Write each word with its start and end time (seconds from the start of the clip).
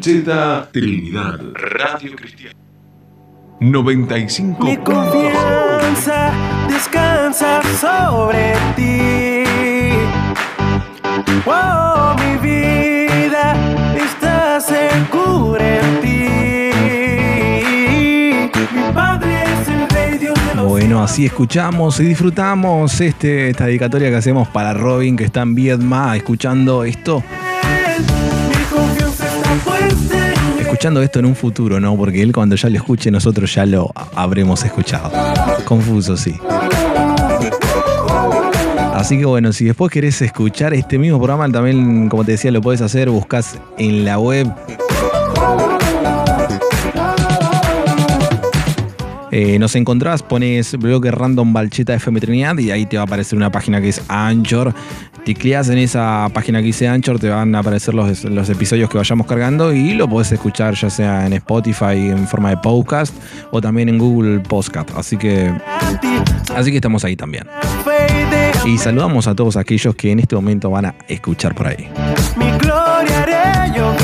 Desde 0.00 0.22
Bancheta, 0.22 0.68
Trinidad, 0.72 1.40
Radio 1.52 2.16
Cristiana. 2.16 2.54
95. 3.60 4.64
Mi 4.64 4.78
confianza 4.78 6.32
descansa 6.68 7.60
sobre 7.78 8.54
ti. 8.76 9.42
Oh, 11.44 12.16
mi 12.18 12.38
vida 12.38 13.54
está 13.94 14.58
segura 14.60 15.80
en 15.80 16.00
ti. 16.00 16.30
Mi 18.72 18.92
Padre 18.94 19.42
es 19.42 19.68
el 19.68 19.86
Rey 19.90 20.18
Dios 20.18 20.34
de 20.48 20.54
los 20.54 20.66
Bueno, 20.66 21.02
así 21.02 21.26
escuchamos 21.26 22.00
y 22.00 22.04
disfrutamos 22.04 22.98
este, 23.02 23.50
esta 23.50 23.66
dedicatoria 23.66 24.08
que 24.08 24.16
hacemos 24.16 24.48
para 24.48 24.72
Robin, 24.72 25.18
que 25.18 25.24
está 25.24 25.42
en 25.42 25.54
Viedma, 25.54 26.16
escuchando 26.16 26.84
esto. 26.84 27.22
Escuchando 30.80 31.02
esto 31.02 31.18
en 31.18 31.26
un 31.26 31.36
futuro, 31.36 31.78
¿no? 31.78 31.94
Porque 31.94 32.22
él 32.22 32.32
cuando 32.32 32.56
ya 32.56 32.70
lo 32.70 32.76
escuche, 32.78 33.10
nosotros 33.10 33.54
ya 33.54 33.66
lo 33.66 33.92
habremos 34.14 34.64
escuchado. 34.64 35.12
Confuso, 35.66 36.16
sí. 36.16 36.34
Así 38.94 39.18
que 39.18 39.26
bueno, 39.26 39.52
si 39.52 39.66
después 39.66 39.92
querés 39.92 40.22
escuchar 40.22 40.72
este 40.72 40.98
mismo 40.98 41.18
programa, 41.18 41.52
también, 41.52 42.08
como 42.08 42.24
te 42.24 42.32
decía, 42.32 42.50
lo 42.50 42.62
podés 42.62 42.80
hacer, 42.80 43.10
buscas 43.10 43.58
en 43.76 44.06
la 44.06 44.18
web. 44.18 44.50
Eh, 49.30 49.58
nos 49.58 49.76
encontrás, 49.76 50.22
pones 50.22 50.76
bloque 50.76 51.10
random 51.10 51.52
Balcheta 51.52 51.94
FM 51.94 52.20
Trinidad 52.20 52.58
y 52.58 52.70
ahí 52.70 52.86
te 52.86 52.96
va 52.96 53.02
a 53.02 53.06
aparecer 53.06 53.36
una 53.36 53.50
página 53.50 53.80
que 53.80 53.88
es 53.90 54.02
Anchor. 54.08 54.74
Ticleas 55.24 55.68
en 55.68 55.78
esa 55.78 56.28
página 56.32 56.60
que 56.60 56.66
dice 56.66 56.88
Anchor, 56.88 57.18
te 57.18 57.28
van 57.28 57.54
a 57.54 57.60
aparecer 57.60 57.94
los, 57.94 58.24
los 58.24 58.48
episodios 58.48 58.88
que 58.90 58.98
vayamos 58.98 59.26
cargando 59.26 59.72
y 59.72 59.92
lo 59.92 60.08
podés 60.08 60.32
escuchar 60.32 60.74
ya 60.74 60.90
sea 60.90 61.26
en 61.26 61.34
Spotify 61.34 62.08
en 62.10 62.26
forma 62.26 62.50
de 62.50 62.56
podcast 62.56 63.14
o 63.50 63.60
también 63.60 63.88
en 63.88 63.98
Google 63.98 64.40
Podcast. 64.40 64.90
Así 64.96 65.16
que, 65.16 65.52
así 66.54 66.70
que 66.70 66.76
estamos 66.76 67.04
ahí 67.04 67.16
también. 67.16 67.46
Y 68.64 68.78
saludamos 68.78 69.26
a 69.26 69.34
todos 69.34 69.56
aquellos 69.56 69.94
que 69.94 70.10
en 70.10 70.20
este 70.20 70.34
momento 70.36 70.70
van 70.70 70.86
a 70.86 70.94
escuchar 71.08 71.54
por 71.54 71.68
ahí. 71.68 71.88
Mi 72.36 72.50
gloria 72.58 73.22
haré 73.22 73.72
yo 73.76 73.94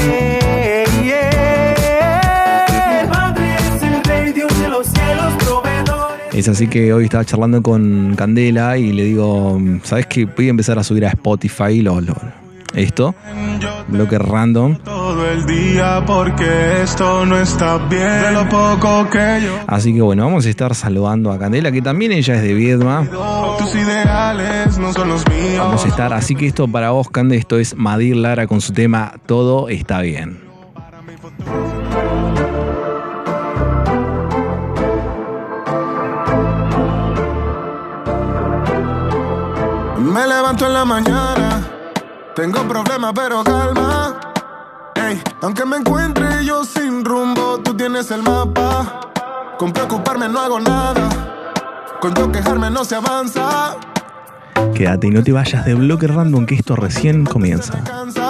Es 6.36 6.48
así 6.48 6.68
que 6.68 6.92
hoy 6.92 7.04
estaba 7.04 7.24
charlando 7.24 7.62
con 7.62 8.14
Candela 8.14 8.76
y 8.76 8.92
le 8.92 9.04
digo, 9.04 9.58
¿sabes 9.82 10.06
qué? 10.06 10.26
Voy 10.26 10.48
a 10.48 10.50
empezar 10.50 10.78
a 10.78 10.84
subir 10.84 11.06
a 11.06 11.08
Spotify 11.08 11.80
lo, 11.80 12.00
lo- 12.00 12.14
esto, 12.74 13.14
bloque 13.88 14.18
random. 14.18 14.76
Todo 14.84 15.26
el 15.30 15.46
día 15.46 16.02
porque 16.06 16.82
esto 16.82 17.24
no 17.24 17.38
está 17.40 17.78
bien. 17.88 18.02
De 18.22 18.32
lo 18.32 18.46
poco 18.50 19.08
que 19.08 19.40
yo 19.42 19.58
Así 19.66 19.94
que 19.94 20.02
bueno, 20.02 20.24
vamos 20.26 20.44
a 20.44 20.50
estar 20.50 20.74
saludando 20.74 21.32
a 21.32 21.38
Candela, 21.38 21.72
que 21.72 21.80
también 21.80 22.12
ella 22.12 22.34
es 22.34 22.42
de 22.42 22.52
Viedma. 22.52 23.08
tus 23.58 23.74
ideales 23.74 24.76
no 24.76 24.92
son 24.92 25.08
los 25.08 25.26
míos. 25.28 25.58
Vamos 25.58 25.84
a 25.86 25.88
estar, 25.88 26.12
así 26.12 26.34
que 26.34 26.46
esto 26.46 26.68
para 26.68 26.90
vos, 26.90 27.08
Cande, 27.08 27.36
esto 27.38 27.58
es 27.58 27.74
Madir 27.76 28.16
Lara 28.16 28.46
con 28.46 28.60
su 28.60 28.74
tema 28.74 29.14
Todo 29.24 29.70
está 29.70 30.02
bien. 30.02 30.38
Me 40.16 40.26
levanto 40.26 40.66
en 40.66 40.72
la 40.72 40.86
mañana, 40.86 41.60
tengo 42.34 42.66
problemas 42.66 43.12
pero 43.14 43.44
calma. 43.44 44.18
Ey, 44.94 45.22
aunque 45.42 45.66
me 45.66 45.76
encuentre 45.76 46.42
yo 46.42 46.64
sin 46.64 47.04
rumbo, 47.04 47.58
tú 47.62 47.76
tienes 47.76 48.10
el 48.10 48.22
mapa. 48.22 48.98
Con 49.58 49.74
preocuparme 49.74 50.26
no 50.30 50.40
hago 50.40 50.58
nada, 50.58 51.06
con 52.00 52.14
yo 52.14 52.32
quejarme 52.32 52.70
no 52.70 52.82
se 52.86 52.94
avanza. 52.94 53.76
Quédate 54.74 55.08
y 55.08 55.10
no 55.10 55.22
te 55.22 55.32
vayas 55.32 55.66
de 55.66 55.74
bloque 55.74 56.06
random, 56.06 56.46
que 56.46 56.54
esto 56.54 56.76
recién 56.76 57.26
comienza. 57.26 57.74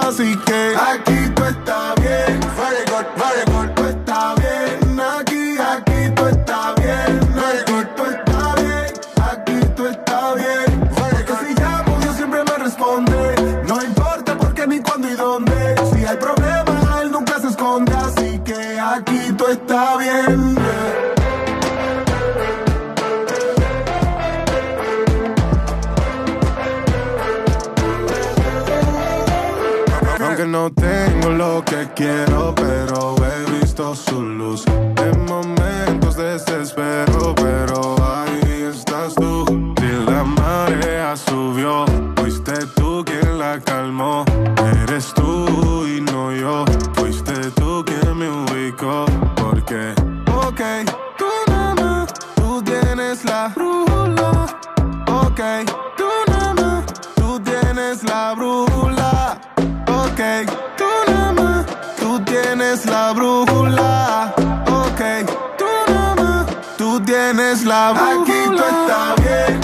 Así 0.05 0.35
que 0.45 0.73
aquí 0.75 1.31
tú 1.33 1.45
está 1.45 1.95
bien. 2.01 2.47
No 30.57 30.71
tengo 30.71 31.29
lo 31.29 31.63
que 31.63 31.87
quiero, 31.95 32.55
pero 32.55 33.15
he 33.23 33.59
visto 33.59 33.93
su 33.95 34.23
luz. 34.23 34.65
Tienes 67.27 67.65
la 67.65 67.91
brújula. 67.91 68.21
Aquí 68.21 68.31
tú 68.47 68.63
estás 68.63 69.15
bien, 69.21 69.59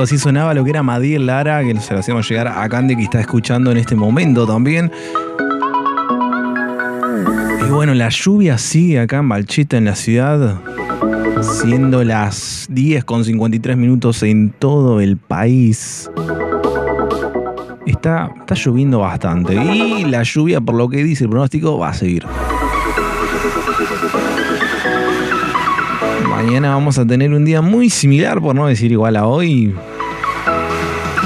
así 0.00 0.16
sonaba 0.16 0.54
lo 0.54 0.64
que 0.64 0.70
era 0.70 0.82
Madiel 0.82 1.26
Lara, 1.26 1.62
que 1.62 1.78
se 1.80 1.92
lo 1.92 2.00
hacíamos 2.00 2.28
llegar 2.28 2.48
a 2.48 2.68
Candy 2.68 2.96
que 2.96 3.02
está 3.02 3.20
escuchando 3.20 3.70
en 3.70 3.76
este 3.76 3.94
momento 3.94 4.46
también. 4.46 4.90
Y 7.66 7.70
bueno, 7.70 7.92
la 7.92 8.08
lluvia 8.08 8.56
sigue 8.56 9.00
acá 9.00 9.18
en 9.18 9.28
Balchita, 9.28 9.76
en 9.76 9.84
la 9.84 9.94
ciudad, 9.94 10.60
siendo 11.42 12.02
las 12.04 12.66
10 12.70 13.04
con 13.04 13.24
53 13.24 13.76
minutos 13.76 14.22
en 14.22 14.50
todo 14.50 15.00
el 15.00 15.16
país. 15.16 16.10
Está, 17.84 18.30
está 18.40 18.54
lloviendo 18.54 19.00
bastante 19.00 19.54
y 19.54 20.04
la 20.04 20.22
lluvia, 20.22 20.60
por 20.60 20.76
lo 20.76 20.88
que 20.88 21.04
dice 21.04 21.24
el 21.24 21.30
pronóstico, 21.30 21.78
va 21.78 21.90
a 21.90 21.94
seguir. 21.94 22.24
Mañana 26.44 26.70
vamos 26.70 26.98
a 26.98 27.06
tener 27.06 27.32
un 27.32 27.44
día 27.44 27.62
muy 27.62 27.88
similar, 27.88 28.40
por 28.40 28.56
no 28.56 28.66
decir 28.66 28.90
igual 28.90 29.14
a 29.14 29.28
hoy. 29.28 29.72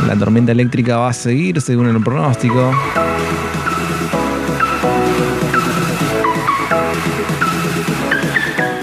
La 0.06 0.14
tormenta 0.14 0.52
eléctrica 0.52 0.98
va 0.98 1.08
a 1.08 1.12
seguir 1.14 1.58
según 1.62 1.88
el 1.88 2.02
pronóstico. 2.04 2.70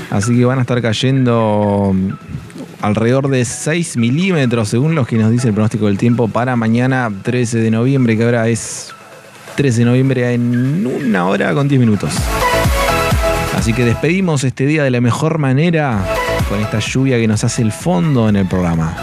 Así 0.09 0.35
que 0.35 0.43
van 0.45 0.57
a 0.57 0.61
estar 0.61 0.81
cayendo 0.81 1.95
alrededor 2.81 3.27
de 3.27 3.45
6 3.45 3.95
milímetros, 3.97 4.69
según 4.69 4.95
los 4.95 5.07
que 5.07 5.17
nos 5.17 5.29
dice 5.29 5.49
el 5.49 5.53
pronóstico 5.53 5.85
del 5.85 5.99
tiempo, 5.99 6.29
para 6.29 6.55
mañana 6.55 7.11
13 7.21 7.59
de 7.59 7.69
noviembre, 7.69 8.17
que 8.17 8.23
ahora 8.23 8.47
es 8.47 8.91
13 9.55 9.81
de 9.81 9.85
noviembre 9.85 10.33
en 10.33 10.87
una 10.87 11.27
hora 11.27 11.53
con 11.53 11.67
10 11.67 11.79
minutos. 11.79 12.15
Así 13.55 13.71
que 13.71 13.85
despedimos 13.85 14.43
este 14.43 14.65
día 14.65 14.83
de 14.83 14.89
la 14.89 14.99
mejor 14.99 15.37
manera 15.37 16.03
con 16.49 16.59
esta 16.59 16.79
lluvia 16.79 17.17
que 17.17 17.27
nos 17.27 17.43
hace 17.43 17.61
el 17.61 17.71
fondo 17.71 18.29
en 18.29 18.35
el 18.35 18.45
programa. 18.45 18.95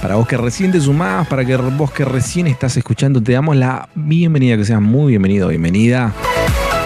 Para 0.00 0.14
vos 0.14 0.26
que 0.28 0.36
recién 0.36 0.70
te 0.72 0.80
sumás, 0.80 1.26
para 1.26 1.44
que 1.44 1.56
vos 1.56 1.90
que 1.90 2.04
recién 2.04 2.46
estás 2.46 2.76
escuchando, 2.76 3.22
te 3.22 3.32
damos 3.32 3.56
la 3.56 3.88
bienvenida, 3.94 4.56
que 4.56 4.64
seas 4.64 4.80
muy 4.80 5.08
bienvenido, 5.08 5.48
bienvenida. 5.48 6.12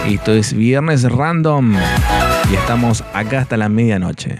Esto 0.07 0.31
es 0.31 0.53
Viernes 0.53 1.03
Random 1.03 1.75
y 2.51 2.55
estamos 2.55 3.03
acá 3.13 3.41
hasta 3.41 3.57
la 3.57 3.69
medianoche. 3.69 4.39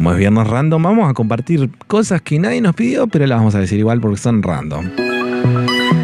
Como 0.00 0.12
es 0.12 0.18
Viernes 0.18 0.46
Random, 0.46 0.82
vamos 0.82 1.10
a 1.10 1.12
compartir 1.12 1.68
cosas 1.86 2.22
que 2.22 2.38
nadie 2.38 2.62
nos 2.62 2.74
pidió, 2.74 3.06
pero 3.06 3.26
las 3.26 3.38
vamos 3.38 3.54
a 3.54 3.60
decir 3.60 3.78
igual 3.78 4.00
porque 4.00 4.16
son 4.16 4.42
random. 4.42 4.88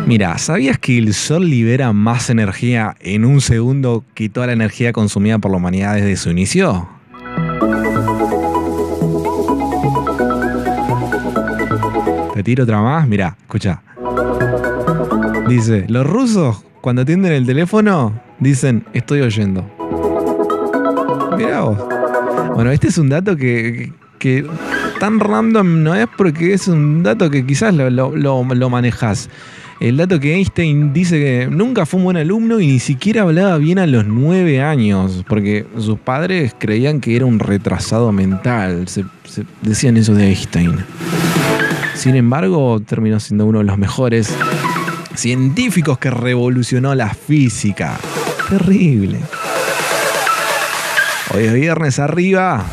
Mira, 0.06 0.36
¿sabías 0.36 0.78
que 0.78 0.98
el 0.98 1.14
Sol 1.14 1.48
libera 1.48 1.94
más 1.94 2.28
energía 2.28 2.94
en 3.00 3.24
un 3.24 3.40
segundo 3.40 4.04
que 4.12 4.28
toda 4.28 4.48
la 4.48 4.52
energía 4.52 4.92
consumida 4.92 5.38
por 5.38 5.50
la 5.50 5.56
humanidad 5.56 5.94
desde 5.94 6.14
su 6.16 6.28
inicio? 6.28 6.86
Te 12.34 12.42
tiro 12.42 12.64
otra 12.64 12.82
más, 12.82 13.08
mira, 13.08 13.34
escucha. 13.40 13.80
Dice, 15.48 15.86
los 15.88 16.06
rusos 16.06 16.62
cuando 16.82 17.00
atienden 17.00 17.32
el 17.32 17.46
teléfono 17.46 18.12
dicen, 18.40 18.84
estoy 18.92 19.22
oyendo. 19.22 19.64
Mira 21.38 21.62
vos. 21.62 21.95
Bueno, 22.56 22.70
este 22.70 22.88
es 22.88 22.96
un 22.96 23.10
dato 23.10 23.36
que, 23.36 23.92
tan 24.98 25.20
random 25.20 25.82
no 25.82 25.94
es 25.94 26.06
porque 26.16 26.54
es 26.54 26.68
un 26.68 27.02
dato 27.02 27.28
que 27.28 27.44
quizás 27.44 27.74
lo 27.74 28.70
manejas. 28.70 29.28
El 29.78 29.98
dato 29.98 30.18
que 30.18 30.34
Einstein 30.34 30.94
dice 30.94 31.20
que 31.20 31.48
nunca 31.50 31.84
fue 31.84 31.98
un 31.98 32.04
buen 32.04 32.16
alumno 32.16 32.58
y 32.58 32.66
ni 32.66 32.78
siquiera 32.78 33.22
hablaba 33.22 33.58
bien 33.58 33.78
a 33.78 33.86
los 33.86 34.06
nueve 34.06 34.62
años, 34.62 35.22
porque 35.28 35.66
sus 35.78 35.98
padres 35.98 36.56
creían 36.58 37.02
que 37.02 37.14
era 37.14 37.26
un 37.26 37.40
retrasado 37.40 38.10
mental. 38.10 38.88
Se, 38.88 39.04
se 39.24 39.44
decían 39.60 39.98
eso 39.98 40.14
de 40.14 40.28
Einstein. 40.28 40.76
Sin 41.92 42.16
embargo, 42.16 42.80
terminó 42.80 43.20
siendo 43.20 43.44
uno 43.44 43.58
de 43.58 43.64
los 43.64 43.76
mejores 43.76 44.34
científicos 45.14 45.98
que 45.98 46.10
revolucionó 46.10 46.94
la 46.94 47.12
física. 47.12 47.98
Terrible. 48.48 49.18
Hoy 51.36 51.44
es 51.44 51.52
viernes 51.52 51.98
arriba. 51.98 52.64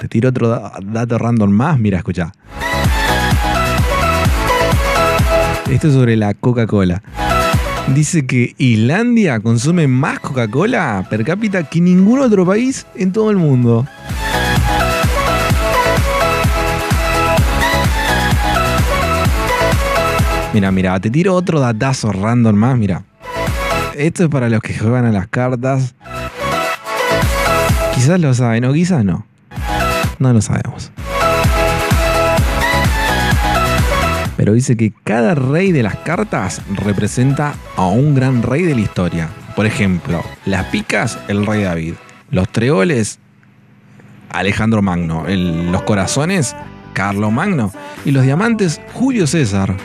Te 0.00 0.06
tiro 0.08 0.28
otro 0.28 0.48
da- 0.48 0.72
dato 0.80 1.18
random 1.18 1.50
más. 1.50 1.78
Mira, 1.78 1.98
escucha. 1.98 2.32
Esto 5.68 5.88
es 5.88 5.94
sobre 5.94 6.16
la 6.16 6.34
Coca-Cola. 6.34 7.02
Dice 7.88 8.26
que 8.26 8.54
Islandia 8.58 9.40
consume 9.40 9.88
más 9.88 10.20
Coca-Cola 10.20 11.06
per 11.10 11.24
cápita 11.24 11.64
que 11.64 11.80
ningún 11.80 12.20
otro 12.20 12.46
país 12.46 12.86
en 12.94 13.12
todo 13.12 13.30
el 13.30 13.36
mundo. 13.36 13.86
Mira, 20.52 20.72
mira, 20.72 20.98
te 20.98 21.10
tiro 21.10 21.34
otro 21.34 21.60
datazo 21.60 22.12
random 22.12 22.56
más, 22.56 22.76
mira. 22.76 23.04
Esto 23.96 24.24
es 24.24 24.30
para 24.30 24.48
los 24.48 24.60
que 24.60 24.78
juegan 24.78 25.06
a 25.06 25.12
las 25.12 25.26
cartas. 25.28 25.94
Quizás 27.94 28.20
lo 28.20 28.32
saben, 28.34 28.64
o 28.64 28.72
quizás 28.72 29.04
no. 29.04 29.26
No 30.18 30.32
lo 30.32 30.40
sabemos. 30.40 30.92
Pero 34.36 34.54
dice 34.54 34.76
que 34.76 34.92
cada 35.04 35.34
rey 35.34 35.70
de 35.72 35.82
las 35.82 35.96
cartas 35.96 36.62
representa 36.74 37.54
a 37.76 37.86
un 37.88 38.14
gran 38.14 38.42
rey 38.42 38.62
de 38.62 38.74
la 38.74 38.80
historia. 38.80 39.28
Por 39.54 39.66
ejemplo, 39.66 40.22
las 40.46 40.66
picas, 40.66 41.18
el 41.28 41.44
rey 41.44 41.64
David. 41.64 41.94
Los 42.30 42.48
treoles, 42.48 43.18
Alejandro 44.30 44.80
Magno. 44.80 45.24
Los 45.28 45.82
corazones, 45.82 46.56
Carlo 46.94 47.30
Magno. 47.30 47.72
Y 48.04 48.12
los 48.12 48.22
diamantes, 48.24 48.80
Julio 48.94 49.26
César. 49.26 49.76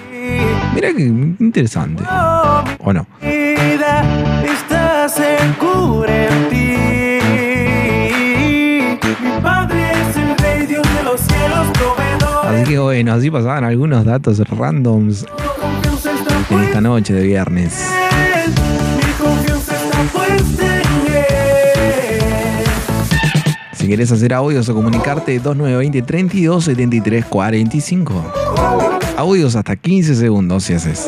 Mira 0.73 0.93
que 0.93 1.03
interesante. 1.03 2.03
¿O 2.79 2.93
no? 2.93 3.07
Vida 3.55 4.03
está 4.43 5.09
segura 5.09 6.27
en 6.27 6.49
ti. 6.49 6.77
Mi 9.23 9.41
Padre 9.41 9.91
es 9.91 10.17
el 10.17 10.37
Rey, 10.37 10.65
Dios 10.67 10.85
de 10.95 11.03
los 11.03 11.21
cielos, 11.21 11.67
proveedor. 11.73 12.45
Así 12.47 12.63
que 12.71 12.79
bueno, 12.79 13.13
así 13.13 13.31
pasaban 13.31 13.63
algunos 13.63 14.05
datos 14.05 14.39
randoms 14.49 15.25
en 16.49 16.59
esta 16.59 16.81
noche 16.81 17.13
de 17.13 17.23
viernes. 17.23 17.73
Si 23.73 23.87
querés 23.87 24.11
hacer 24.11 24.33
audios 24.33 24.67
o 24.67 24.73
comunicarte, 24.73 25.39
2920 25.39 26.01
32 26.01 26.63
73 26.63 27.25
45. 27.25 28.33
Audios 29.15 29.55
hasta 29.55 29.75
15 29.75 30.15
segundos 30.15 30.63
si 30.63 30.73
haces. 30.73 31.07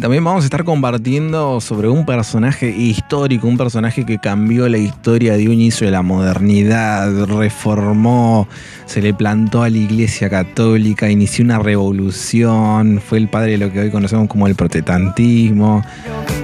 También 0.00 0.24
vamos 0.24 0.42
a 0.42 0.46
estar 0.46 0.64
compartiendo 0.64 1.60
sobre 1.60 1.88
un 1.88 2.04
personaje 2.04 2.68
histórico, 2.68 3.46
un 3.46 3.56
personaje 3.56 4.04
que 4.04 4.18
cambió 4.18 4.68
la 4.68 4.78
historia 4.78 5.36
de 5.36 5.46
un 5.46 5.54
inicio 5.54 5.86
de 5.86 5.90
la 5.90 6.02
modernidad, 6.02 7.24
reformó, 7.24 8.46
se 8.84 9.00
le 9.00 9.14
plantó 9.14 9.62
a 9.62 9.70
la 9.70 9.78
iglesia 9.78 10.28
católica, 10.28 11.10
inició 11.10 11.44
una 11.44 11.58
revolución, 11.58 13.00
fue 13.00 13.18
el 13.18 13.28
padre 13.28 13.52
de 13.52 13.58
lo 13.58 13.72
que 13.72 13.80
hoy 13.80 13.90
conocemos 13.90 14.28
como 14.28 14.46
el 14.46 14.54
protestantismo, 14.54 15.82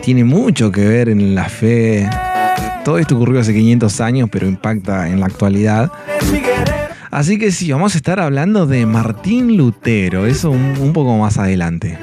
tiene 0.03 0.25
mucho 0.25 0.73
que 0.73 0.87
ver 0.87 1.09
en 1.09 1.35
la 1.35 1.49
fe. 1.49 2.09
Todo 2.85 2.99
esto 2.99 3.17
ocurrió 3.17 3.41
hace 3.41 3.53
500 3.53 4.01
años, 4.01 4.29
pero 4.33 4.49
impacta 4.49 5.09
en 5.09 5.21
la 5.21 5.27
actualidad. 5.27 5.91
Así 7.11 7.39
que 7.39 7.53
sí, 7.53 7.71
vamos 7.71 7.95
a 7.95 7.99
estar 7.99 8.19
hablando 8.19 8.67
de 8.67 8.87
Martín 8.87 9.57
Lutero, 9.59 10.27
eso 10.27 10.51
un 10.51 10.93
poco 10.95 11.19
más 11.19 11.39
adelante. 11.39 11.99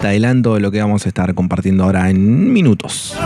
Te 0.00 0.06
adelanto 0.06 0.54
de 0.54 0.60
lo 0.60 0.70
que 0.70 0.80
vamos 0.80 1.06
a 1.06 1.08
estar 1.08 1.34
compartiendo 1.34 1.84
ahora 1.84 2.08
en 2.10 2.52
minutos. 2.52 3.16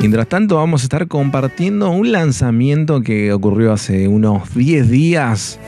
Mientras 0.00 0.28
tanto, 0.28 0.56
vamos 0.56 0.82
a 0.82 0.84
estar 0.84 1.08
compartiendo 1.08 1.90
un 1.90 2.12
lanzamiento 2.12 3.00
que 3.00 3.32
ocurrió 3.32 3.72
hace 3.72 4.06
unos 4.06 4.54
10 4.54 4.88
días. 4.88 5.58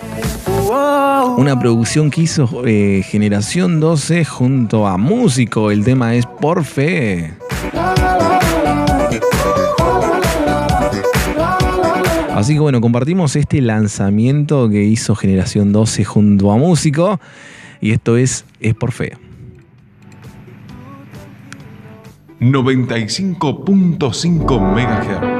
Una 1.36 1.58
producción 1.58 2.10
que 2.10 2.22
hizo 2.22 2.62
eh, 2.64 3.02
Generación 3.04 3.80
12 3.80 4.24
junto 4.24 4.86
a 4.86 4.96
Músico. 4.98 5.70
El 5.70 5.84
tema 5.84 6.14
es 6.14 6.26
Por 6.26 6.64
Fe. 6.64 7.39
Así 12.40 12.54
que 12.54 12.60
bueno, 12.60 12.80
compartimos 12.80 13.36
este 13.36 13.60
lanzamiento 13.60 14.70
que 14.70 14.82
hizo 14.82 15.14
Generación 15.14 15.72
12 15.72 16.04
junto 16.04 16.50
a 16.50 16.56
Músico. 16.56 17.20
Y 17.82 17.90
esto 17.90 18.16
es 18.16 18.46
Es 18.60 18.74
por 18.74 18.92
Feo. 18.92 19.18
95.5 22.40 24.58
MHz. 24.58 25.39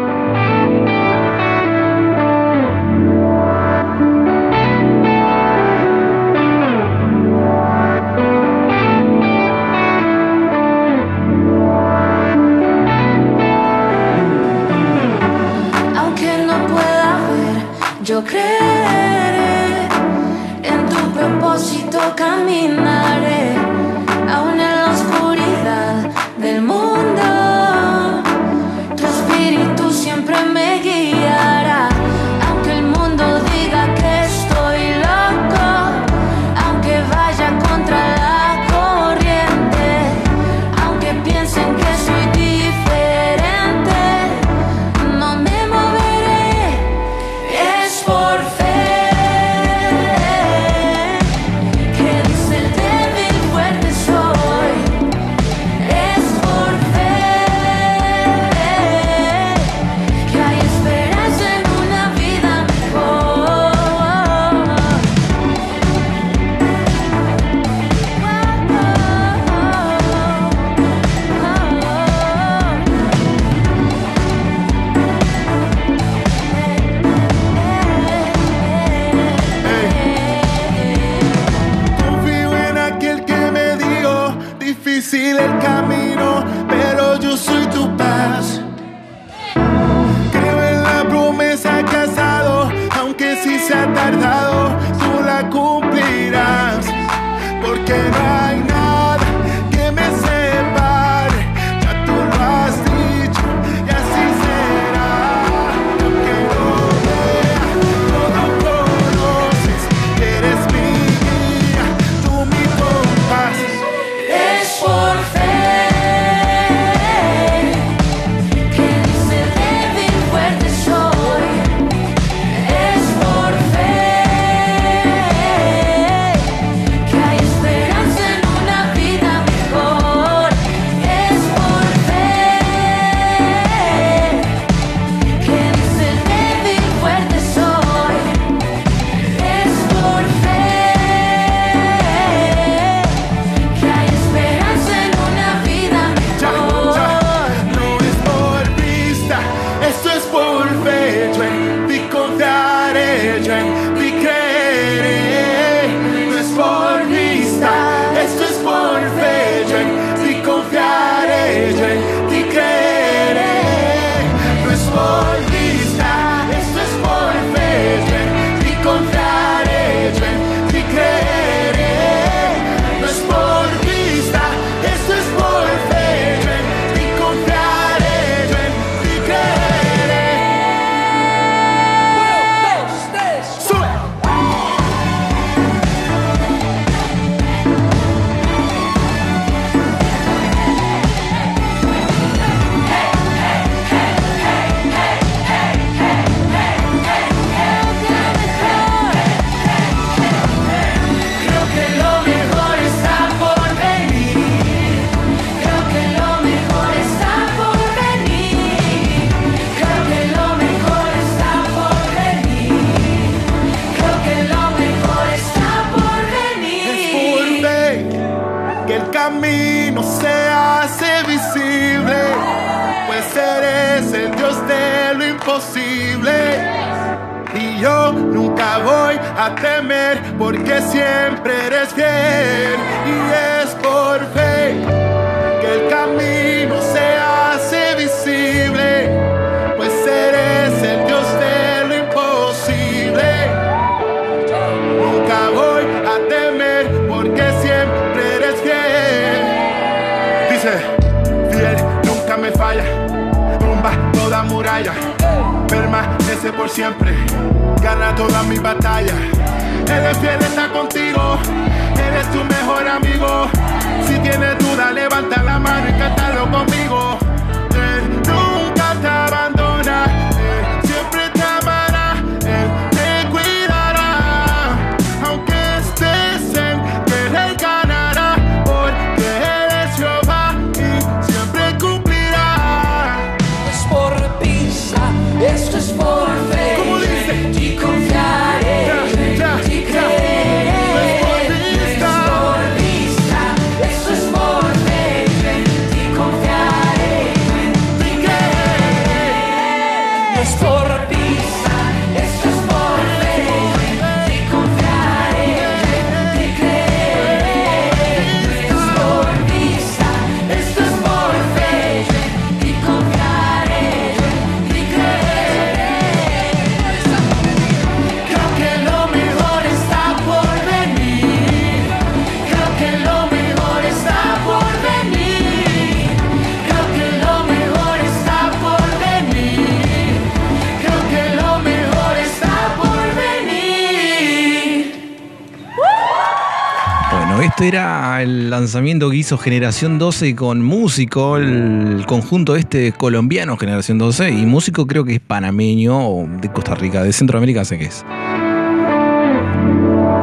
Era 337.61 338.23
el 338.23 338.49
lanzamiento 338.51 339.11
que 339.11 339.17
hizo 339.17 339.37
Generación 339.37 339.99
12 339.99 340.35
con 340.35 340.63
Músico, 340.63 341.37
el 341.37 342.05
conjunto 342.07 342.57
este 342.57 342.93
colombiano 342.93 343.57
Generación 343.57 343.99
12, 343.99 344.31
y 344.31 344.47
Músico 344.47 344.87
creo 344.87 345.05
que 345.05 345.15
es 345.15 345.21
panameño 345.21 345.99
o 345.99 346.27
de 346.27 346.51
Costa 346.51 346.75
Rica, 346.75 347.03
de 347.03 347.13
Centroamérica 347.13 347.65
sé 347.65 347.79
que 347.79 347.85
es. 347.87 348.05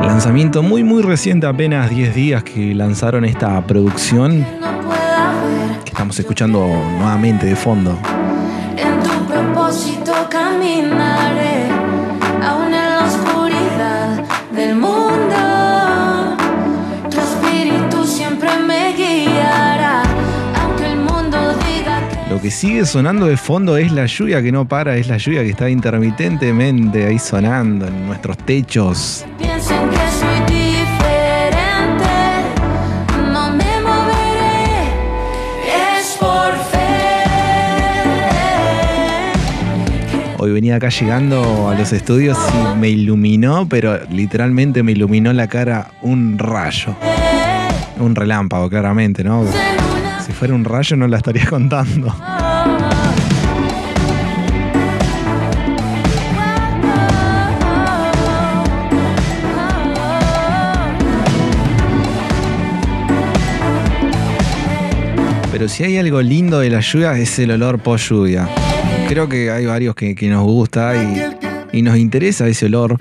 Lanzamiento 0.01 0.63
muy 0.63 0.83
muy 0.83 1.03
reciente, 1.03 1.45
apenas 1.45 1.89
10 1.89 2.15
días 2.15 2.43
que 2.43 2.73
lanzaron 2.73 3.23
esta 3.25 3.61
producción 3.65 4.45
que 5.83 5.89
estamos 5.89 6.17
escuchando 6.19 6.59
nuevamente 6.97 7.45
de 7.45 7.55
fondo. 7.55 7.99
en 8.77 8.99
tu 9.03 9.27
propósito 9.27 10.13
caminaré, 10.29 11.06
que 22.47 22.51
sigue 22.51 22.85
sonando 22.85 23.25
de 23.25 23.35
fondo 23.35 23.75
es 23.75 23.91
la 23.91 24.05
lluvia 24.05 24.41
que 24.41 24.53
no 24.53 24.65
para, 24.65 24.95
es 24.95 25.09
la 25.09 25.17
lluvia 25.17 25.43
que 25.43 25.49
está 25.49 25.69
intermitentemente 25.69 27.05
ahí 27.05 27.19
sonando 27.19 27.85
en 27.85 28.07
nuestros 28.07 28.37
techos. 28.37 29.25
piensen 29.37 29.89
que 29.89 29.97
soy 29.97 30.39
diferente. 30.47 32.05
No 33.33 33.51
me 33.51 33.81
moveré, 33.81 34.93
es 35.99 36.15
por 36.17 36.53
fe. 36.71 36.93
Hoy 40.37 40.53
venía 40.53 40.77
acá 40.77 40.87
llegando 40.87 41.67
a 41.69 41.75
los 41.75 41.91
estudios 41.91 42.37
y 42.53 42.77
me 42.77 42.87
iluminó, 42.87 43.67
pero 43.67 43.99
literalmente 44.09 44.83
me 44.83 44.93
iluminó 44.93 45.33
la 45.33 45.47
cara 45.47 45.91
un 46.01 46.39
rayo. 46.39 46.95
Un 47.99 48.15
relámpago, 48.15 48.69
claramente, 48.69 49.25
¿no? 49.25 49.43
Si 50.25 50.31
fuera 50.31 50.53
un 50.53 50.63
rayo 50.63 50.95
no 50.95 51.09
la 51.09 51.17
estaría 51.17 51.45
contando. 51.49 52.15
Pero 65.57 65.69
si 65.69 65.83
hay 65.83 65.97
algo 65.97 66.21
lindo 66.21 66.59
de 66.59 66.69
la 66.69 66.81
lluvia 66.81 67.17
es 67.17 67.39
el 67.39 67.49
olor 67.49 67.79
post 67.79 68.11
lluvia. 68.11 68.47
Creo 69.09 69.27
que 69.27 69.49
hay 69.49 69.65
varios 69.65 69.95
que, 69.95 70.15
nos 70.29 70.43
gusta 70.43 70.93
y, 71.73 71.81
nos 71.81 71.97
interesa 71.97 72.47
ese 72.47 72.67
olor. 72.67 72.95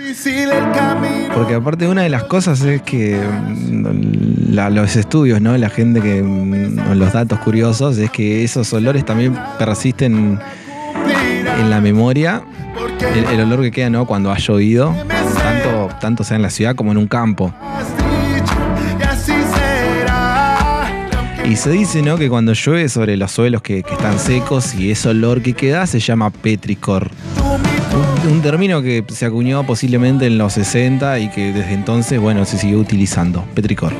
Porque 1.34 1.52
aparte 1.52 1.86
una 1.86 2.00
de 2.04 2.08
las 2.08 2.24
cosas 2.24 2.62
es 2.62 2.80
que 2.80 3.20
mm, 3.20 4.54
los 4.54 4.96
estudios, 4.96 5.42
¿no? 5.42 5.54
La 5.58 5.68
gente 5.68 6.00
que 6.00 6.22
mm, 6.22 6.94
los 6.94 7.12
datos 7.12 7.40
curiosos 7.40 7.98
es 7.98 8.10
que 8.10 8.42
esos 8.42 8.72
olores 8.72 9.04
también 9.04 9.36
persisten 9.58 10.40
en 11.60 11.68
la 11.68 11.82
memoria. 11.82 12.40
El, 13.14 13.34
el 13.34 13.40
olor 13.42 13.60
que 13.60 13.70
queda, 13.70 13.90
¿no? 13.90 14.06
Cuando 14.06 14.32
ha 14.32 14.38
llovido, 14.38 14.96
tanto, 15.06 15.90
tanto 16.00 16.24
sea 16.24 16.36
en 16.36 16.42
la 16.42 16.50
ciudad 16.50 16.74
como 16.74 16.90
en 16.92 16.96
un 16.96 17.06
campo. 17.06 17.52
Y 21.48 21.54
se 21.54 21.70
dice, 21.70 22.02
¿no? 22.02 22.18
Que 22.18 22.28
cuando 22.28 22.52
llueve 22.54 22.88
sobre 22.88 23.16
los 23.16 23.30
suelos 23.30 23.62
que, 23.62 23.78
están 23.78 24.18
secos 24.18 24.74
y 24.74 24.90
ese 24.90 25.10
olor 25.10 25.42
que 25.42 25.52
queda 25.52 25.86
se 25.86 26.00
llama 26.00 26.30
petricor. 26.30 27.08
Un, 28.26 28.32
un 28.32 28.42
término 28.42 28.82
que 28.82 29.04
se 29.08 29.26
acuñó 29.26 29.64
posiblemente 29.64 30.26
en 30.26 30.38
los 30.38 30.54
60 30.54 31.20
y 31.20 31.30
que 31.30 31.52
desde 31.52 31.72
entonces, 31.72 32.20
bueno, 32.20 32.44
se 32.44 32.58
siguió 32.58 32.78
utilizando. 32.78 33.44
Petricor. 33.54 33.92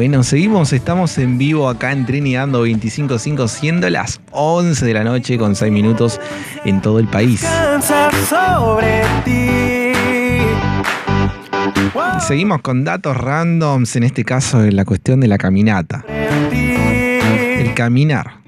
Bueno, 0.00 0.22
seguimos, 0.22 0.72
estamos 0.72 1.18
en 1.18 1.36
vivo 1.36 1.68
acá 1.68 1.92
en 1.92 2.06
Trinidando 2.06 2.60
255, 2.60 3.48
siendo 3.48 3.90
las 3.90 4.18
11 4.30 4.86
de 4.86 4.94
la 4.94 5.04
noche 5.04 5.36
con 5.36 5.54
6 5.54 5.70
minutos 5.70 6.18
en 6.64 6.80
todo 6.80 7.00
el 7.00 7.06
país. 7.06 7.42
Descansa 7.42 8.10
sobre 8.26 9.02
ti. 9.26 9.92
Seguimos 12.26 12.62
con 12.62 12.82
datos 12.82 13.14
randoms, 13.14 13.94
en 13.94 14.04
este 14.04 14.24
caso 14.24 14.64
en 14.64 14.74
la 14.74 14.86
cuestión 14.86 15.20
de 15.20 15.28
la 15.28 15.36
caminata. 15.36 16.02
El 16.08 17.74
caminar. 17.74 18.38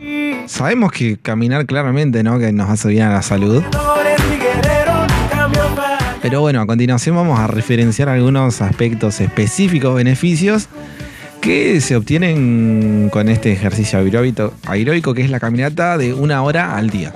Sabemos 0.47 0.91
que 0.91 1.19
caminar 1.19 1.67
claramente, 1.67 2.23
¿no? 2.23 2.39
Que 2.39 2.51
nos 2.51 2.71
hace 2.71 2.89
bien 2.89 3.03
a 3.03 3.13
la 3.13 3.21
salud. 3.21 3.63
Pero 6.23 6.41
bueno, 6.41 6.63
a 6.63 6.67
continuación 6.67 7.15
vamos 7.15 7.39
a 7.39 7.47
referenciar 7.47 8.09
algunos 8.09 8.63
aspectos 8.63 9.21
específicos, 9.21 9.95
beneficios 9.95 10.71
que 11.43 11.81
se 11.81 11.97
obtienen 11.97 13.11
con 13.11 13.29
este 13.29 13.53
ejercicio 13.53 13.99
aeróbico, 13.99 14.55
aeróbico 14.65 15.13
que 15.13 15.23
es 15.23 15.31
la 15.31 15.41
caminata 15.41 15.99
de 15.99 16.15
una 16.15 16.41
hora 16.43 16.77
al 16.77 16.89
día. 16.89 17.13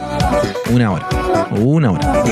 Una 0.69 0.91
hora. 0.91 1.09
Una 1.53 1.93
hora. 1.93 2.25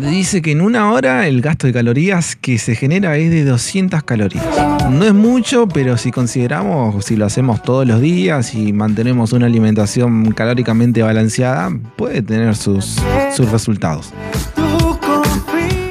Dice 0.00 0.40
que 0.40 0.52
en 0.52 0.62
una 0.62 0.92
hora 0.92 1.28
el 1.28 1.42
gasto 1.42 1.66
de 1.66 1.74
calorías 1.74 2.36
que 2.36 2.56
se 2.58 2.74
genera 2.74 3.18
es 3.18 3.30
de 3.30 3.44
200 3.44 4.02
calorías. 4.02 4.46
No 4.90 5.04
es 5.04 5.12
mucho, 5.12 5.68
pero 5.68 5.98
si 5.98 6.10
consideramos, 6.10 7.04
si 7.04 7.14
lo 7.14 7.26
hacemos 7.26 7.62
todos 7.62 7.86
los 7.86 8.00
días 8.00 8.54
y 8.54 8.72
mantenemos 8.72 9.34
una 9.34 9.44
alimentación 9.44 10.32
calóricamente 10.32 11.02
balanceada, 11.02 11.70
puede 11.96 12.22
tener 12.22 12.56
sus, 12.56 12.96
sus 13.34 13.50
resultados. 13.50 14.14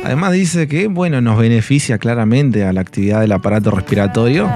Además 0.06 0.34
dice 0.34 0.68
que, 0.68 0.86
bueno, 0.86 1.20
nos 1.20 1.36
beneficia 1.36 1.98
claramente 1.98 2.63
a 2.63 2.72
la 2.72 2.82
actividad 2.82 3.22
del 3.22 3.32
aparato 3.32 3.72
respiratorio 3.72 4.48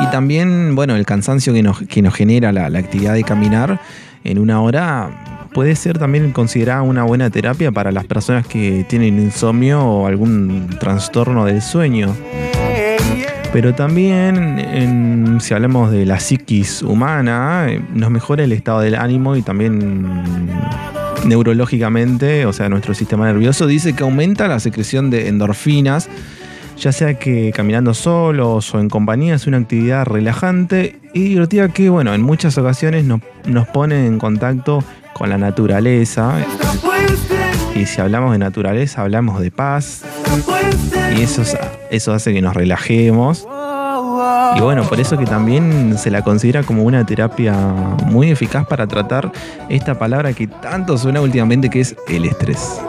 y 0.00 0.06
también, 0.10 0.74
bueno, 0.74 0.96
el 0.96 1.06
cansancio 1.06 1.52
que 1.52 1.62
nos, 1.62 1.80
que 1.82 2.02
nos 2.02 2.12
genera 2.12 2.50
la, 2.50 2.66
actividad 2.66 3.14
de 3.14 3.22
caminar 3.22 3.80
en 4.24 4.40
una 4.40 4.60
hora 4.60 5.48
puede 5.54 5.76
ser 5.76 6.00
también 6.00 6.32
considerada 6.32 6.82
una 6.82 7.04
buena 7.04 7.30
terapia 7.30 7.70
para 7.70 7.92
las 7.92 8.06
personas 8.06 8.44
que 8.44 8.84
tienen 8.88 9.20
insomnio 9.20 9.80
o 9.80 10.08
algún 10.08 10.68
trastorno 10.80 11.44
del 11.44 11.62
sueño. 11.62 12.12
Pero 13.52 13.72
también, 13.76 15.38
si 15.40 15.54
hablamos 15.54 15.92
de 15.92 16.06
la 16.06 16.18
psiquis 16.18 16.82
humana, 16.82 17.66
eh, 17.68 17.80
nos 17.94 18.10
mejora 18.10 18.42
el 18.42 18.50
estado 18.50 18.80
del 18.80 18.96
ánimo 18.96 19.36
y 19.36 19.42
también 19.42 20.24
neurológicamente, 21.24 22.46
o 22.46 22.52
sea, 22.52 22.68
nuestro 22.68 22.94
sistema 22.94 23.26
nervioso, 23.26 23.66
dice 23.66 23.94
que 23.94 24.02
aumenta 24.02 24.48
la 24.48 24.60
secreción 24.60 25.10
de 25.10 25.28
endorfinas, 25.28 26.08
ya 26.76 26.92
sea 26.92 27.14
que 27.18 27.52
caminando 27.54 27.92
solos 27.94 28.74
o 28.74 28.80
en 28.80 28.88
compañía 28.88 29.34
es 29.34 29.46
una 29.46 29.58
actividad 29.58 30.06
relajante 30.06 30.98
y 31.12 31.24
divertida 31.24 31.68
que, 31.68 31.90
bueno, 31.90 32.14
en 32.14 32.22
muchas 32.22 32.56
ocasiones 32.58 33.04
nos, 33.04 33.20
nos 33.46 33.68
pone 33.68 34.06
en 34.06 34.18
contacto 34.18 34.82
con 35.12 35.28
la 35.28 35.36
naturaleza. 35.38 36.34
Y 37.74 37.86
si 37.86 38.00
hablamos 38.00 38.32
de 38.32 38.38
naturaleza, 38.38 39.02
hablamos 39.02 39.40
de 39.40 39.50
paz. 39.50 40.02
Y 41.16 41.22
eso, 41.22 41.42
es- 41.42 41.56
eso 41.90 42.12
hace 42.14 42.32
que 42.32 42.40
nos 42.40 42.54
relajemos. 42.54 43.46
Y 44.56 44.60
bueno, 44.60 44.84
por 44.84 45.00
eso 45.00 45.16
que 45.16 45.24
también 45.24 45.96
se 45.98 46.10
la 46.10 46.22
considera 46.22 46.62
como 46.62 46.82
una 46.82 47.04
terapia 47.04 47.54
muy 48.06 48.30
eficaz 48.30 48.66
para 48.66 48.86
tratar 48.86 49.30
esta 49.68 49.98
palabra 49.98 50.32
que 50.32 50.46
tanto 50.46 50.98
suena 50.98 51.20
últimamente 51.20 51.70
que 51.70 51.80
es 51.80 51.96
el 52.08 52.24
estrés. 52.24 52.80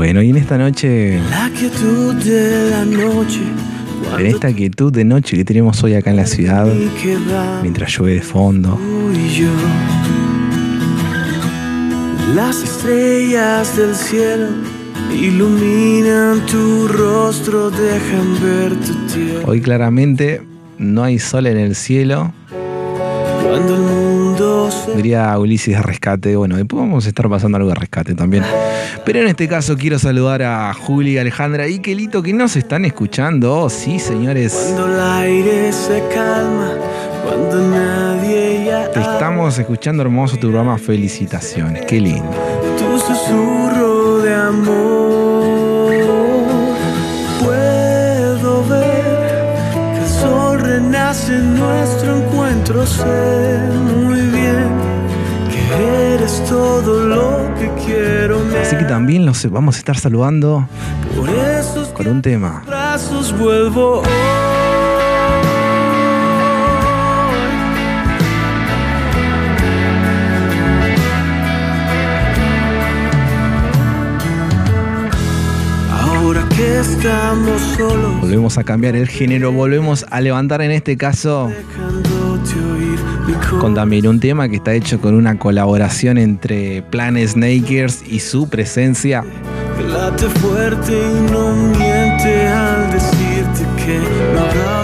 Bueno, 0.00 0.22
y 0.22 0.30
en 0.30 0.36
esta 0.38 0.56
noche, 0.56 1.20
La 1.28 1.50
quietud 1.50 2.14
de 2.14 2.70
la 2.70 2.86
noche. 2.86 3.40
en 4.18 4.24
esta 4.24 4.50
quietud 4.50 4.90
de 4.90 5.04
noche 5.04 5.36
que 5.36 5.44
tenemos 5.44 5.82
hoy 5.84 5.92
acá 5.92 6.08
en 6.08 6.16
la 6.16 6.24
ciudad, 6.24 6.66
mientras 7.60 7.98
llueve 7.98 8.14
de 8.14 8.22
fondo. 8.22 8.80
Las 12.34 12.62
estrellas 12.62 13.76
del 13.76 13.94
cielo 13.94 14.46
iluminan 15.14 16.46
tu 16.46 16.88
rostro, 16.88 17.70
dejan 17.70 18.40
ver 18.42 18.72
tu 18.76 18.94
tierra. 19.14 19.42
hoy 19.46 19.60
claramente 19.60 20.40
no 20.78 21.04
hay 21.04 21.18
sol 21.18 21.46
en 21.46 21.58
el 21.58 21.74
cielo, 21.74 22.32
Cuando 23.42 23.74
el 23.76 24.19
diría 24.94 25.38
Ulises 25.38 25.82
Rescate. 25.82 26.36
Bueno, 26.36 26.56
después 26.56 26.80
vamos 26.80 27.06
a 27.06 27.08
estar 27.08 27.28
pasando 27.28 27.56
algo 27.56 27.68
de 27.70 27.74
rescate 27.74 28.14
también. 28.14 28.44
Pero 29.04 29.20
en 29.20 29.28
este 29.28 29.48
caso 29.48 29.76
quiero 29.76 29.98
saludar 29.98 30.42
a 30.42 30.72
Juli, 30.74 31.18
Alejandra 31.18 31.68
y 31.68 31.78
Kelito 31.80 32.22
que 32.22 32.32
nos 32.32 32.56
están 32.56 32.84
escuchando. 32.84 33.58
Oh, 33.58 33.70
sí, 33.70 33.98
señores. 33.98 34.52
Cuando 34.52 34.94
el 34.94 35.00
aire 35.00 35.72
se 35.72 36.02
calma, 36.14 36.72
cuando 37.24 37.68
nadie 37.68 38.64
ya 38.66 38.90
Te 38.90 39.00
estamos 39.00 39.58
escuchando 39.58 40.02
hermoso 40.02 40.36
tu 40.36 40.48
programa. 40.48 40.78
Felicitaciones. 40.78 41.84
Qué 41.86 42.00
lindo. 42.00 42.30
tu 42.78 42.98
susurro 42.98 44.18
de 44.18 44.34
amor. 44.34 45.90
Puedo 47.44 48.66
ver 48.68 49.54
que 49.94 50.00
el 50.00 50.08
sol 50.08 50.60
renace 50.60 51.34
en 51.34 51.58
nuestro 51.58 52.18
encuentro. 52.18 52.86
Sé 52.86 53.70
todo 56.50 57.06
lo 57.06 57.54
que 57.54 57.70
quiero. 57.84 58.40
Así 58.60 58.76
que 58.76 58.84
también 58.84 59.24
los 59.24 59.48
vamos 59.50 59.76
a 59.76 59.78
estar 59.78 59.96
saludando 59.96 60.68
con 61.94 62.08
un 62.08 62.22
tema. 62.22 62.64
brazos 62.66 63.36
vuelvo 63.38 64.02
estamos 76.80 77.60
solos, 77.76 78.20
Volvemos 78.20 78.58
a 78.58 78.64
cambiar 78.64 78.96
el 78.96 79.08
género, 79.08 79.52
volvemos 79.52 80.04
a 80.10 80.20
levantar 80.20 80.62
en 80.62 80.70
este 80.70 80.96
caso 80.96 81.50
dejándote 83.30 83.50
oír 83.50 83.54
mi 83.54 83.60
con 83.60 83.74
también 83.74 84.06
un 84.06 84.20
tema 84.20 84.48
que 84.48 84.56
está 84.56 84.74
hecho 84.74 85.00
con 85.00 85.14
una 85.14 85.38
colaboración 85.38 86.18
entre 86.18 86.82
Planet 86.82 87.28
Snakers 87.28 88.02
y 88.08 88.20
su 88.20 88.48
presencia. 88.48 89.24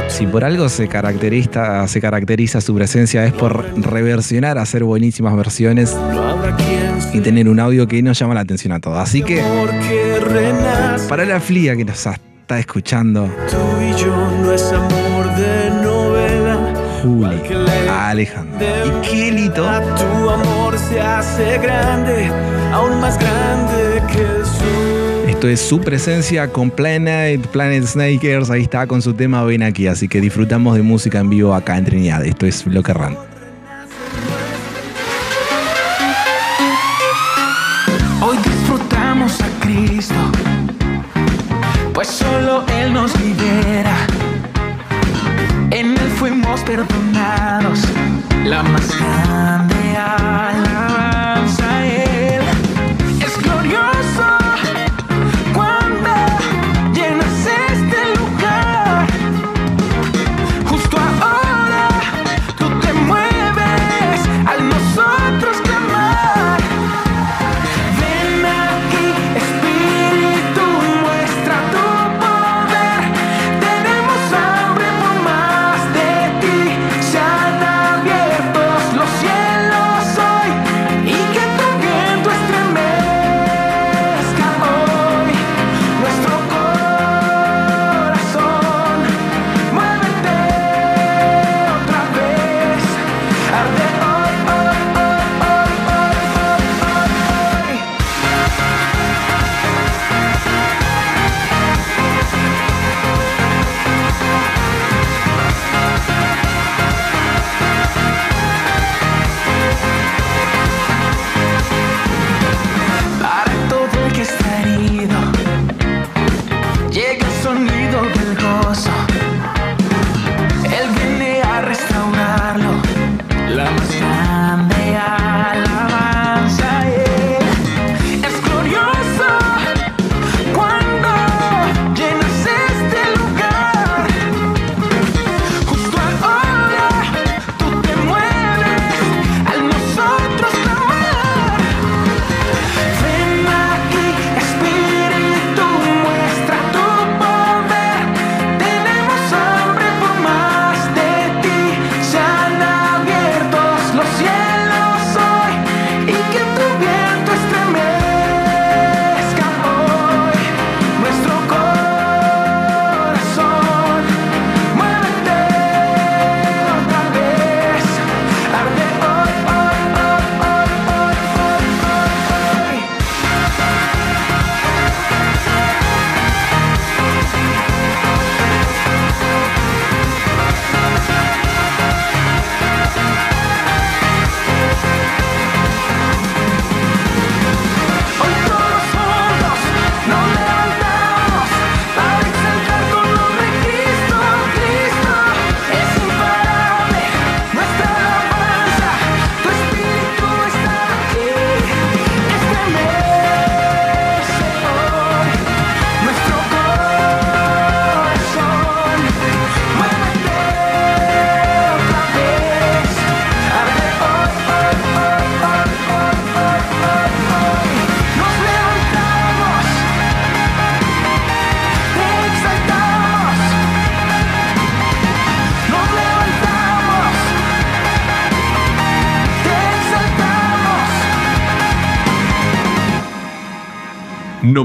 Si 0.09 0.27
por 0.27 0.45
algo 0.45 0.69
se 0.69 0.89
caracteriza, 0.89 1.87
se 1.89 2.01
caracteriza 2.01 2.61
su 2.61 2.75
presencia 2.75 3.25
es 3.27 3.33
por 3.33 3.65
reversionar, 3.79 4.59
hacer 4.59 4.85
buenísimas 4.85 5.37
versiones 5.37 5.95
y 7.13 7.21
tener 7.21 7.49
un 7.49 7.61
audio 7.61 7.87
que 7.87 8.03
nos 8.03 8.19
llama 8.19 8.35
la 8.35 8.41
atención 8.41 8.73
a 8.73 8.81
todos. 8.81 8.99
Así 8.99 9.23
que 9.23 9.43
para 11.09 11.25
la 11.25 11.41
flia 11.41 11.77
que 11.77 11.85
nos 11.85 12.07
está 12.07 12.59
escuchando, 12.59 13.29
tú 13.51 13.57
y 13.83 14.01
yo 14.01 14.17
no 14.43 14.53
es 14.53 14.73
amor 14.73 15.35
de 15.37 15.71
novela. 15.83 16.75
Juli, 17.03 17.66
Alejandro 18.17 18.67
y 18.87 19.07
Kelito. 19.07 19.63
tu 19.63 20.31
amor 20.31 20.79
se 20.79 20.99
hace 20.99 21.59
grande 21.59 22.31
aún 22.73 22.99
más 22.99 23.19
grande 23.19 24.03
que 24.11 24.43
sol 24.43 25.29
Esto 25.29 25.49
es 25.49 25.61
su 25.61 25.83
presencia 25.83 26.51
con 26.51 26.71
Planet, 26.71 27.47
Planet 27.49 27.85
Snakers, 27.85 28.49
ahí 28.49 28.63
está 28.63 28.87
con 28.87 29.03
su 29.03 29.13
tema 29.13 29.45
Ven 29.45 29.63
aquí, 29.63 29.87
así 29.87 30.09
que 30.09 30.23
disfrutamos 30.23 30.77
de 30.77 30.83
música 30.83 31.19
en 31.19 31.29
vivo 31.29 31.53
acá 31.53 31.77
en 31.77 31.85
Trinidad. 31.85 32.25
Esto 32.25 32.47
es 32.47 32.65
Bloque 32.65 32.95
Rand. 32.95 33.19
Hoy 38.23 38.39
disfrutamos 38.39 39.39
a 39.43 39.49
Cristo, 39.61 40.15
pues 41.93 42.09
solo 42.09 42.65
Él 42.81 42.95
nos 42.95 43.13
libera. 43.21 43.95
En 45.71 45.91
Él 45.99 46.09
fuimos 46.17 46.61
perdonados, 46.63 47.26
la 48.47 48.63
más 48.63 49.56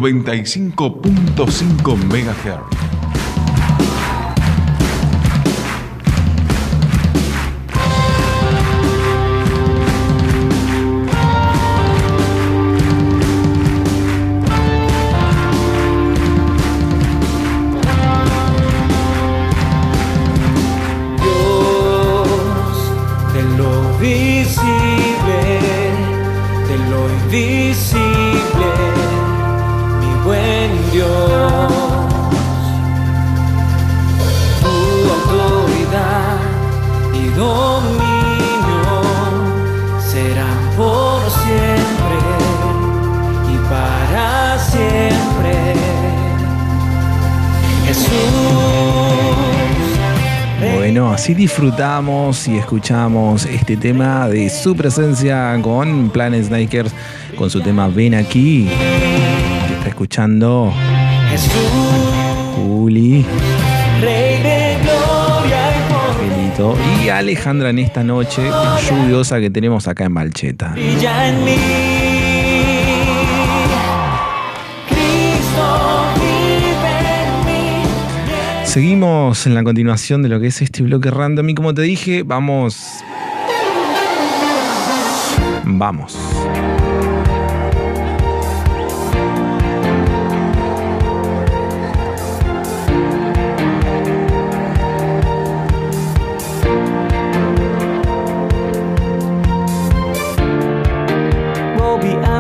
95.5 0.02 1.98
MHz. 2.10 2.81
Así 51.14 51.34
disfrutamos 51.34 52.48
y 52.48 52.58
escuchamos 52.58 53.46
este 53.46 53.76
tema 53.76 54.30
de 54.30 54.50
su 54.50 54.76
presencia 54.76 55.60
con 55.62 56.10
Planet 56.10 56.46
Snakers, 56.46 56.94
con 57.38 57.50
su 57.50 57.60
tema 57.60 57.90
Ven 57.90 58.16
aquí, 58.16 58.70
que 59.68 59.74
está 59.74 59.90
escuchando 59.90 60.74
Juli, 62.56 63.26
Angelito 66.10 66.78
y 67.04 67.10
Alejandra 67.10 67.72
en 67.72 67.80
esta 67.80 68.06
noche 68.06 68.50
lluviosa 68.90 69.42
que 69.42 69.50
tenemos 69.50 69.90
acá 69.90 70.06
en 70.06 70.14
Balcheta. 70.14 70.74
Seguimos 78.72 79.46
en 79.48 79.54
la 79.54 79.66
continuación 79.66 80.24
de 80.24 80.30
lo 80.30 80.40
que 80.40 80.48
es 80.48 80.62
este 80.62 80.82
bloque 80.82 81.12
random 81.12 81.50
y 81.50 81.56
como 81.56 81.74
te 81.74 81.82
dije, 81.82 82.24
vamos... 82.24 83.04
Vamos. 85.66 86.18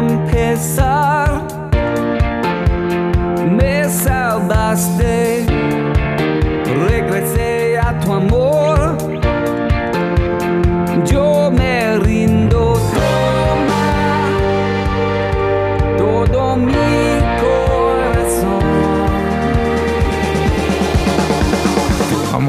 empezar. 0.08 1.44
Me 3.50 3.89
salvaste, 3.89 5.40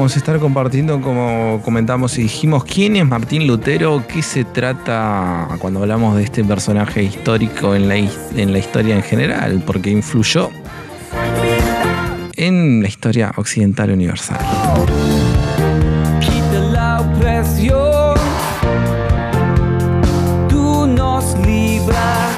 Vamos 0.03 0.17
a 0.17 0.19
estar 0.19 0.37
compartiendo, 0.37 0.99
como 0.99 1.61
comentamos 1.63 2.17
y 2.17 2.23
dijimos, 2.23 2.65
quién 2.65 2.97
es 2.97 3.07
Martín 3.07 3.47
Lutero, 3.47 4.03
qué 4.05 4.21
se 4.21 4.43
trata 4.43 5.47
cuando 5.59 5.79
hablamos 5.79 6.17
de 6.17 6.23
este 6.23 6.43
personaje 6.43 7.01
histórico 7.01 7.73
en 7.73 7.87
la, 7.87 7.95
en 7.95 8.51
la 8.51 8.59
historia 8.59 8.97
en 8.97 9.01
general, 9.01 9.63
porque 9.65 9.91
influyó 9.91 10.49
en 12.35 12.81
la 12.81 12.89
historia 12.89 13.31
occidental 13.37 13.91
universal. 13.91 14.39
Quita 16.19 16.59
la 16.73 16.99
opresión, 16.99 18.17
tú 20.49 20.85
nos 20.85 21.33
libras 21.47 22.35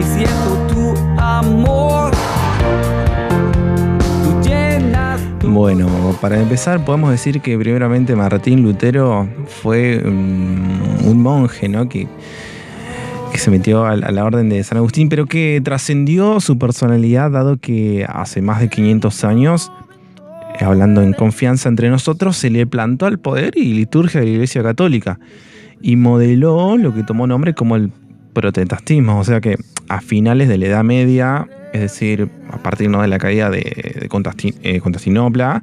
y 0.00 0.02
siento 0.02 0.66
tu 0.66 0.96
amor. 1.16 2.10
Tú 4.24 4.40
llenas 4.42 5.20
tu 5.38 5.48
Bueno, 5.48 5.99
para 6.20 6.40
empezar 6.40 6.84
podemos 6.84 7.10
decir 7.10 7.40
que 7.40 7.56
primeramente 7.58 8.14
Martín 8.14 8.62
Lutero 8.62 9.26
fue 9.46 10.02
mm, 10.04 11.06
un 11.08 11.22
monje, 11.22 11.68
¿no? 11.68 11.88
Que, 11.88 12.06
se 13.34 13.50
metió 13.50 13.86
a, 13.86 13.96
la- 13.96 14.24
orden 14.24 14.50
de 14.50 14.62
San 14.62 14.76
Agustín, 14.76 15.08
pero 15.08 15.24
que 15.24 15.62
trascendió 15.64 16.40
su 16.40 16.58
personalidad 16.58 17.30
dado 17.30 17.56
que 17.56 18.04
hace 18.06 18.42
más 18.42 18.60
de 18.60 18.68
500 18.68 19.24
años, 19.24 19.72
hablando 20.60 21.00
en 21.00 21.14
confianza 21.14 21.70
entre 21.70 21.88
nosotros, 21.88 22.36
se 22.36 22.50
le 22.50 22.66
plantó 22.66 23.06
al 23.06 23.18
poder 23.18 23.56
y 23.56 23.72
liturgia 23.72 24.20
de 24.20 24.26
la 24.26 24.32
Iglesia 24.32 24.62
Católica 24.62 25.18
y 25.80 25.96
modeló 25.96 26.76
lo 26.76 26.92
que 26.92 27.02
tomó 27.02 27.26
nombre 27.26 27.54
como 27.54 27.76
el 27.76 27.92
protestantismo, 28.34 29.18
o 29.18 29.24
sea 29.24 29.40
que 29.40 29.56
a 29.88 30.02
finales 30.02 30.48
de 30.48 30.58
la 30.58 30.66
Edad 30.66 30.84
Media, 30.84 31.48
es 31.72 31.80
decir, 31.80 32.28
a 32.50 32.58
partir 32.58 32.90
de 32.90 33.08
la 33.08 33.18
caída 33.18 33.48
de, 33.48 33.60
de 33.60 34.08
eh, 34.62 34.80
Constantinopla 34.80 35.62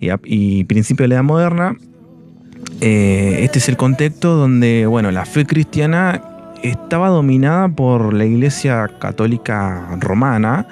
y, 0.00 0.64
principio 0.64 1.04
de 1.04 1.08
la 1.08 1.14
Edad 1.16 1.24
Moderna, 1.24 1.76
eh, 2.80 3.40
este 3.42 3.58
es 3.58 3.68
el 3.68 3.76
contexto 3.76 4.36
donde 4.36 4.86
bueno, 4.86 5.10
la 5.10 5.24
fe 5.24 5.44
cristiana 5.46 6.22
estaba 6.62 7.08
dominada 7.08 7.68
por 7.68 8.12
la 8.12 8.24
Iglesia 8.24 8.88
Católica 8.98 9.88
Romana 10.00 10.66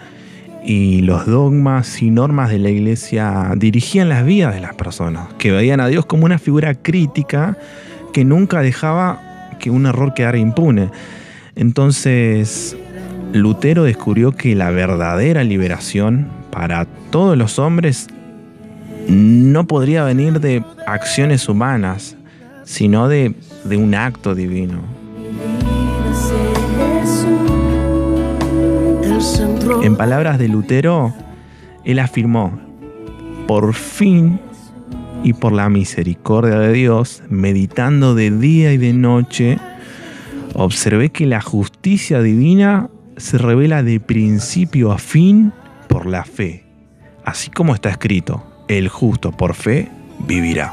y 0.65 1.03
los 1.03 1.27
dogmas 1.27 2.03
y 2.03 2.11
normas 2.11 2.51
de 2.51 2.59
la 2.59 2.71
Iglesia 2.71 3.53
dirigían 3.57 4.09
las 4.09 4.25
vidas 4.25 4.55
de 4.55 4.61
las 4.61 4.75
personas, 4.75 5.29
que 5.39 5.53
veían 5.53 5.81
a 5.81 5.87
Dios 5.87 6.07
como 6.07 6.25
una 6.25 6.39
figura 6.39 6.75
crítica 6.75 7.57
que 8.13 8.25
nunca 8.25 8.63
dejaba 8.63 9.21
que 9.61 9.71
un 9.71 9.87
error 9.87 10.15
quedara 10.15 10.39
impune. 10.39 10.91
Entonces, 11.55 12.77
Lutero 13.33 13.85
descubrió 13.85 14.33
que 14.33 14.55
la 14.55 14.71
verdadera 14.71 15.45
liberación 15.45 16.29
para 16.51 16.85
todos 17.11 17.39
los 17.39 17.59
hombres 17.59 18.09
no 19.09 19.67
podría 19.67 20.05
venir 20.05 20.41
de 20.41 20.65
acciones 20.87 21.49
humanas, 21.49 22.17
sino 22.65 23.09
de, 23.09 23.35
un 23.65 23.95
acto 23.95 24.35
divino. 24.35 24.81
En 29.83 29.97
palabras 29.97 30.39
de 30.39 30.49
Lutero, 30.49 31.15
él 31.85 31.99
afirmó, 31.99 32.59
por 33.47 33.75
fin 33.75 34.41
y 35.23 35.33
por 35.33 35.53
la 35.53 35.69
misericordia 35.69 36.59
de 36.59 36.73
Dios, 36.73 37.23
meditando 37.29 38.15
de 38.15 38.31
día 38.31 38.73
y 38.73 38.77
de 38.77 38.93
noche, 38.93 39.59
observé 40.55 41.11
que 41.11 41.27
la 41.27 41.41
justicia 41.41 42.21
divina 42.21 42.91
se 43.17 43.39
revela 43.39 43.83
de 43.83 44.01
principio 44.01 44.93
a 44.93 44.99
fin 44.99 45.53
por 45.89 46.07
la 46.07 46.25
fe, 46.25 46.65
así 47.25 47.51
como 47.51 47.75
está 47.75 47.89
escrito, 47.91 48.45
el 48.69 48.89
justo 48.89 49.33
por 49.33 49.55
fe 49.55 49.89
vivirá. 50.19 50.73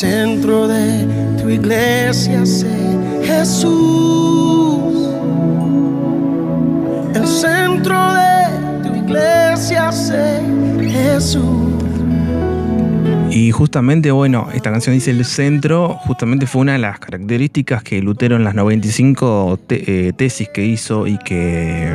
Centro 0.00 0.66
de 0.66 1.06
tu 1.42 1.50
iglesia 1.50 2.46
sé 2.46 2.74
Jesús. 3.22 5.10
El 7.14 7.26
centro 7.26 7.98
de 8.14 8.88
tu 8.88 8.94
iglesia 8.96 9.92
sé 9.92 10.40
Jesús. 10.80 11.74
Y 13.30 13.50
justamente, 13.50 14.10
bueno, 14.10 14.48
esta 14.54 14.70
canción 14.70 14.94
dice 14.94 15.10
el 15.10 15.22
centro, 15.26 15.98
justamente 16.06 16.46
fue 16.46 16.62
una 16.62 16.72
de 16.72 16.78
las 16.78 16.98
características 16.98 17.82
que 17.82 18.00
Lutero 18.00 18.36
en 18.36 18.44
las 18.44 18.54
95 18.54 19.58
te- 19.66 20.08
eh, 20.08 20.12
tesis 20.14 20.48
que 20.48 20.64
hizo 20.64 21.06
y 21.06 21.18
que, 21.18 21.94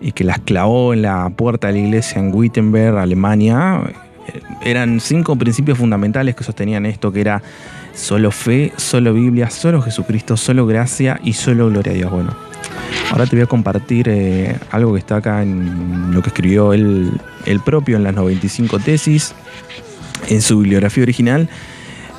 y 0.00 0.12
que 0.12 0.24
las 0.24 0.38
clavó 0.38 0.94
en 0.94 1.02
la 1.02 1.28
puerta 1.28 1.66
de 1.66 1.74
la 1.74 1.78
iglesia 1.80 2.18
en 2.20 2.34
Wittenberg, 2.34 2.96
Alemania, 2.96 3.82
eran 4.62 5.00
cinco 5.00 5.36
principios 5.36 5.78
fundamentales 5.78 6.34
que 6.34 6.44
sostenían 6.44 6.86
esto, 6.86 7.12
que 7.12 7.20
era 7.20 7.42
solo 7.94 8.30
fe, 8.30 8.72
solo 8.76 9.12
Biblia, 9.14 9.50
solo 9.50 9.82
Jesucristo, 9.82 10.36
solo 10.36 10.66
gracia 10.66 11.20
y 11.24 11.32
solo 11.32 11.68
gloria 11.70 11.92
a 11.92 11.96
Dios. 11.96 12.10
Bueno, 12.10 12.34
ahora 13.10 13.26
te 13.26 13.36
voy 13.36 13.42
a 13.42 13.46
compartir 13.46 14.08
eh, 14.08 14.56
algo 14.70 14.92
que 14.92 15.00
está 15.00 15.16
acá 15.16 15.42
en 15.42 16.12
lo 16.14 16.22
que 16.22 16.28
escribió 16.28 16.72
él, 16.72 17.10
él 17.46 17.60
propio 17.60 17.96
en 17.96 18.04
las 18.04 18.14
95 18.14 18.78
tesis 18.78 19.34
en 20.28 20.42
su 20.42 20.58
bibliografía 20.58 21.02
original, 21.02 21.48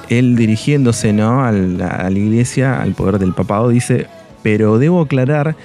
él 0.10 0.36
dirigiéndose 0.36 1.14
¿no? 1.14 1.44
al- 1.44 1.82
a 1.82 2.10
la 2.10 2.18
iglesia, 2.18 2.82
al 2.82 2.94
poder 2.94 3.20
del 3.20 3.34
papado, 3.34 3.70
dice, 3.70 4.08
pero 4.42 4.80
debo 4.80 5.02
aclarar 5.02 5.56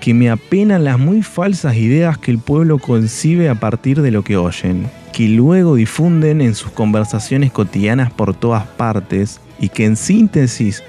que 0.00 0.12
me 0.14 0.30
apenan 0.30 0.84
las 0.84 0.98
muy 0.98 1.22
falsas 1.22 1.76
ideas 1.76 2.18
que 2.18 2.30
el 2.30 2.38
pueblo 2.38 2.78
concibe 2.78 3.48
a 3.48 3.54
partir 3.56 4.02
de 4.02 4.10
lo 4.12 4.22
que 4.22 4.36
oyen, 4.36 4.86
que 5.18 5.28
luego 5.28 5.74
difunden 5.74 6.40
en 6.40 6.54
sus 6.54 6.70
conversaciones 6.70 7.50
cotidianas 7.50 8.12
por 8.12 8.36
todas 8.36 8.68
partes 8.68 9.40
y 9.58 9.68
que 9.68 9.84
en 9.84 9.96
síntesis 9.96 10.84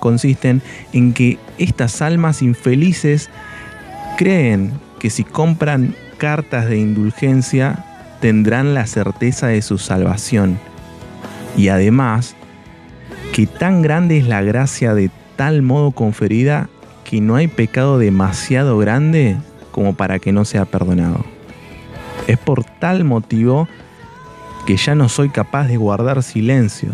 consisten 0.00 0.62
en 0.92 1.12
que 1.12 1.38
estas 1.58 2.02
almas 2.02 2.42
infelices 2.42 3.30
creen 4.16 4.72
que 4.98 5.10
si 5.10 5.22
compran 5.22 5.94
cartas 6.16 6.68
de 6.68 6.78
indulgencia 6.78 7.84
tendrán 8.20 8.74
la 8.74 8.84
certeza 8.88 9.46
de 9.46 9.62
su 9.62 9.78
salvación. 9.78 10.58
Y 11.56 11.68
además, 11.68 12.34
que 13.32 13.46
tan 13.46 13.80
grande 13.80 14.18
es 14.18 14.26
la 14.26 14.42
gracia 14.42 14.92
de 14.94 15.12
tal 15.36 15.62
modo 15.62 15.92
conferida 15.92 16.68
que 17.04 17.20
no 17.20 17.36
hay 17.36 17.46
pecado 17.46 17.96
demasiado 17.96 18.76
grande 18.76 19.36
como 19.70 19.94
para 19.94 20.18
que 20.18 20.32
no 20.32 20.44
sea 20.44 20.64
perdonado. 20.64 21.37
Es 22.28 22.36
por 22.38 22.62
tal 22.62 23.04
motivo 23.04 23.66
que 24.66 24.76
ya 24.76 24.94
no 24.94 25.08
soy 25.08 25.30
capaz 25.30 25.66
de 25.66 25.78
guardar 25.78 26.22
silencio. 26.22 26.90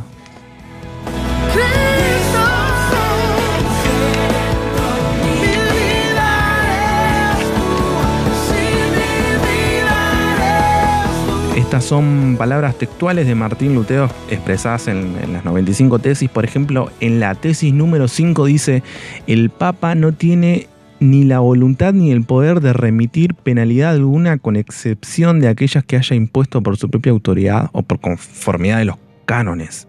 Estas 11.57 11.85
son 11.85 12.37
palabras 12.39 12.77
textuales 12.79 13.27
de 13.27 13.35
Martín 13.35 13.75
Lutero 13.75 14.09
expresadas 14.31 14.87
en, 14.87 15.17
en 15.21 15.33
las 15.33 15.45
95 15.45 15.99
tesis. 15.99 16.31
Por 16.31 16.45
ejemplo, 16.45 16.93
en 17.01 17.19
la 17.19 17.35
tesis 17.35 17.75
número 17.75 18.07
5 18.07 18.45
dice, 18.45 18.85
el 19.27 19.51
Papa 19.51 19.97
no 19.97 20.13
tiene 20.13 20.69
ni 21.05 21.23
la 21.23 21.39
voluntad 21.41 21.93
ni 21.93 22.11
el 22.11 22.25
poder 22.25 22.61
de 22.61 22.73
remitir 22.73 23.35
penalidad 23.35 23.91
alguna 23.91 24.39
con 24.39 24.57
excepción 24.57 25.39
de 25.39 25.49
aquellas 25.49 25.85
que 25.85 25.97
haya 25.97 26.17
impuesto 26.17 26.63
por 26.63 26.79
su 26.79 26.89
propia 26.89 27.13
autoridad 27.13 27.69
o 27.73 27.83
por 27.83 28.01
conformidad 28.01 28.79
de 28.79 28.87
los 28.87 28.97
cánones. 29.27 29.87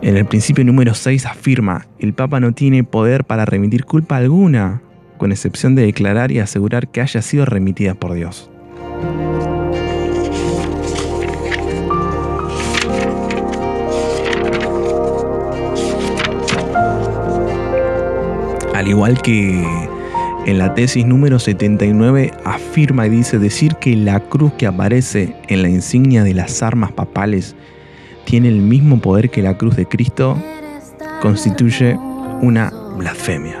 En 0.00 0.16
el 0.16 0.24
principio 0.24 0.64
número 0.64 0.94
6 0.94 1.26
afirma, 1.26 1.86
el 1.98 2.14
Papa 2.14 2.40
no 2.40 2.52
tiene 2.52 2.84
poder 2.84 3.24
para 3.24 3.44
remitir 3.44 3.84
culpa 3.84 4.16
alguna, 4.16 4.80
con 5.18 5.30
excepción 5.30 5.74
de 5.74 5.82
declarar 5.82 6.32
y 6.32 6.38
asegurar 6.38 6.88
que 6.88 7.00
haya 7.00 7.20
sido 7.20 7.44
remitida 7.44 7.94
por 7.94 8.14
Dios. 8.14 8.50
Al 18.74 18.86
igual 18.86 19.20
que 19.20 19.87
en 20.48 20.56
la 20.56 20.72
tesis 20.72 21.04
número 21.04 21.38
79 21.38 22.32
afirma 22.42 23.06
y 23.06 23.10
dice 23.10 23.38
decir 23.38 23.76
que 23.76 23.94
la 23.94 24.18
cruz 24.18 24.54
que 24.54 24.66
aparece 24.66 25.34
en 25.46 25.60
la 25.60 25.68
insignia 25.68 26.24
de 26.24 26.32
las 26.32 26.62
armas 26.62 26.90
papales 26.90 27.54
tiene 28.24 28.48
el 28.48 28.56
mismo 28.56 28.98
poder 28.98 29.28
que 29.28 29.42
la 29.42 29.58
cruz 29.58 29.76
de 29.76 29.84
Cristo, 29.84 30.38
constituye 31.20 31.98
una 32.40 32.72
blasfemia. 32.96 33.58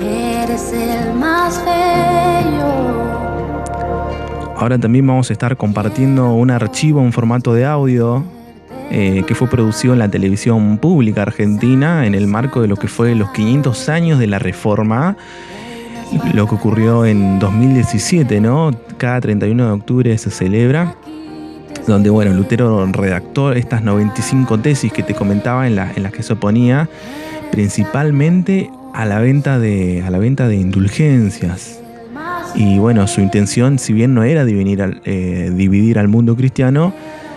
Eres 0.00 0.72
el 0.72 1.14
más 1.14 1.60
bello. 1.64 3.72
Ahora 4.56 4.78
también 4.78 5.08
vamos 5.08 5.30
a 5.30 5.32
estar 5.32 5.56
compartiendo 5.56 6.32
un 6.32 6.52
archivo 6.52 7.02
en 7.02 7.12
formato 7.12 7.54
de 7.54 7.66
audio 7.66 8.22
eh, 8.92 9.24
que 9.26 9.34
fue 9.34 9.48
producido 9.48 9.94
en 9.94 9.98
la 9.98 10.08
televisión 10.08 10.78
pública 10.78 11.22
argentina 11.22 12.06
en 12.06 12.14
el 12.14 12.28
marco 12.28 12.60
de 12.60 12.68
lo 12.68 12.76
que 12.76 12.86
fue 12.86 13.16
los 13.16 13.30
500 13.30 13.88
años 13.88 14.20
de 14.20 14.28
la 14.28 14.38
Reforma, 14.38 15.16
lo 16.34 16.46
que 16.48 16.54
ocurrió 16.54 17.04
en 17.06 17.38
2017, 17.38 18.40
¿no? 18.40 18.70
Cada 18.98 19.20
31 19.20 19.66
de 19.66 19.72
octubre 19.72 20.18
se 20.18 20.30
celebra, 20.30 20.94
donde, 21.86 22.10
bueno, 22.10 22.32
Lutero 22.34 22.84
redactó 22.92 23.52
estas 23.52 23.82
95 23.82 24.58
tesis 24.58 24.92
que 24.92 25.02
te 25.02 25.14
comentaba 25.14 25.66
en, 25.66 25.76
la- 25.76 25.90
en 25.94 26.02
las 26.02 26.12
que 26.12 26.22
se 26.22 26.32
oponía 26.34 26.88
principalmente 27.50 28.70
a 28.94 29.04
la 29.06 29.20
venta 29.20 29.58
de, 29.58 30.02
a 30.04 30.10
la 30.10 30.18
venta 30.18 30.48
de 30.48 30.56
indulgencias. 30.56 31.80
Y 32.54 32.78
bueno, 32.78 33.06
su 33.06 33.20
intención, 33.20 33.78
si 33.78 33.92
bien 33.92 34.14
no 34.14 34.24
era 34.24 34.44
dividir 34.44 34.82
al, 34.82 35.00
eh, 35.04 35.52
dividir 35.54 35.98
al 35.98 36.08
mundo 36.08 36.34
cristiano, 36.36 36.92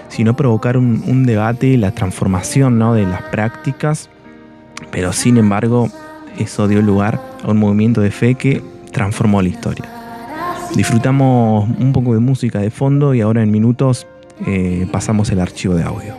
sino 0.09 0.36
provocar 0.36 0.78
un, 0.78 1.03
un 1.07 1.26
debate 1.26 1.67
y 1.67 1.78
la 1.78 1.91
transformación 1.91 2.80
¿no? 2.80 2.93
de 2.95 3.05
las 3.05 3.21
prácticas, 3.24 4.09
pero 4.91 5.13
sin 5.13 5.38
embargo 5.38 5.89
eso 6.38 6.67
dio 6.67 6.81
lugar 6.81 7.21
a 7.43 7.51
un 7.51 7.57
movimiento 7.57 8.01
de 8.01 8.11
fe 8.11 8.36
que 8.36 8.61
transformó 8.91 9.41
la 9.41 9.49
historia. 9.49 9.86
Disfrutamos 10.75 11.69
un 11.79 11.93
poco 11.93 12.13
de 12.13 12.19
música 12.19 12.59
de 12.59 12.71
fondo 12.71 13.13
y 13.13 13.21
ahora 13.21 13.43
en 13.43 13.51
minutos 13.51 14.07
eh, 14.47 14.88
pasamos 14.91 15.29
el 15.29 15.39
archivo 15.39 15.75
de 15.75 15.84
audio. 15.84 16.15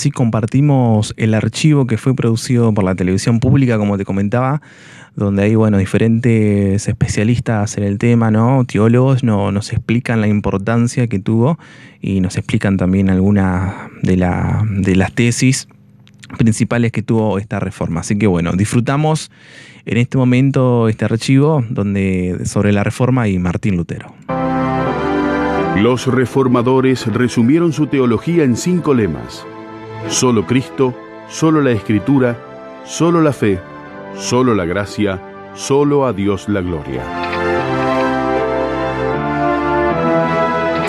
Bueno, 0.00 0.06
ahora 0.06 0.12
sí 0.12 0.12
compartimos 0.12 1.12
el 1.18 1.34
archivo 1.34 1.86
que 1.86 1.98
fue 1.98 2.14
producido 2.14 2.72
por 2.72 2.84
la 2.84 2.94
televisión 2.94 3.38
pública, 3.38 3.76
como 3.76 3.98
te 3.98 4.06
comentaba, 4.06 4.62
donde 5.14 5.42
hay, 5.42 5.56
bueno, 5.56 5.76
diferentes 5.76 6.88
especialistas 6.88 7.76
en 7.76 7.84
el 7.84 7.98
tema, 7.98 8.30
¿no? 8.30 8.64
Teólogos 8.64 9.22
no, 9.22 9.52
nos 9.52 9.74
explican 9.74 10.22
la 10.22 10.26
importancia 10.26 11.06
que 11.06 11.18
tuvo 11.18 11.58
y 12.00 12.22
nos 12.22 12.38
explican 12.38 12.78
también 12.78 13.10
algunas 13.10 13.90
de, 14.00 14.16
de 14.16 14.96
las 14.96 15.12
tesis 15.12 15.68
principales 16.38 16.92
que 16.92 17.02
tuvo 17.02 17.36
esta 17.38 17.60
reforma. 17.60 18.00
Así 18.00 18.16
que 18.16 18.26
bueno, 18.26 18.52
disfrutamos 18.52 19.30
en 19.84 19.98
este 19.98 20.16
momento 20.16 20.88
este 20.88 21.04
archivo 21.04 21.62
donde 21.68 22.40
sobre 22.46 22.72
la 22.72 22.84
reforma 22.84 23.28
y 23.28 23.38
Martín 23.38 23.76
Lutero. 23.76 24.14
Los 25.76 26.06
reformadores 26.06 27.06
resumieron 27.06 27.74
su 27.74 27.86
teología 27.86 28.44
en 28.44 28.56
cinco 28.56 28.94
lemas. 28.94 29.44
Solo 30.08 30.46
Cristo, 30.46 30.94
solo 31.28 31.60
la 31.60 31.70
Escritura, 31.70 32.36
solo 32.84 33.20
la 33.20 33.32
fe, 33.32 33.60
solo 34.16 34.54
la 34.54 34.64
gracia, 34.64 35.20
solo 35.54 36.06
a 36.06 36.12
Dios 36.12 36.48
la 36.48 36.60
gloria. 36.60 37.02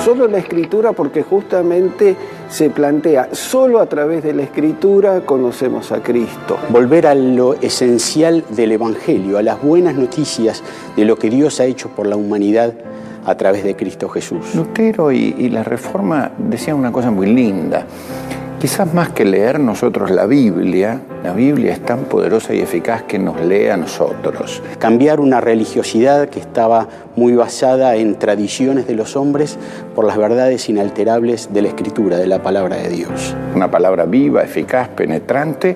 Solo 0.03 0.27
la 0.27 0.39
escritura 0.39 0.93
porque 0.93 1.21
justamente 1.21 2.15
se 2.49 2.71
plantea, 2.71 3.29
solo 3.33 3.79
a 3.79 3.85
través 3.85 4.23
de 4.23 4.33
la 4.33 4.41
escritura 4.41 5.21
conocemos 5.21 5.91
a 5.91 6.01
Cristo. 6.01 6.57
Volver 6.69 7.05
a 7.05 7.13
lo 7.13 7.53
esencial 7.53 8.43
del 8.49 8.71
Evangelio, 8.71 9.37
a 9.37 9.43
las 9.43 9.61
buenas 9.61 9.95
noticias 9.95 10.63
de 10.95 11.05
lo 11.05 11.17
que 11.17 11.29
Dios 11.29 11.59
ha 11.59 11.65
hecho 11.65 11.89
por 11.89 12.07
la 12.07 12.15
humanidad 12.15 12.73
a 13.25 13.35
través 13.35 13.63
de 13.63 13.75
Cristo 13.75 14.09
Jesús. 14.09 14.55
Lutero 14.55 15.11
y, 15.11 15.35
y 15.37 15.49
la 15.49 15.63
Reforma 15.63 16.31
decían 16.37 16.77
una 16.77 16.91
cosa 16.91 17.11
muy 17.11 17.27
linda. 17.27 17.85
Quizás 18.61 18.93
más 18.93 19.09
que 19.09 19.25
leer 19.25 19.59
nosotros 19.59 20.11
la 20.11 20.27
Biblia, 20.27 21.01
la 21.23 21.33
Biblia 21.33 21.73
es 21.73 21.79
tan 21.83 22.01
poderosa 22.01 22.53
y 22.53 22.59
eficaz 22.59 23.01
que 23.01 23.17
nos 23.17 23.41
lee 23.41 23.69
a 23.69 23.75
nosotros. 23.75 24.61
Cambiar 24.77 25.19
una 25.19 25.41
religiosidad 25.41 26.29
que 26.29 26.39
estaba 26.39 26.87
muy 27.15 27.33
basada 27.33 27.95
en 27.95 28.19
tradiciones 28.19 28.85
de 28.85 28.93
los 28.93 29.15
hombres 29.15 29.57
por 29.95 30.05
las 30.05 30.15
verdades 30.15 30.69
inalterables 30.69 31.51
de 31.51 31.63
la 31.63 31.69
Escritura, 31.69 32.17
de 32.17 32.27
la 32.27 32.43
palabra 32.43 32.75
de 32.75 32.89
Dios. 32.89 33.35
Una 33.55 33.71
palabra 33.71 34.05
viva, 34.05 34.43
eficaz, 34.43 34.89
penetrante, 34.89 35.75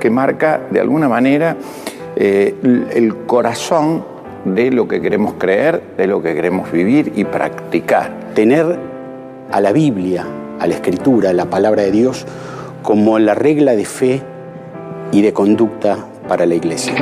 que 0.00 0.10
marca 0.10 0.62
de 0.68 0.80
alguna 0.80 1.08
manera 1.08 1.56
eh, 2.16 2.56
el 2.92 3.18
corazón 3.18 4.04
de 4.44 4.72
lo 4.72 4.88
que 4.88 5.00
queremos 5.00 5.34
creer, 5.38 5.80
de 5.96 6.08
lo 6.08 6.20
que 6.20 6.34
queremos 6.34 6.72
vivir 6.72 7.12
y 7.14 7.22
practicar. 7.24 8.10
Tener 8.34 8.76
a 9.52 9.60
la 9.60 9.70
Biblia, 9.70 10.26
a 10.58 10.66
la 10.66 10.74
Escritura, 10.74 11.30
a 11.30 11.32
la 11.32 11.46
palabra 11.46 11.82
de 11.82 11.90
Dios, 11.90 12.26
como 12.82 13.18
la 13.18 13.34
regla 13.34 13.74
de 13.74 13.84
fe 13.84 14.22
y 15.12 15.22
de 15.22 15.32
conducta 15.32 15.98
para 16.28 16.46
la 16.46 16.54
Iglesia. 16.54 16.94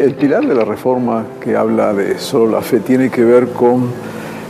El 0.00 0.14
pilar 0.14 0.46
de 0.46 0.54
la 0.54 0.64
reforma 0.64 1.26
que 1.40 1.56
habla 1.56 1.92
de 1.92 2.18
solo 2.18 2.52
la 2.52 2.62
fe 2.62 2.80
tiene 2.80 3.10
que 3.10 3.24
ver 3.24 3.48
con 3.48 3.90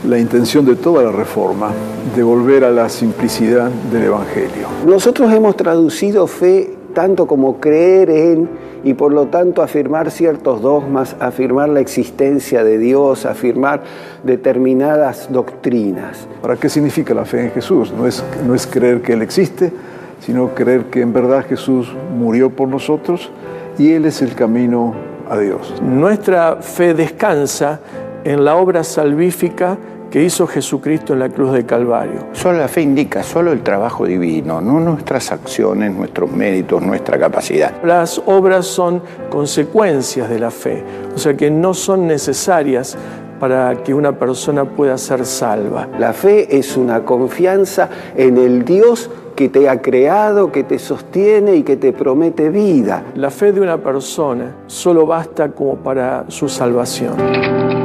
la 0.08 0.18
intención 0.18 0.64
de 0.64 0.76
toda 0.76 1.02
la 1.02 1.12
reforma 1.12 1.72
de 2.14 2.22
volver 2.22 2.64
a 2.64 2.70
la 2.70 2.88
simplicidad 2.88 3.70
del 3.92 4.04
Evangelio. 4.04 4.68
Nosotros 4.86 5.32
hemos 5.32 5.56
traducido 5.56 6.26
fe 6.26 6.79
tanto 6.92 7.26
como 7.26 7.60
creer 7.60 8.10
en 8.10 8.48
y 8.82 8.94
por 8.94 9.12
lo 9.12 9.26
tanto 9.26 9.62
afirmar 9.62 10.10
ciertos 10.10 10.62
dogmas, 10.62 11.16
afirmar 11.20 11.68
la 11.68 11.80
existencia 11.80 12.64
de 12.64 12.78
Dios, 12.78 13.26
afirmar 13.26 13.82
determinadas 14.24 15.30
doctrinas. 15.30 16.26
¿Para 16.40 16.56
qué 16.56 16.68
significa 16.68 17.14
la 17.14 17.24
fe 17.24 17.44
en 17.44 17.50
Jesús? 17.50 17.92
No 17.92 18.06
es, 18.06 18.24
no 18.46 18.54
es 18.54 18.66
creer 18.66 19.02
que 19.02 19.12
Él 19.12 19.22
existe, 19.22 19.72
sino 20.20 20.54
creer 20.54 20.86
que 20.86 21.00
en 21.00 21.12
verdad 21.12 21.44
Jesús 21.46 21.94
murió 22.16 22.50
por 22.50 22.68
nosotros 22.68 23.30
y 23.78 23.92
Él 23.92 24.06
es 24.06 24.22
el 24.22 24.34
camino 24.34 24.94
a 25.28 25.38
Dios. 25.38 25.74
Nuestra 25.82 26.56
fe 26.56 26.94
descansa 26.94 27.80
en 28.24 28.44
la 28.44 28.56
obra 28.56 28.84
salvífica 28.84 29.78
que 30.10 30.22
hizo 30.22 30.46
Jesucristo 30.46 31.12
en 31.12 31.20
la 31.20 31.28
cruz 31.28 31.52
de 31.52 31.64
Calvario. 31.64 32.26
Solo 32.32 32.58
la 32.58 32.68
fe 32.68 32.82
indica 32.82 33.22
solo 33.22 33.52
el 33.52 33.62
trabajo 33.62 34.04
divino, 34.04 34.60
no 34.60 34.80
nuestras 34.80 35.30
acciones, 35.30 35.94
nuestros 35.94 36.30
méritos, 36.30 36.82
nuestra 36.82 37.18
capacidad. 37.18 37.82
Las 37.84 38.20
obras 38.26 38.66
son 38.66 39.02
consecuencias 39.30 40.28
de 40.28 40.38
la 40.38 40.50
fe, 40.50 40.82
o 41.14 41.18
sea 41.18 41.36
que 41.36 41.50
no 41.50 41.74
son 41.74 42.06
necesarias 42.06 42.96
para 43.38 43.82
que 43.82 43.94
una 43.94 44.18
persona 44.18 44.64
pueda 44.64 44.98
ser 44.98 45.24
salva. 45.24 45.88
La 45.98 46.12
fe 46.12 46.58
es 46.58 46.76
una 46.76 47.04
confianza 47.04 47.88
en 48.14 48.36
el 48.36 48.64
Dios 48.64 49.10
que 49.34 49.48
te 49.48 49.70
ha 49.70 49.80
creado, 49.80 50.52
que 50.52 50.64
te 50.64 50.78
sostiene 50.78 51.56
y 51.56 51.62
que 51.62 51.76
te 51.76 51.92
promete 51.92 52.50
vida. 52.50 53.04
La 53.14 53.30
fe 53.30 53.52
de 53.52 53.62
una 53.62 53.78
persona 53.78 54.56
solo 54.66 55.06
basta 55.06 55.52
como 55.52 55.76
para 55.76 56.26
su 56.28 56.50
salvación. 56.50 57.79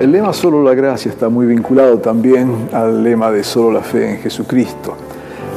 El 0.00 0.12
lema 0.12 0.32
solo 0.32 0.62
la 0.62 0.72
gracia 0.72 1.10
está 1.10 1.28
muy 1.28 1.44
vinculado 1.44 1.98
también 1.98 2.70
al 2.72 3.04
lema 3.04 3.30
de 3.30 3.44
solo 3.44 3.70
la 3.70 3.82
fe 3.82 4.12
en 4.12 4.16
Jesucristo, 4.16 4.94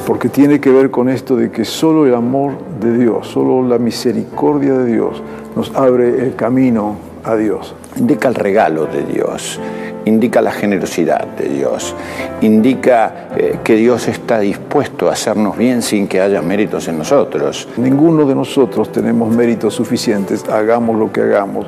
porque 0.05 0.27
tiene 0.27 0.59
que 0.59 0.69
ver 0.69 0.91
con 0.91 1.07
esto 1.07 1.37
de 1.37 1.49
que 1.49 1.63
solo 1.63 2.05
el 2.05 2.13
amor 2.13 2.55
de 2.81 2.97
Dios, 2.97 3.25
solo 3.25 3.65
la 3.65 3.77
misericordia 3.77 4.73
de 4.73 4.91
Dios 4.91 5.23
nos 5.55 5.73
abre 5.73 6.25
el 6.25 6.35
camino 6.35 6.97
a 7.23 7.37
Dios. 7.37 7.73
Indica 7.95 8.27
el 8.27 8.35
regalo 8.35 8.85
de 8.85 9.05
Dios, 9.05 9.61
indica 10.03 10.41
la 10.41 10.51
generosidad 10.51 11.25
de 11.37 11.47
Dios, 11.47 11.95
indica 12.41 13.29
eh, 13.37 13.59
que 13.63 13.77
Dios 13.77 14.09
está 14.09 14.39
dispuesto 14.39 15.07
a 15.07 15.13
hacernos 15.13 15.57
bien 15.57 15.81
sin 15.81 16.05
que 16.05 16.19
haya 16.19 16.41
méritos 16.41 16.89
en 16.89 16.97
nosotros. 16.97 17.69
Ninguno 17.77 18.25
de 18.25 18.35
nosotros 18.35 18.91
tenemos 18.91 19.33
méritos 19.33 19.73
suficientes, 19.73 20.43
hagamos 20.49 20.99
lo 20.99 21.13
que 21.13 21.21
hagamos 21.21 21.65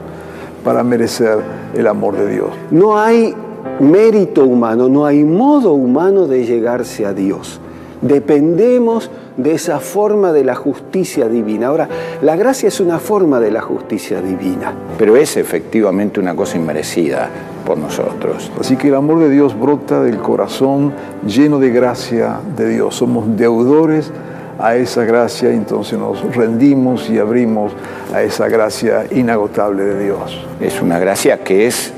para 0.66 0.84
merecer 0.84 1.38
el 1.76 1.88
amor 1.88 2.18
de 2.18 2.28
Dios. 2.28 2.50
No 2.72 3.00
hay 3.00 3.34
mérito 3.80 4.44
humano, 4.44 4.90
no 4.90 5.06
hay 5.06 5.24
modo 5.24 5.74
humano 5.74 6.28
de 6.28 6.44
llegarse 6.44 7.06
a 7.06 7.14
Dios. 7.14 7.62
Dependemos 8.02 9.10
de 9.38 9.54
esa 9.54 9.80
forma 9.80 10.32
de 10.32 10.44
la 10.44 10.56
justicia 10.56 11.28
divina. 11.28 11.68
Ahora, 11.68 11.88
la 12.22 12.36
gracia 12.36 12.68
es 12.68 12.80
una 12.80 13.00
forma 13.00 13.40
de 13.40 13.52
la 13.52 13.62
justicia 13.62 14.22
divina. 14.22 14.74
Pero 14.98 15.16
es 15.16 15.38
efectivamente 15.38 16.20
una 16.20 16.36
cosa 16.36 16.58
inmerecida 16.58 17.30
por 17.66 17.78
nosotros. 17.78 18.52
Así 18.60 18.76
que 18.76 18.88
el 18.88 18.96
amor 18.96 19.20
de 19.20 19.30
Dios 19.30 19.58
brota 19.60 20.02
del 20.02 20.18
corazón 20.18 20.94
lleno 21.26 21.60
de 21.60 21.70
gracia 21.70 22.40
de 22.56 22.70
Dios. 22.70 22.96
Somos 22.96 23.38
deudores 23.38 24.12
a 24.60 24.76
esa 24.76 25.04
gracia, 25.04 25.50
entonces 25.50 25.98
nos 26.00 26.22
rendimos 26.36 27.10
y 27.10 27.20
abrimos 27.20 27.74
a 28.14 28.22
esa 28.22 28.48
gracia 28.48 29.06
inagotable 29.12 29.84
de 29.84 30.04
Dios. 30.06 30.46
Es 30.60 30.82
una 30.82 31.00
gracia 31.00 31.44
que 31.44 31.68
es 31.68 31.94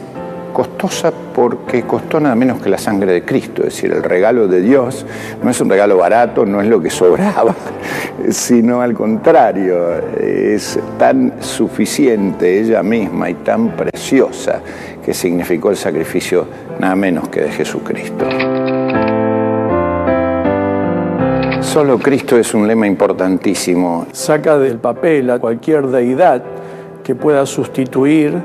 costosa 0.58 1.14
porque 1.36 1.84
costó 1.84 2.20
nada 2.20 2.34
menos 2.34 2.60
que 2.60 2.70
la 2.70 2.80
sangre 2.80 3.14
de 3.14 3.24
Cristo, 3.24 3.62
es 3.62 3.76
decir, 3.76 3.91
el 3.91 4.01
regalo 4.01 4.47
de 4.47 4.62
Dios 4.62 5.05
no 5.43 5.51
es 5.51 5.62
un 5.62 5.70
regalo 5.70 5.97
barato, 5.97 6.47
no 6.47 6.62
es 6.62 6.68
lo 6.68 6.82
que 6.82 6.89
sobraba, 6.89 7.53
sino 8.32 8.82
al 8.82 8.95
contrario, 8.95 9.78
es 10.20 10.80
tan 10.97 11.34
suficiente 11.41 12.60
ella 12.60 12.82
misma 12.82 13.30
y 13.30 13.36
tan 13.36 13.76
preciosa 13.76 14.60
que 15.05 15.14
significó 15.14 15.70
el 15.70 15.78
sacrificio 15.78 16.47
nada 16.80 16.95
menos 16.95 17.30
que 17.30 17.41
de 17.41 17.51
Jesucristo. 17.51 18.26
Solo 21.62 21.99
Cristo 21.99 22.38
es 22.38 22.53
un 22.53 22.68
lema 22.68 22.88
importantísimo. 22.88 24.08
Saca 24.12 24.58
del 24.58 24.78
papel 24.78 25.30
a 25.30 25.39
cualquier 25.39 25.88
deidad 25.88 26.43
que 27.03 27.16
pueda 27.16 27.45
sustituir 27.45 28.41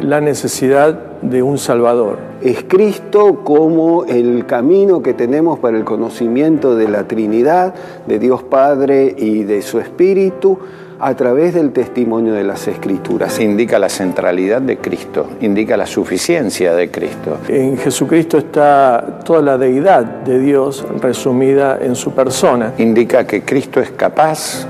la 0.00 0.20
necesidad 0.20 1.20
de 1.22 1.42
un 1.42 1.58
Salvador. 1.58 2.18
Es 2.42 2.64
Cristo 2.64 3.42
como 3.44 4.04
el 4.04 4.46
camino 4.46 5.02
que 5.02 5.14
tenemos 5.14 5.58
para 5.58 5.76
el 5.76 5.84
conocimiento 5.84 6.76
de 6.76 6.88
la 6.88 7.08
Trinidad, 7.08 7.74
de 8.06 8.18
Dios 8.18 8.42
Padre 8.42 9.14
y 9.16 9.44
de 9.44 9.62
su 9.62 9.78
Espíritu, 9.78 10.58
a 10.98 11.14
través 11.14 11.54
del 11.54 11.72
testimonio 11.72 12.32
de 12.32 12.44
las 12.44 12.68
Escrituras. 12.68 13.38
Indica 13.40 13.78
la 13.78 13.88
centralidad 13.88 14.62
de 14.62 14.78
Cristo, 14.78 15.28
indica 15.40 15.76
la 15.76 15.86
suficiencia 15.86 16.74
de 16.74 16.90
Cristo. 16.90 17.38
En 17.48 17.76
Jesucristo 17.76 18.38
está 18.38 19.20
toda 19.24 19.42
la 19.42 19.58
deidad 19.58 20.04
de 20.04 20.38
Dios 20.38 20.86
resumida 21.00 21.78
en 21.80 21.94
su 21.94 22.12
persona. 22.12 22.72
Indica 22.78 23.26
que 23.26 23.42
Cristo 23.42 23.80
es 23.80 23.90
capaz, 23.90 24.66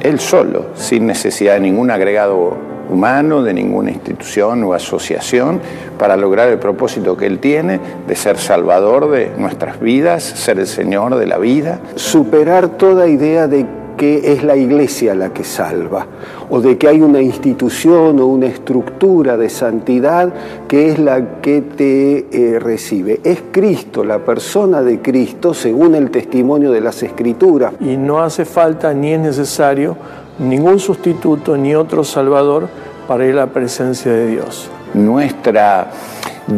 Él 0.00 0.20
solo, 0.20 0.66
sin 0.74 1.06
necesidad 1.06 1.54
de 1.54 1.60
ningún 1.60 1.90
agregado 1.90 2.72
humano, 2.90 3.42
de 3.42 3.54
ninguna 3.54 3.90
institución 3.90 4.62
o 4.64 4.74
asociación, 4.74 5.60
para 5.98 6.16
lograr 6.16 6.48
el 6.48 6.58
propósito 6.58 7.16
que 7.16 7.26
Él 7.26 7.38
tiene 7.38 7.80
de 8.06 8.16
ser 8.16 8.36
salvador 8.36 9.10
de 9.10 9.30
nuestras 9.38 9.80
vidas, 9.80 10.22
ser 10.22 10.58
el 10.58 10.66
Señor 10.66 11.16
de 11.16 11.26
la 11.26 11.38
vida. 11.38 11.80
Superar 11.94 12.68
toda 12.68 13.08
idea 13.08 13.46
de 13.46 13.66
que 14.02 14.32
es 14.32 14.42
la 14.42 14.56
iglesia 14.56 15.14
la 15.14 15.32
que 15.32 15.44
salva, 15.44 16.08
o 16.50 16.60
de 16.60 16.76
que 16.76 16.88
hay 16.88 17.00
una 17.00 17.22
institución 17.22 18.18
o 18.18 18.26
una 18.26 18.46
estructura 18.46 19.36
de 19.36 19.48
santidad 19.48 20.34
que 20.66 20.88
es 20.88 20.98
la 20.98 21.40
que 21.40 21.60
te 21.60 22.26
eh, 22.32 22.58
recibe. 22.58 23.20
Es 23.22 23.44
Cristo, 23.52 24.02
la 24.02 24.18
persona 24.18 24.82
de 24.82 25.00
Cristo, 25.00 25.54
según 25.54 25.94
el 25.94 26.10
testimonio 26.10 26.72
de 26.72 26.80
las 26.80 27.00
Escrituras. 27.04 27.74
Y 27.78 27.96
no 27.96 28.20
hace 28.20 28.44
falta 28.44 28.92
ni 28.92 29.12
es 29.12 29.20
necesario 29.20 29.96
ningún 30.40 30.80
sustituto 30.80 31.56
ni 31.56 31.76
otro 31.76 32.02
salvador 32.02 32.68
para 33.06 33.24
ir 33.24 33.34
a 33.34 33.46
la 33.46 33.52
presencia 33.52 34.10
de 34.10 34.26
Dios. 34.26 34.68
Nuestra 34.94 35.92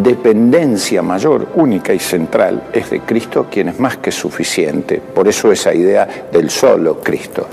dependencia 0.03 1.03
mayor, 1.03 1.49
única 1.55 1.93
y 1.93 1.99
central 1.99 2.65
es 2.73 2.91
de 2.91 3.01
Cristo, 3.01 3.47
quien 3.51 3.69
es 3.69 3.81
más 3.81 3.99
que 3.99 4.11
suficiente. 4.11 5.01
Por 5.01 5.29
eso 5.29 5.53
esa 5.53 5.75
idea 5.75 6.09
del 6.33 6.51
solo 6.51 6.99
Cristo. 7.01 7.47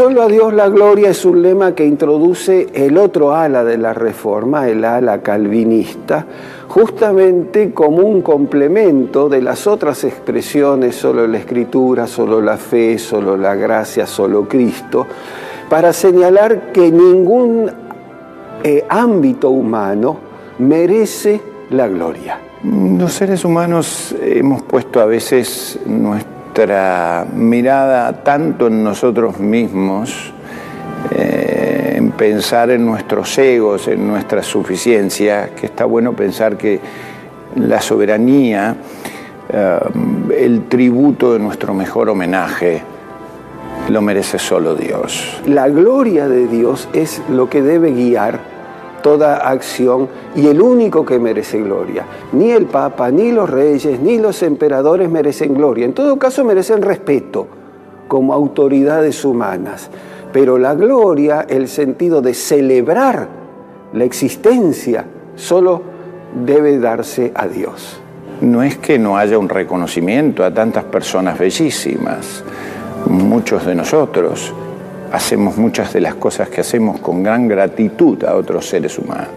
Solo 0.00 0.22
a 0.22 0.28
Dios 0.28 0.54
la 0.54 0.68
gloria 0.68 1.10
es 1.10 1.24
un 1.24 1.42
lema 1.42 1.74
que 1.74 1.84
introduce 1.84 2.68
el 2.72 2.96
otro 2.96 3.34
ala 3.34 3.64
de 3.64 3.76
la 3.76 3.92
reforma, 3.92 4.68
el 4.68 4.84
ala 4.84 5.20
calvinista, 5.20 6.24
justamente 6.68 7.72
como 7.72 7.98
un 7.98 8.22
complemento 8.22 9.28
de 9.28 9.42
las 9.42 9.66
otras 9.66 10.04
expresiones, 10.04 10.94
solo 10.94 11.26
la 11.26 11.38
escritura, 11.38 12.06
solo 12.06 12.40
la 12.40 12.56
fe, 12.56 12.98
solo 12.98 13.36
la 13.36 13.56
gracia, 13.56 14.06
solo 14.06 14.48
Cristo, 14.48 15.06
para 15.68 15.92
señalar 15.92 16.72
que 16.72 16.90
ningún 16.90 17.70
eh, 18.62 18.84
ámbito 18.88 19.50
humano 19.50 20.18
merece 20.58 21.40
la 21.70 21.88
gloria. 21.88 22.38
Los 22.62 23.14
seres 23.14 23.44
humanos 23.44 24.14
hemos 24.20 24.62
puesto 24.62 25.00
a 25.00 25.06
veces 25.06 25.78
nuestra 25.86 27.26
mirada 27.34 28.22
tanto 28.22 28.66
en 28.66 28.84
nosotros 28.84 29.38
mismos, 29.38 30.34
eh, 31.10 31.94
en 31.96 32.10
pensar 32.10 32.70
en 32.70 32.84
nuestros 32.84 33.38
egos, 33.38 33.88
en 33.88 34.06
nuestra 34.06 34.42
suficiencia, 34.42 35.54
que 35.54 35.66
está 35.66 35.86
bueno 35.86 36.12
pensar 36.12 36.58
que 36.58 36.80
la 37.56 37.80
soberanía, 37.80 38.76
eh, 39.48 39.78
el 40.38 40.68
tributo 40.68 41.32
de 41.32 41.38
nuestro 41.38 41.72
mejor 41.72 42.10
homenaje, 42.10 42.82
lo 43.88 44.02
merece 44.02 44.38
solo 44.38 44.74
Dios. 44.74 45.40
La 45.46 45.68
gloria 45.68 46.28
de 46.28 46.46
Dios 46.46 46.88
es 46.92 47.22
lo 47.30 47.48
que 47.48 47.62
debe 47.62 47.92
guiar 47.92 48.49
toda 49.02 49.36
acción 49.48 50.08
y 50.34 50.46
el 50.46 50.60
único 50.60 51.04
que 51.04 51.18
merece 51.18 51.60
gloria. 51.60 52.04
Ni 52.32 52.50
el 52.50 52.66
Papa, 52.66 53.10
ni 53.10 53.32
los 53.32 53.48
reyes, 53.48 54.00
ni 54.00 54.18
los 54.18 54.42
emperadores 54.42 55.10
merecen 55.10 55.54
gloria. 55.54 55.84
En 55.84 55.92
todo 55.92 56.18
caso 56.18 56.44
merecen 56.44 56.82
respeto 56.82 57.46
como 58.08 58.34
autoridades 58.34 59.24
humanas. 59.24 59.90
Pero 60.32 60.58
la 60.58 60.74
gloria, 60.74 61.46
el 61.48 61.68
sentido 61.68 62.22
de 62.22 62.34
celebrar 62.34 63.28
la 63.92 64.04
existencia, 64.04 65.04
solo 65.34 65.82
debe 66.44 66.78
darse 66.78 67.32
a 67.34 67.48
Dios. 67.48 68.00
No 68.40 68.62
es 68.62 68.78
que 68.78 68.98
no 68.98 69.16
haya 69.16 69.38
un 69.38 69.48
reconocimiento 69.48 70.44
a 70.44 70.54
tantas 70.54 70.84
personas 70.84 71.38
bellísimas. 71.38 72.44
Muchos 73.06 73.66
de 73.66 73.74
nosotros 73.74 74.54
hacemos 75.12 75.56
muchas 75.56 75.92
de 75.92 76.00
las 76.00 76.14
cosas 76.14 76.48
que 76.48 76.60
hacemos 76.60 77.00
con 77.00 77.22
gran 77.22 77.48
gratitud 77.48 78.24
a 78.24 78.36
otros 78.36 78.66
seres 78.66 78.98
humanos. 78.98 79.28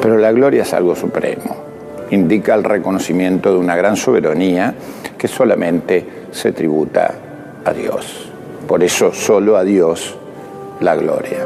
Pero 0.00 0.18
la 0.18 0.32
gloria 0.32 0.62
es 0.62 0.72
algo 0.72 0.94
supremo. 0.94 1.56
Indica 2.10 2.54
el 2.54 2.64
reconocimiento 2.64 3.52
de 3.52 3.58
una 3.58 3.76
gran 3.76 3.96
soberanía 3.96 4.74
que 5.16 5.28
solamente 5.28 6.04
se 6.30 6.52
tributa 6.52 7.14
a 7.64 7.72
Dios. 7.72 8.30
Por 8.68 8.82
eso 8.82 9.12
solo 9.12 9.56
a 9.56 9.64
Dios 9.64 10.16
la 10.80 10.96
gloria. 10.96 11.38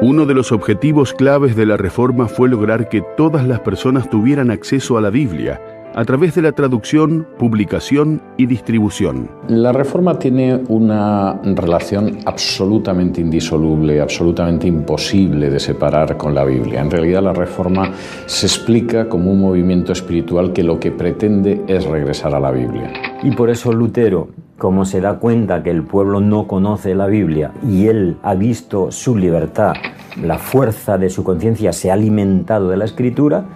Uno 0.00 0.26
de 0.26 0.34
los 0.34 0.52
objetivos 0.52 1.12
claves 1.12 1.56
de 1.56 1.66
la 1.66 1.76
reforma 1.76 2.28
fue 2.28 2.48
lograr 2.48 2.88
que 2.88 3.02
todas 3.16 3.46
las 3.46 3.60
personas 3.60 4.08
tuvieran 4.08 4.50
acceso 4.50 4.96
a 4.96 5.00
la 5.00 5.10
Biblia 5.10 5.60
a 5.98 6.04
través 6.04 6.36
de 6.36 6.42
la 6.42 6.52
traducción, 6.52 7.26
publicación 7.38 8.22
y 8.36 8.46
distribución. 8.46 9.28
La 9.48 9.72
reforma 9.72 10.16
tiene 10.16 10.62
una 10.68 11.40
relación 11.42 12.18
absolutamente 12.24 13.20
indisoluble, 13.20 14.00
absolutamente 14.00 14.68
imposible 14.68 15.50
de 15.50 15.58
separar 15.58 16.16
con 16.16 16.36
la 16.36 16.44
Biblia. 16.44 16.82
En 16.82 16.92
realidad 16.92 17.24
la 17.24 17.32
reforma 17.32 17.90
se 18.26 18.46
explica 18.46 19.08
como 19.08 19.32
un 19.32 19.40
movimiento 19.40 19.90
espiritual 19.90 20.52
que 20.52 20.62
lo 20.62 20.78
que 20.78 20.92
pretende 20.92 21.64
es 21.66 21.84
regresar 21.84 22.32
a 22.32 22.38
la 22.38 22.52
Biblia. 22.52 22.92
Y 23.24 23.32
por 23.32 23.50
eso 23.50 23.72
Lutero, 23.72 24.28
como 24.56 24.84
se 24.84 25.00
da 25.00 25.18
cuenta 25.18 25.64
que 25.64 25.70
el 25.70 25.82
pueblo 25.82 26.20
no 26.20 26.46
conoce 26.46 26.94
la 26.94 27.08
Biblia 27.08 27.50
y 27.68 27.88
él 27.88 28.18
ha 28.22 28.36
visto 28.36 28.92
su 28.92 29.16
libertad, 29.16 29.74
la 30.22 30.38
fuerza 30.38 30.96
de 30.96 31.10
su 31.10 31.24
conciencia 31.24 31.72
se 31.72 31.90
ha 31.90 31.94
alimentado 31.94 32.68
de 32.68 32.76
la 32.76 32.84
escritura, 32.84 33.46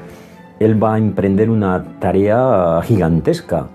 él 0.62 0.82
va 0.82 0.94
a 0.94 0.98
emprender 0.98 1.50
una 1.50 1.84
tarea 1.98 2.80
gigantesca. 2.82 3.68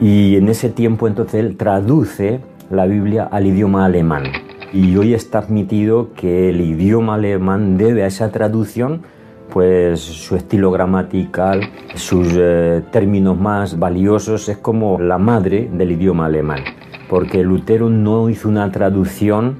Y 0.00 0.36
en 0.36 0.48
ese 0.48 0.70
tiempo 0.70 1.06
entonces 1.06 1.34
él 1.34 1.56
traduce 1.56 2.40
la 2.70 2.86
Biblia 2.86 3.28
al 3.30 3.46
idioma 3.46 3.84
alemán. 3.84 4.24
Y 4.72 4.96
hoy 4.96 5.14
está 5.14 5.38
admitido 5.38 6.12
que 6.14 6.50
el 6.50 6.60
idioma 6.60 7.14
alemán 7.14 7.76
debe 7.76 8.04
a 8.04 8.06
esa 8.06 8.30
traducción 8.30 9.02
pues 9.50 10.00
su 10.00 10.36
estilo 10.36 10.70
gramatical, 10.70 11.60
sus 11.94 12.28
eh, 12.36 12.82
términos 12.92 13.38
más 13.38 13.78
valiosos, 13.78 14.48
es 14.48 14.58
como 14.58 14.98
la 15.00 15.18
madre 15.18 15.68
del 15.72 15.92
idioma 15.92 16.26
alemán. 16.26 16.60
Porque 17.08 17.42
Lutero 17.42 17.90
no 17.90 18.30
hizo 18.30 18.48
una 18.48 18.70
traducción 18.70 19.56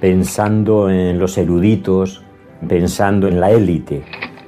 pensando 0.00 0.88
en 0.88 1.18
los 1.18 1.36
eruditos, 1.36 2.22
pensando 2.68 3.26
en 3.26 3.40
la 3.40 3.50
élite, 3.50 4.04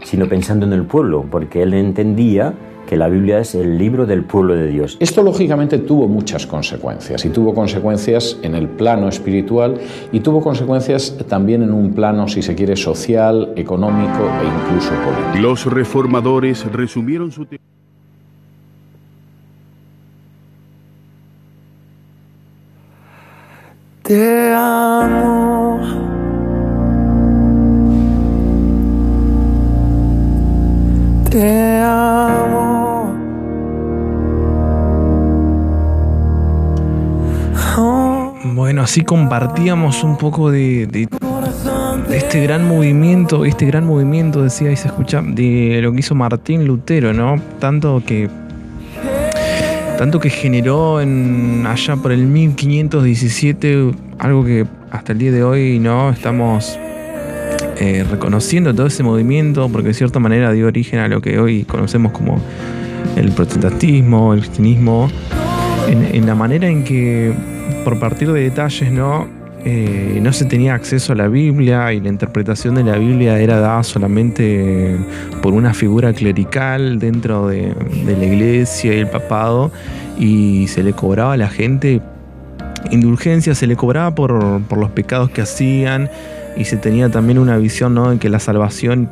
sino 0.07 0.29
pensando 0.29 0.65
en 0.67 0.73
el 0.73 0.85
pueblo, 0.85 1.25
porque 1.29 1.63
él 1.65 1.75
entendía 1.75 2.55
que 2.87 2.97
la 2.97 3.09
Biblia 3.09 3.41
es 3.41 3.57
el 3.57 3.77
libro 3.77 4.07
del 4.07 4.23
pueblo 4.23 4.55
de 4.55 4.69
Dios. 4.69 4.97
Esto 5.01 5.25
lógicamente 5.25 5.79
tuvo 5.79 6.07
muchas 6.07 6.47
consecuencias 6.47 7.25
y 7.25 7.31
tuvo 7.31 7.53
consecuencias 7.53 8.39
en 8.43 8.55
el 8.55 8.69
plano 8.69 9.09
espiritual 9.09 9.75
y 10.13 10.21
tuvo 10.21 10.41
consecuencias 10.41 11.19
también 11.29 11.65
en 11.65 11.73
un 11.73 11.93
plano, 11.95 12.29
si 12.29 12.43
se 12.43 12.55
quiere, 12.55 12.77
social, 12.77 13.53
económico 13.57 14.23
e 14.41 14.47
incluso 14.47 14.91
político. 15.05 15.39
Los 15.43 15.67
reformadores 15.67 16.65
resumieron 16.73 17.33
su... 17.33 17.47
te- 17.47 17.59
Te 24.05 24.53
amo. 24.55 26.16
Te 31.37 31.83
amo. 31.83 33.15
Oh, 37.77 38.33
Bueno, 38.55 38.81
así 38.81 39.03
compartíamos 39.03 40.03
un 40.03 40.17
poco 40.17 40.51
de, 40.51 41.09
este 42.09 42.41
gran 42.41 42.67
movimiento, 42.67 43.45
este 43.45 43.67
gran 43.67 43.85
movimiento, 43.85 44.43
decía 44.43 44.73
y 44.73 44.77
se 44.77 44.89
escucha, 44.89 45.21
de 45.21 45.81
lo 45.83 45.93
que 45.93 45.99
hizo 46.01 46.15
Martín 46.15 46.67
Lutero, 46.67 47.13
¿no? 47.13 47.39
Tanto 47.59 48.03
que 48.07 48.31
tanto 49.99 50.19
que 50.19 50.31
generó 50.31 51.03
en 51.03 51.67
allá 51.67 51.97
por 51.97 52.13
el 52.13 52.25
1517 52.29 53.91
algo 54.21 54.43
que 54.43 54.65
hasta 54.91 55.13
el 55.13 55.19
día 55.19 55.33
de 55.33 55.45
hoy 55.45 55.79
no 55.81 56.09
estamos 56.09 56.79
eh, 57.79 58.05
reconociendo 58.11 58.75
todo 58.75 58.87
ese 58.87 59.03
movimiento 59.03 59.69
porque 59.69 59.89
de 59.89 59.95
cierta 59.95 60.19
manera 60.19 60.53
dio 60.53 60.67
origen 60.67 60.99
a 60.99 61.09
lo 61.09 61.21
que 61.21 61.39
hoy 61.39 61.65
conocemos 61.65 62.13
como 62.13 62.41
el 63.17 63.33
protestantismo, 63.33 64.35
el 64.35 64.41
cristianismo, 64.41 65.09
en, 65.89 66.27
la 66.27 66.35
manera 66.35 66.69
en 66.69 66.85
que 66.85 67.33
por 67.85 67.99
partir 67.99 68.33
de 68.33 68.41
detalles 68.41 68.91
no 68.91 69.35
Eh, 69.69 70.21
no 70.23 70.33
se 70.33 70.45
tenía 70.45 70.75
acceso 70.75 71.13
a 71.13 71.17
la 71.17 71.27
Biblia 71.27 71.93
y 71.93 71.99
la 72.01 72.09
interpretación 72.09 72.77
de 72.77 72.85
la 72.85 72.99
Biblia 72.99 73.41
era 73.41 73.59
dada 73.59 73.83
solamente 73.83 74.97
por 75.43 75.55
una 75.55 75.75
figura 75.75 76.13
clerical 76.13 77.01
dentro 77.01 77.49
de, 77.49 77.75
de 78.07 78.17
la 78.17 78.25
iglesia 78.27 78.95
y 78.95 78.99
el 79.01 79.09
papado 79.09 79.73
y 80.21 80.69
se 80.69 80.85
le 80.85 80.93
cobraba 80.93 81.33
a 81.33 81.37
la 81.37 81.49
gente 81.49 82.01
indulgencia, 82.93 83.57
se 83.57 83.67
le 83.67 83.75
cobraba 83.75 84.15
por, 84.15 84.63
por 84.69 84.79
los 84.79 84.91
pecados 84.91 85.31
que 85.31 85.43
hacían 85.43 86.11
y 86.57 86.65
se 86.65 86.77
tenía 86.77 87.11
también 87.11 87.39
una 87.39 87.57
visión 87.57 87.95
¿no? 87.95 88.13
en 88.13 88.19
que 88.19 88.29
la 88.29 88.39
salvación 88.39 89.09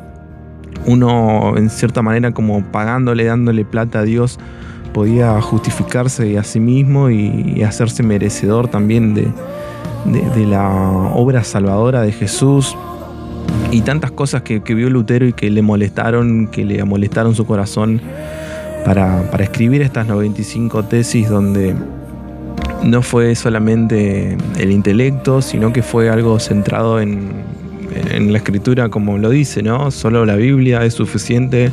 uno 0.85 1.57
en 1.57 1.69
cierta 1.69 2.01
manera 2.01 2.31
como 2.31 2.63
pagándole, 2.63 3.25
dándole 3.25 3.65
plata 3.65 3.99
a 3.99 4.03
Dios 4.03 4.39
podía 4.93 5.41
justificarse 5.41 6.37
a 6.37 6.43
sí 6.43 6.59
mismo 6.59 7.09
y, 7.09 7.63
hacerse 7.63 8.03
merecedor 8.03 8.67
también 8.67 9.13
de, 9.13 9.27
de, 10.05 10.29
de 10.29 10.45
la 10.45 10.69
obra 11.13 11.43
salvadora 11.43 12.01
de 12.01 12.11
Jesús 12.11 12.77
y 13.71 13.81
tantas 13.81 14.11
cosas 14.11 14.43
que, 14.43 14.61
que 14.61 14.73
vio 14.73 14.89
Lutero 14.89 15.25
y 15.25 15.33
que 15.33 15.49
le 15.49 15.61
molestaron, 15.61 16.47
que 16.47 16.63
le 16.63 16.83
molestaron 16.83 17.35
su 17.35 17.45
corazón 17.45 18.01
para, 18.85 19.29
para 19.31 19.43
escribir 19.43 19.81
estas 19.81 20.07
95 20.07 20.85
tesis 20.85 21.27
donde 21.29 21.75
no 22.85 23.01
fue 23.01 23.35
solamente 23.35 24.37
el 24.57 24.71
intelecto, 24.71 25.41
sino 25.41 25.73
que 25.73 25.81
fue 25.81 26.09
algo 26.09 26.39
centrado 26.39 27.01
en, 27.01 27.31
en 28.11 28.31
la 28.31 28.37
escritura, 28.37 28.89
como 28.89 29.17
lo 29.17 29.29
dice, 29.29 29.63
¿no? 29.63 29.91
Solo 29.91 30.25
la 30.25 30.35
Biblia 30.35 30.85
es 30.85 30.93
suficiente, 30.93 31.71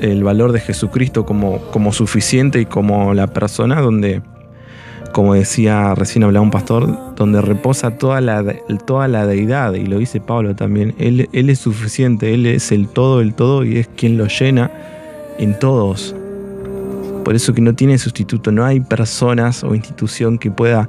el 0.00 0.24
valor 0.24 0.52
de 0.52 0.60
Jesucristo 0.60 1.26
como, 1.26 1.60
como 1.70 1.92
suficiente 1.92 2.60
y 2.60 2.66
como 2.66 3.12
la 3.12 3.26
persona 3.26 3.80
donde, 3.80 4.22
como 5.12 5.34
decía 5.34 5.94
recién 5.94 6.24
hablaba 6.24 6.42
un 6.42 6.50
pastor, 6.50 7.14
donde 7.14 7.42
reposa 7.42 7.98
toda 7.98 8.20
la, 8.20 8.42
toda 8.86 9.06
la 9.06 9.26
deidad, 9.26 9.74
y 9.74 9.86
lo 9.86 9.98
dice 9.98 10.20
Pablo 10.20 10.56
también, 10.56 10.94
él, 10.98 11.28
él 11.32 11.50
es 11.50 11.58
suficiente, 11.58 12.32
Él 12.32 12.46
es 12.46 12.72
el 12.72 12.88
todo, 12.88 13.20
el 13.20 13.34
todo, 13.34 13.64
y 13.64 13.78
es 13.78 13.88
quien 13.88 14.16
lo 14.16 14.26
llena 14.26 14.70
en 15.38 15.58
todos. 15.58 16.16
Por 17.24 17.34
eso 17.34 17.54
que 17.54 17.62
no 17.62 17.74
tiene 17.74 17.96
sustituto, 17.96 18.52
no 18.52 18.64
hay 18.64 18.80
personas 18.80 19.64
o 19.64 19.74
institución 19.74 20.38
que 20.38 20.50
pueda 20.50 20.88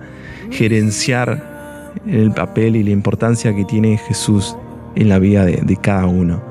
gerenciar 0.51 1.93
el 2.05 2.31
papel 2.31 2.75
y 2.75 2.83
la 2.83 2.91
importancia 2.91 3.55
que 3.55 3.63
tiene 3.63 3.97
Jesús 3.97 4.55
en 4.95 5.09
la 5.09 5.17
vida 5.19 5.45
de, 5.45 5.77
cada 5.77 6.05
uno. 6.05 6.41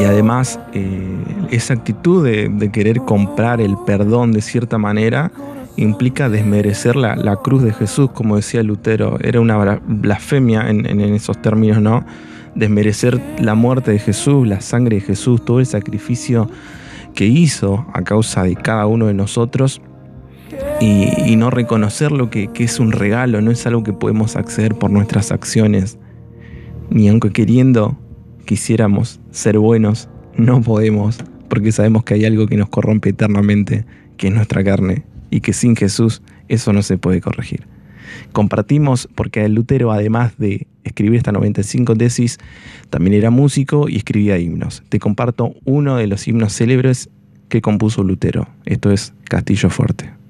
Y 0.00 0.04
además, 0.04 0.58
eh, 0.72 1.16
esa 1.50 1.74
actitud 1.74 2.24
de, 2.24 2.70
querer 2.72 2.98
comprar 2.98 3.60
el 3.60 3.76
perdón 3.86 4.32
de 4.32 4.42
cierta 4.42 4.76
manera 4.76 5.30
implica 5.76 6.28
desmerecer 6.28 6.96
la, 6.96 7.36
cruz 7.36 7.62
de 7.62 7.72
Jesús, 7.72 8.10
como 8.12 8.36
decía 8.36 8.62
Lutero. 8.62 9.18
Era 9.20 9.40
una 9.40 9.56
bla- 9.56 9.80
blasfemia 9.86 10.68
en, 10.68 10.86
en 10.86 11.00
esos 11.14 11.40
términos, 11.40 11.80
¿no? 11.80 12.04
Desmerecer 12.56 13.20
la 13.38 13.54
muerte 13.54 13.92
de 13.92 13.98
Jesús, 13.98 14.46
la 14.46 14.60
sangre 14.60 14.96
de 14.96 15.02
Jesús, 15.02 15.44
todo 15.44 15.60
el 15.60 15.66
sacrificio 15.66 16.48
que 17.14 17.26
hizo 17.26 17.86
a 17.92 18.02
causa 18.02 18.42
de 18.42 18.56
cada 18.56 18.86
uno 18.86 19.06
de 19.06 19.14
nosotros 19.14 19.80
y, 20.80 21.36
no 21.36 21.50
reconocer 21.50 22.12
lo 22.12 22.30
que, 22.30 22.48
que 22.48 22.64
es 22.64 22.78
un 22.78 22.92
regalo, 22.92 23.40
no 23.40 23.50
es 23.50 23.66
algo 23.66 23.82
que 23.82 23.92
podemos 23.92 24.36
acceder 24.36 24.74
por 24.74 24.90
nuestras 24.90 25.32
acciones, 25.32 25.98
ni 26.90 27.08
aunque 27.08 27.30
queriendo 27.30 27.98
quisiéramos 28.44 29.20
ser 29.30 29.58
buenos, 29.58 30.08
no 30.36 30.60
podemos, 30.60 31.18
porque 31.48 31.72
sabemos 31.72 32.04
que 32.04 32.14
hay 32.14 32.24
algo 32.24 32.46
que 32.46 32.56
nos 32.56 32.68
corrompe 32.68 33.10
eternamente, 33.10 33.84
que 34.16 34.28
es 34.28 34.34
nuestra 34.34 34.62
carne, 34.62 35.04
y 35.30 35.40
que 35.40 35.52
sin 35.52 35.74
Jesús 35.74 36.22
eso 36.48 36.72
no 36.72 36.82
se 36.82 36.98
puede 36.98 37.20
corregir. 37.20 37.66
Compartimos, 38.32 39.08
porque 39.14 39.48
Lutero, 39.48 39.92
además 39.92 40.34
de 40.38 40.66
escribir 40.84 41.16
esta 41.16 41.32
95 41.32 41.94
tesis, 41.96 42.38
también 42.90 43.14
era 43.14 43.30
músico 43.30 43.88
y 43.88 43.96
escribía 43.96 44.38
himnos. 44.38 44.82
Te 44.88 44.98
comparto 44.98 45.54
uno 45.64 45.96
de 45.96 46.06
los 46.06 46.26
himnos 46.28 46.54
célebres 46.54 47.10
que 47.48 47.62
compuso 47.62 48.02
Lutero. 48.02 48.48
Esto 48.64 48.90
es 48.90 49.12
Castillo 49.24 49.70
Fuerte. 49.70 50.23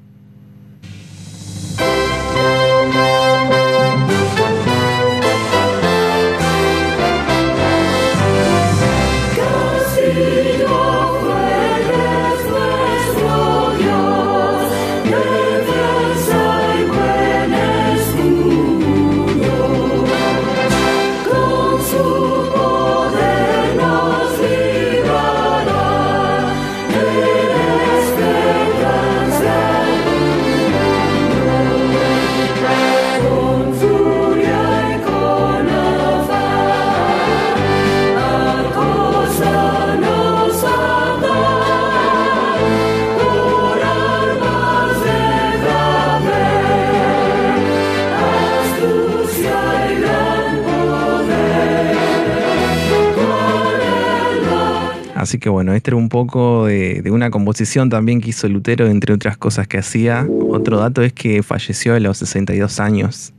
Así 55.35 55.41
que 55.41 55.49
bueno, 55.49 55.75
este 55.75 55.91
era 55.91 55.97
un 55.97 56.09
poco 56.09 56.67
de, 56.67 57.03
una 57.11 57.29
composición 57.29 57.91
también 57.91 58.21
que 58.21 58.31
hizo 58.31 58.49
Lutero, 58.49 58.87
entre 58.87 59.13
otras 59.13 59.37
cosas 59.37 59.67
que 59.67 59.79
hacía. 59.79 60.29
Otro 60.49 60.79
dato 60.79 61.03
es 61.03 61.13
que 61.13 61.43
falleció 61.43 61.97
a 61.97 61.99
los 61.99 62.19
62 62.19 62.79
años. 62.79 63.33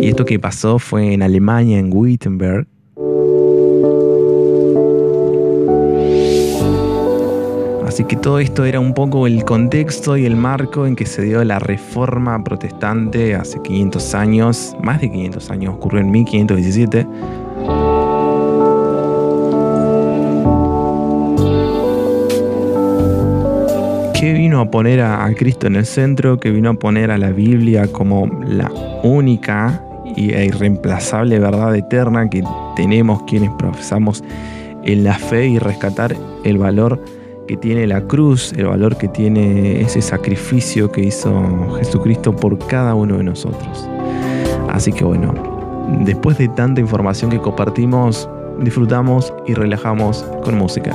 Y 0.00 0.08
esto 0.08 0.24
que 0.24 0.38
pasó 0.38 0.78
fue 0.78 1.12
en 1.12 1.22
Alemania, 1.22 1.78
en 1.78 1.90
Wittenberg. 1.92 2.66
Así 7.86 8.04
que 8.04 8.16
todo 8.16 8.38
esto 8.38 8.64
era 8.64 8.80
un 8.80 8.94
poco 8.94 9.26
el 9.26 9.44
contexto 9.44 10.16
y 10.16 10.24
el 10.24 10.36
marco 10.36 10.86
en 10.86 10.96
que 10.96 11.04
se 11.04 11.20
dio 11.20 11.44
la 11.44 11.58
reforma 11.58 12.42
protestante 12.42 13.34
hace 13.34 13.60
500 13.60 14.14
años, 14.14 14.74
más 14.82 15.02
de 15.02 15.10
500 15.10 15.50
años, 15.50 15.74
ocurrió 15.74 16.00
en 16.00 16.10
1517. 16.10 17.06
Que 24.20 24.32
vino 24.32 24.60
a 24.60 24.70
poner 24.70 25.00
a, 25.00 25.32
Cristo 25.34 25.68
en 25.68 25.76
el 25.76 25.86
centro, 25.86 26.40
que 26.40 26.50
vino 26.50 26.70
a 26.70 26.74
poner 26.74 27.10
a 27.10 27.18
la 27.18 27.30
Biblia 27.30 27.86
como 27.86 28.26
la 28.44 28.70
única 29.04 29.80
e 30.16 30.46
irreemplazable 30.46 31.38
verdad 31.38 31.76
eterna 31.76 32.28
que 32.28 32.42
tenemos 32.74 33.22
quienes 33.24 33.50
profesamos 33.58 34.24
en 34.84 35.04
la 35.04 35.14
fe 35.14 35.46
y 35.46 35.58
rescatar 35.58 36.16
el 36.44 36.58
valor 36.58 37.00
que 37.46 37.56
tiene 37.56 37.86
la 37.86 38.00
cruz, 38.00 38.52
el 38.56 38.66
valor 38.66 38.96
que 38.96 39.06
tiene 39.06 39.80
ese 39.82 40.02
sacrificio 40.02 40.90
que 40.90 41.02
hizo 41.02 41.76
Jesucristo 41.78 42.34
por 42.34 42.58
cada 42.66 42.94
uno 42.94 43.18
de 43.18 43.24
nosotros. 43.24 43.88
Así 44.68 44.92
que 44.92 45.04
bueno, 45.04 45.32
después 46.04 46.38
de 46.38 46.48
tanta 46.48 46.80
información 46.80 47.30
que 47.30 47.38
compartimos, 47.38 48.28
disfrutamos 48.60 49.32
y 49.46 49.54
relajamos 49.54 50.24
con 50.42 50.58
música. 50.58 50.92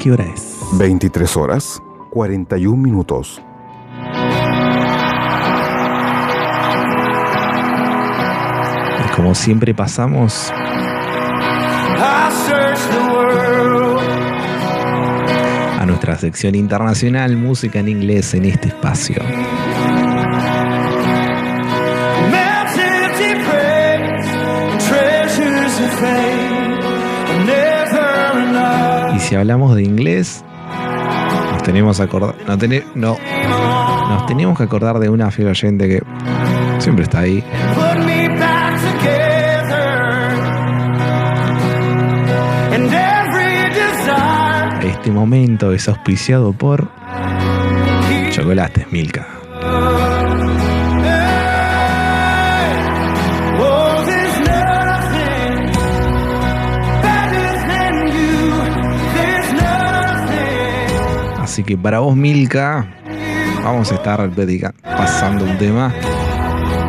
¿Qué 0.00 0.12
hora 0.12 0.24
es? 0.24 0.58
23 0.78 1.36
horas, 1.36 1.82
41 2.10 2.76
minutos. 2.76 3.42
Y 9.04 9.16
como 9.16 9.34
siempre 9.34 9.74
pasamos 9.74 10.50
a 15.78 15.84
nuestra 15.86 16.16
sección 16.16 16.54
internacional, 16.54 17.36
música 17.36 17.80
en 17.80 17.88
inglés 17.88 18.32
en 18.32 18.46
este 18.46 18.68
espacio. 18.68 19.16
Si 29.30 29.36
hablamos 29.36 29.76
de 29.76 29.84
inglés, 29.84 30.44
nos 31.52 31.62
tenemos 31.62 31.98
que 31.98 32.02
acordar, 32.02 32.34
no, 32.96 33.16
nos 34.08 34.26
tenemos 34.26 34.58
que 34.58 34.64
acordar 34.64 34.98
de 34.98 35.08
una 35.08 35.30
fiel 35.30 35.46
oyente 35.46 35.88
que 35.88 36.02
siempre 36.80 37.04
está 37.04 37.20
ahí. 37.20 37.44
Este 44.82 45.12
momento 45.12 45.72
es 45.72 45.88
auspiciado 45.88 46.52
por 46.52 46.88
Chocolates 48.32 48.90
Milka. 48.90 49.28
Así 61.50 61.64
que 61.64 61.76
para 61.76 61.98
vos, 61.98 62.14
Milka, 62.14 62.86
vamos 63.64 63.90
a 63.90 63.96
estar 63.96 64.30
pasando 64.84 65.44
un 65.44 65.58
tema. 65.58 65.92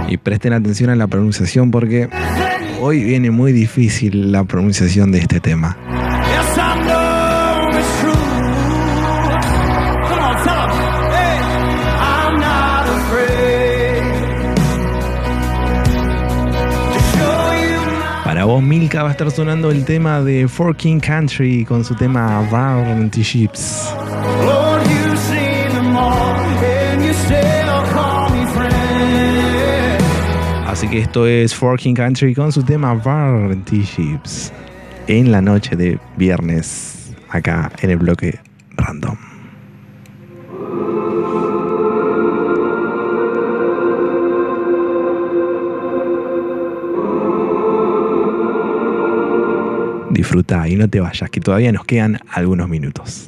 Y 0.08 0.18
presten 0.18 0.54
atención 0.54 0.92
a 0.92 0.96
la 0.96 1.08
pronunciación 1.08 1.72
porque 1.72 2.08
hoy 2.80 3.04
viene 3.04 3.32
muy 3.32 3.54
difícil 3.54 4.32
la 4.32 4.44
pronunciación 4.44 5.12
de 5.12 5.18
este 5.18 5.40
tema. 5.40 5.76
'em. 5.80 5.92
Para 18.24 18.46
vos, 18.46 18.62
Milka, 18.62 19.02
va 19.02 19.10
a 19.10 19.12
estar 19.14 19.32
sonando 19.32 19.72
el 19.72 19.86
tema 19.86 20.22
de 20.22 20.48
Forking 20.48 21.00
Country 21.00 21.66
con 21.66 21.84
su 21.84 21.96
tema 21.96 22.48
Varnty 22.52 23.24
Ships. 23.24 23.91
Así 30.72 30.88
que 30.88 31.00
esto 31.00 31.28
es 31.28 31.54
Forking 31.54 31.94
Country 31.94 32.34
con 32.34 32.50
su 32.50 32.64
tema 32.64 32.94
Varnty 32.94 33.84
Ships. 33.84 34.54
En 35.08 35.30
la 35.30 35.42
noche 35.42 35.76
de 35.76 36.00
viernes, 36.16 37.14
acá 37.28 37.70
en 37.82 37.90
el 37.90 37.98
bloque 37.98 38.40
random. 38.78 39.18
Disfruta 50.12 50.70
y 50.70 50.78
no 50.78 50.90
te 50.90 51.02
vayas, 51.02 51.30
que 51.30 51.42
todavía 51.42 51.74
nos 51.74 51.84
quedan 51.84 52.18
algunos 52.30 52.70
minutos. 52.70 53.28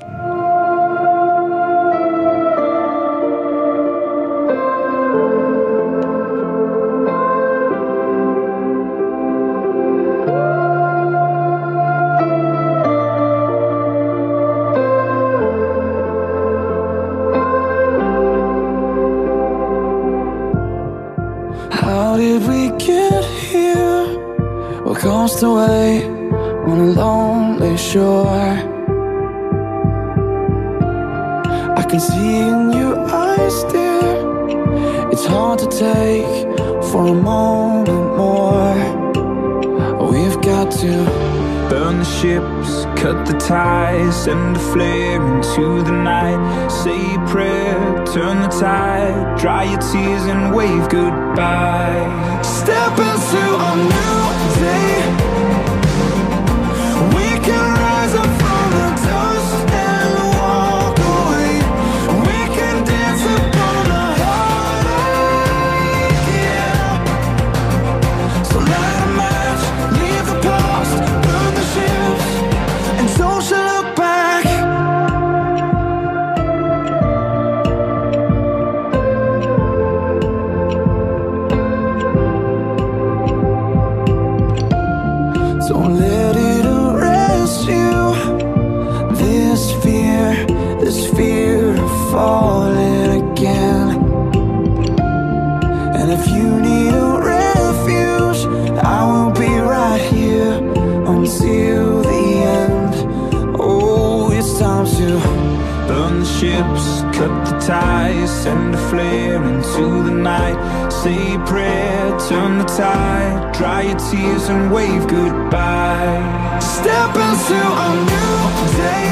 Ships, 106.39 106.85
cut 107.17 107.33
the 107.45 107.57
ties, 107.59 108.29
send 108.43 108.73
a 108.73 108.89
flare 108.89 109.43
into 109.43 110.03
the 110.03 110.11
night. 110.11 110.57
Say 110.89 111.35
a 111.35 111.39
prayer, 111.45 112.19
turn 112.27 112.57
the 112.57 112.65
tide, 112.65 113.53
dry 113.53 113.81
your 113.83 113.99
tears 114.09 114.49
and 114.49 114.71
wave 114.71 115.07
goodbye. 115.07 116.59
step 116.59 117.13
into 117.27 117.59
a 117.85 117.89
new 118.11 118.37
day. 118.81 119.09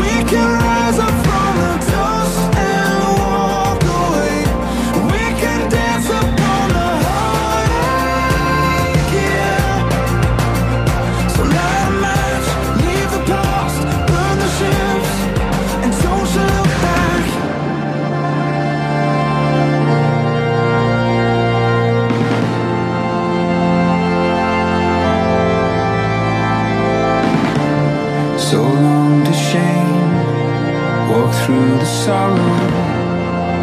We 0.00 0.12
can 0.30 0.48
rise 0.64 0.98
up 0.98 1.19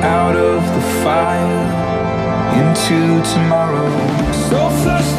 out 0.08 0.36
of 0.38 0.62
the 0.76 0.84
fire, 1.04 1.64
into 2.60 3.00
tomorrow. 3.34 3.90
So 4.50 4.70
flush 4.82 5.17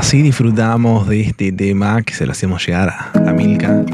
así 0.00 0.22
disfrutamos 0.22 1.06
de 1.08 1.20
este 1.20 1.52
tema 1.52 2.00
que 2.00 2.14
se 2.14 2.24
lo 2.24 2.32
hacemos 2.32 2.66
llegar 2.66 2.88
a 3.14 3.32
Milka. 3.34 3.84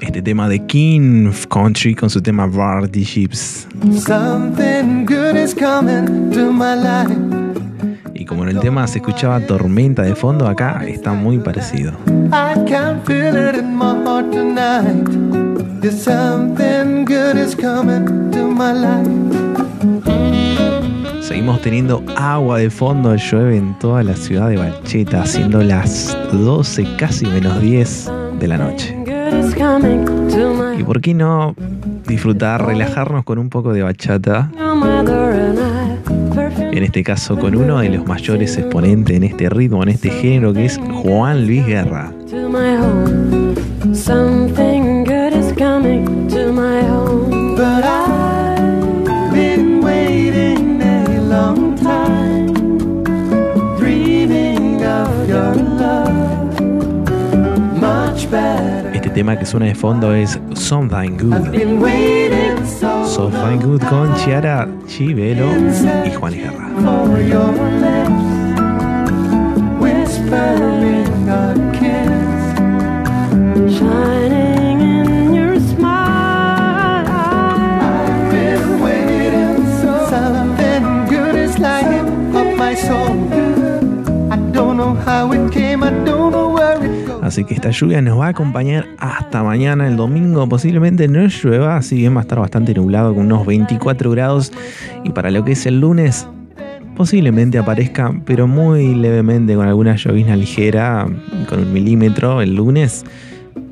Este 0.00 0.20
tema 0.20 0.48
de 0.48 0.58
King 0.66 1.30
Country 1.48 1.94
con 1.94 2.10
su 2.10 2.20
tema 2.20 2.46
Barty 2.46 3.04
life. 6.82 7.14
Y 8.12 8.24
como 8.24 8.42
en 8.42 8.48
el 8.48 8.58
tema 8.58 8.84
se 8.88 8.98
escuchaba 8.98 9.38
tormenta 9.38 10.02
de 10.02 10.16
fondo, 10.16 10.48
acá 10.48 10.84
está 10.84 11.12
muy 11.12 11.38
parecido. 11.38 11.92
I 12.32 12.54
Seguimos 21.30 21.62
teniendo 21.62 22.02
agua 22.16 22.58
de 22.58 22.70
fondo, 22.70 23.14
llueve 23.14 23.56
en 23.56 23.78
toda 23.78 24.02
la 24.02 24.16
ciudad 24.16 24.48
de 24.48 24.56
Balcheta, 24.56 25.24
siendo 25.24 25.62
las 25.62 26.18
12, 26.32 26.96
casi 26.98 27.24
menos 27.24 27.62
10 27.62 28.10
de 28.40 28.48
la 28.48 28.58
noche. 28.58 28.96
¿Y 30.76 30.82
por 30.82 31.00
qué 31.00 31.14
no 31.14 31.54
disfrutar, 32.08 32.66
relajarnos 32.66 33.22
con 33.22 33.38
un 33.38 33.48
poco 33.48 33.72
de 33.72 33.84
bachata? 33.84 34.50
En 36.72 36.82
este 36.82 37.04
caso 37.04 37.38
con 37.38 37.54
uno 37.54 37.78
de 37.78 37.90
los 37.90 38.04
mayores 38.04 38.58
exponentes 38.58 39.16
en 39.16 39.22
este 39.22 39.48
ritmo, 39.48 39.84
en 39.84 39.90
este 39.90 40.10
género, 40.10 40.52
que 40.52 40.64
es 40.64 40.80
Juan 41.04 41.46
Luis 41.46 41.64
Guerra. 41.64 42.12
Tema 59.20 59.38
que 59.38 59.44
suena 59.44 59.66
de 59.66 59.74
fondo 59.74 60.14
es 60.14 60.40
Something 60.54 61.18
Good. 61.18 61.54
Something 63.04 63.58
Good 63.58 63.82
con 63.82 64.14
Chiara 64.14 64.66
Chivelo 64.86 65.46
y 66.06 66.10
Juan 66.10 66.32
Guerra. 66.32 66.70
Así 87.30 87.44
que 87.44 87.54
esta 87.54 87.70
lluvia 87.70 88.02
nos 88.02 88.18
va 88.18 88.26
a 88.26 88.28
acompañar 88.30 88.88
hasta 88.98 89.44
mañana, 89.44 89.86
el 89.86 89.96
domingo 89.96 90.48
posiblemente 90.48 91.06
no 91.06 91.24
llueva, 91.28 91.76
así 91.76 91.94
bien 91.94 92.12
va 92.12 92.18
a 92.18 92.22
estar 92.22 92.40
bastante 92.40 92.74
nublado 92.74 93.14
con 93.14 93.26
unos 93.26 93.46
24 93.46 94.10
grados 94.10 94.52
y 95.04 95.10
para 95.10 95.30
lo 95.30 95.44
que 95.44 95.52
es 95.52 95.64
el 95.64 95.78
lunes 95.78 96.26
posiblemente 96.96 97.56
aparezca, 97.56 98.12
pero 98.24 98.48
muy 98.48 98.96
levemente 98.96 99.54
con 99.54 99.68
alguna 99.68 99.94
llovizna 99.94 100.34
ligera, 100.34 101.06
con 101.48 101.60
un 101.60 101.72
milímetro 101.72 102.42
el 102.42 102.56
lunes, 102.56 103.04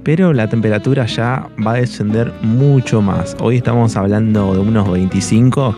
pero 0.05 0.33
la 0.33 0.49
temperatura 0.49 1.07
ya 1.07 1.49
va 1.67 1.73
a 1.73 1.79
descender 1.79 2.33
mucho 2.43 3.03
más. 3.03 3.37
Hoy 3.41 3.57
estamos 3.57 3.97
hablando 3.97 4.55
de 4.55 4.61
unos 4.61 4.89
25 4.89 5.75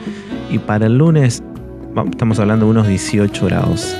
y 0.51 0.59
para 0.59 0.85
el 0.85 0.99
lunes 0.99 1.43
estamos 2.11 2.39
hablando 2.41 2.67
de 2.67 2.73
unos 2.73 2.89
18 2.89 3.47
grados. 3.47 3.97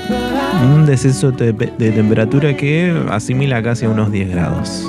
Un 0.63 0.85
descenso 0.85 1.31
de, 1.31 1.53
de 1.53 1.91
temperatura 1.91 2.55
que 2.55 2.95
asimila 3.09 3.61
casi 3.63 3.85
a 3.85 3.89
unos 3.89 4.11
10 4.11 4.29
grados. 4.29 4.87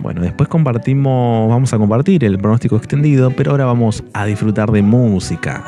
Bueno, 0.00 0.22
después 0.22 0.48
compartimos, 0.48 1.48
vamos 1.48 1.72
a 1.72 1.78
compartir 1.78 2.24
el 2.24 2.38
pronóstico 2.38 2.76
extendido, 2.76 3.30
pero 3.30 3.52
ahora 3.52 3.64
vamos 3.64 4.02
a 4.12 4.26
disfrutar 4.26 4.70
de 4.70 4.82
música. 4.82 5.64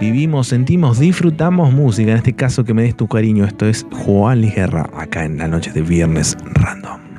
Vivimos, 0.00 0.48
sentimos, 0.48 0.98
disfrutamos 0.98 1.72
música. 1.72 2.12
En 2.12 2.16
este 2.16 2.32
caso, 2.32 2.64
que 2.64 2.72
me 2.72 2.82
des 2.82 2.96
tu 2.96 3.06
cariño. 3.06 3.44
Esto 3.44 3.66
es 3.66 3.86
Juan 4.04 4.40
Luis 4.40 4.54
Guerra, 4.54 4.88
acá 4.96 5.24
en 5.24 5.36
la 5.36 5.46
noche 5.46 5.72
de 5.72 5.82
viernes 5.82 6.38
random. 6.42 7.09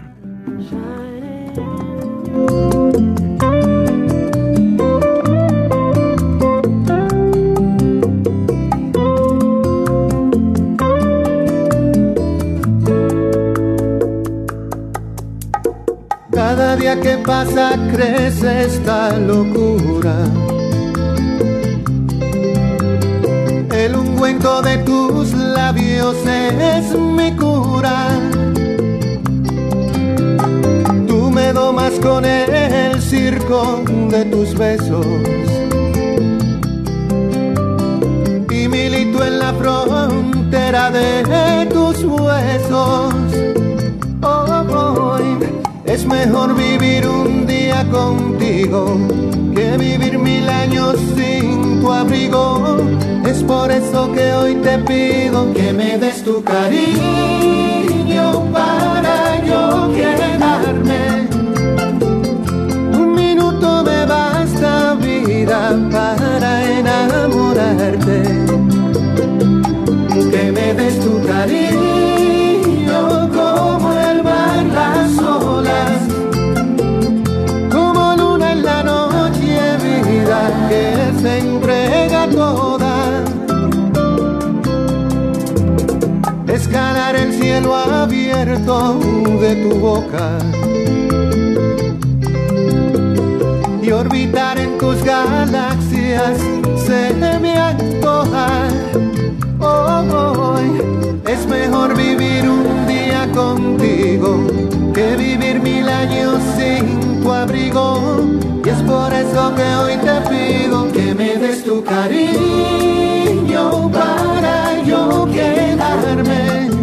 Pasa 17.44 17.76
crece 17.92 18.66
esta 18.66 19.18
locura. 19.18 20.16
El 23.74 23.96
ungüento 23.96 24.62
de 24.62 24.78
tus 24.90 25.34
labios 25.34 26.18
es 26.26 26.96
mi 26.96 27.32
cura. 27.36 28.10
Tú 31.08 31.32
me 31.32 31.52
domas 31.52 31.94
con 32.00 32.26
el 32.26 33.02
circo 33.02 33.82
de 34.12 34.26
tus 34.26 34.54
besos. 34.56 35.08
Y 38.52 38.68
milito 38.68 39.24
en 39.24 39.40
la 39.40 39.54
frontera 39.54 40.92
de 40.92 41.66
tus 41.72 41.81
mejor 46.12 46.56
vivir 46.56 47.08
un 47.08 47.48
día 47.48 47.86
contigo 47.90 48.98
que 49.56 49.78
vivir 49.78 50.20
mil 50.20 50.48
años 50.50 50.98
sin 51.16 51.80
tu 51.82 51.92
abrigo. 51.92 52.78
Es 53.26 53.42
por 53.44 53.72
eso 53.72 54.12
que 54.12 54.34
hoy 54.34 54.56
te 54.56 54.78
pido 54.80 55.54
que 55.54 55.72
me 55.74 55.98
des 55.98 56.24
tu 56.24 56.44
cariño 56.44 58.26
para 58.52 59.44
yo 59.46 59.92
quedarme. 59.96 61.28
Un 62.94 63.16
minuto 63.16 63.84
me 63.84 64.06
basta 64.06 64.96
vida 64.96 65.78
para 65.92 66.64
enamorarte. 66.80 68.41
Escalar 86.72 87.18
el 87.18 87.34
cielo 87.34 87.76
abierto 87.76 88.98
de 89.42 89.56
tu 89.58 89.78
boca 89.78 90.38
y 93.82 93.92
orbitar 93.92 94.58
en 94.58 94.78
tus 94.78 95.04
galaxias 95.04 96.38
se 96.78 97.14
me 97.42 97.58
antoja. 97.58 98.48
Hoy 99.60 100.82
es 101.28 101.46
mejor 101.46 101.94
vivir 101.98 102.48
un 102.48 102.88
día 102.88 103.30
contigo 103.36 104.48
que 104.94 105.18
vivir 105.18 105.60
mil 105.62 105.90
años 105.90 106.40
sin 106.58 107.22
tu 107.22 107.34
abrigo. 107.34 108.22
Y 108.64 108.70
es 108.70 108.82
por 108.84 109.12
eso 109.12 109.54
que 109.58 109.76
hoy 109.76 109.98
te 109.98 110.22
pido 110.30 110.90
me 111.16 111.36
des 111.38 111.64
tu 111.64 111.84
cariño 111.84 112.32
para 113.92 114.82
yo 114.84 115.28
quedarme. 115.32 116.81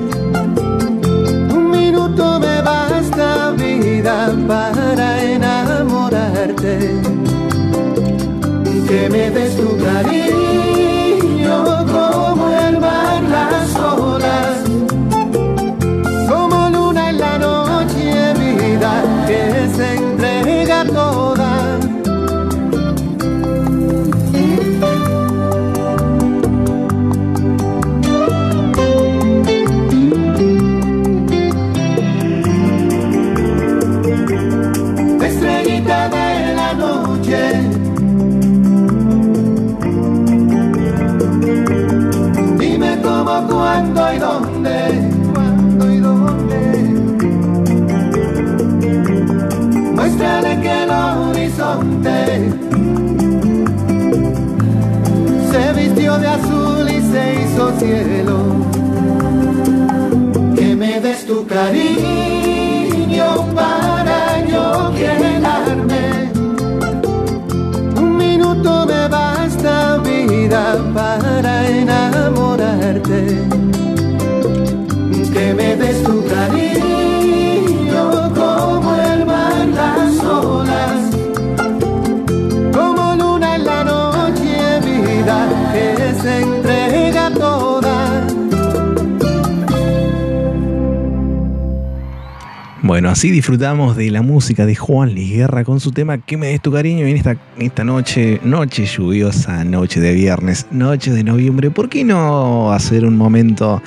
Así 93.19 93.33
disfrutamos 93.33 93.97
de 93.97 94.13
la 94.13 94.23
música 94.23 94.65
de 94.65 94.77
Juan 94.77 95.13
Luis 95.13 95.33
Guerra 95.33 95.65
con 95.65 95.81
su 95.81 95.91
tema 95.91 96.19
Que 96.19 96.37
me 96.37 96.47
des 96.47 96.61
tu 96.61 96.71
cariño 96.71 97.05
en 97.05 97.17
esta, 97.17 97.37
esta 97.59 97.83
noche, 97.83 98.41
noche 98.45 98.87
lluviosa, 98.87 99.65
noche 99.65 99.99
de 99.99 100.13
viernes, 100.13 100.67
noche 100.71 101.11
de 101.11 101.25
noviembre, 101.25 101.73
¿por 101.73 101.89
qué 101.89 102.05
no 102.05 102.71
hacer 102.71 103.05
un 103.05 103.17
momento 103.17 103.83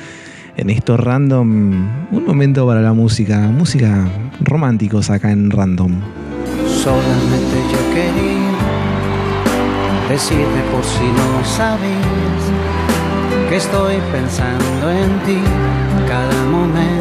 en 0.58 0.70
esto 0.70 0.98
random, 0.98 1.48
un 2.12 2.26
momento 2.28 2.68
para 2.68 2.82
la 2.82 2.92
música, 2.92 3.40
música 3.48 4.06
románticos 4.42 5.10
acá 5.10 5.32
en 5.32 5.50
random? 5.50 5.94
Solamente 6.68 7.56
yo 7.72 7.80
quería 7.94 8.52
decirte 10.10 10.62
por 10.74 10.84
si 10.84 11.06
no 11.06 11.46
sabías 11.46 12.52
que 13.48 13.56
estoy 13.56 13.96
pensando 14.12 14.92
en 14.92 15.20
ti 15.24 15.40
cada 16.06 16.46
momento. 16.48 17.01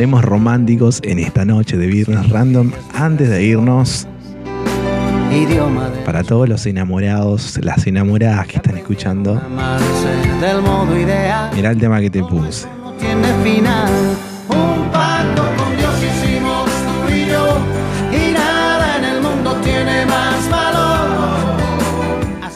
Ponemos 0.00 0.24
románticos 0.24 1.02
en 1.04 1.18
esta 1.18 1.44
noche 1.44 1.76
de 1.76 1.86
viernes 1.86 2.30
random 2.30 2.72
antes 2.94 3.28
de 3.28 3.44
irnos. 3.44 4.08
Para 6.06 6.24
todos 6.24 6.48
los 6.48 6.64
enamorados, 6.64 7.60
las 7.62 7.86
enamoradas 7.86 8.46
que 8.46 8.56
están 8.56 8.78
escuchando, 8.78 9.38
mirá 11.54 11.70
el 11.70 11.78
tema 11.78 12.00
que 12.00 12.08
te 12.08 12.24
puse. 12.24 12.66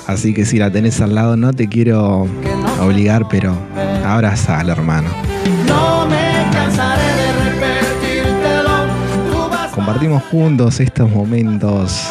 Así 0.06 0.32
que 0.32 0.46
si 0.46 0.56
la 0.56 0.70
tenés 0.70 0.98
al 1.02 1.14
lado, 1.14 1.36
no 1.36 1.52
te 1.52 1.68
quiero 1.68 2.26
obligar, 2.80 3.28
pero 3.28 3.54
abrazala, 4.02 4.72
hermano. 4.72 5.23
Juntos 10.12 10.80
estos 10.80 11.10
momentos. 11.10 12.08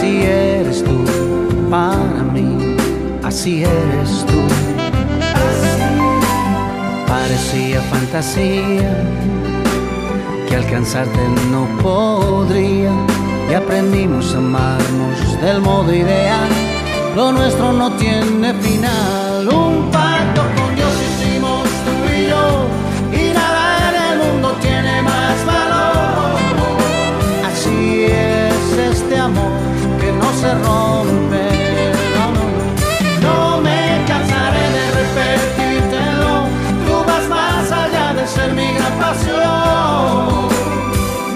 Así 0.00 0.22
eres 0.22 0.82
tú 0.82 1.04
para 1.70 2.22
mí, 2.32 2.74
así 3.22 3.64
eres 3.64 4.24
tú. 4.26 4.40
Parecía 7.06 7.82
fantasía 7.82 9.04
que 10.48 10.56
alcanzarte 10.56 11.20
no 11.50 11.66
podría 11.82 12.92
y 13.50 13.52
aprendimos 13.52 14.34
a 14.34 14.38
amarnos 14.38 15.38
del 15.42 15.60
modo 15.60 15.92
ideal. 15.92 16.48
Lo 17.14 17.32
nuestro 17.32 17.70
no 17.74 17.92
tiene 17.98 18.54
final, 18.54 19.48
un 19.48 19.90
se 30.40 30.54
rompe. 30.54 31.44
No, 33.24 33.60
me 33.60 34.04
cansaré 34.06 34.64
de 34.76 34.84
repetírtelo. 35.00 36.32
Tú 36.86 36.94
vas 37.06 37.28
más 37.28 37.70
allá 37.70 38.14
de 38.14 38.26
ser 38.26 38.52
mi 38.54 38.68
gran 38.76 38.94
pasión. 39.04 40.48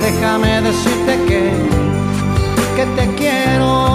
Déjame 0.01 0.62
decirte 0.62 1.12
que, 1.28 1.43
que 2.76 2.85
te 2.97 3.14
quiero. 3.16 3.93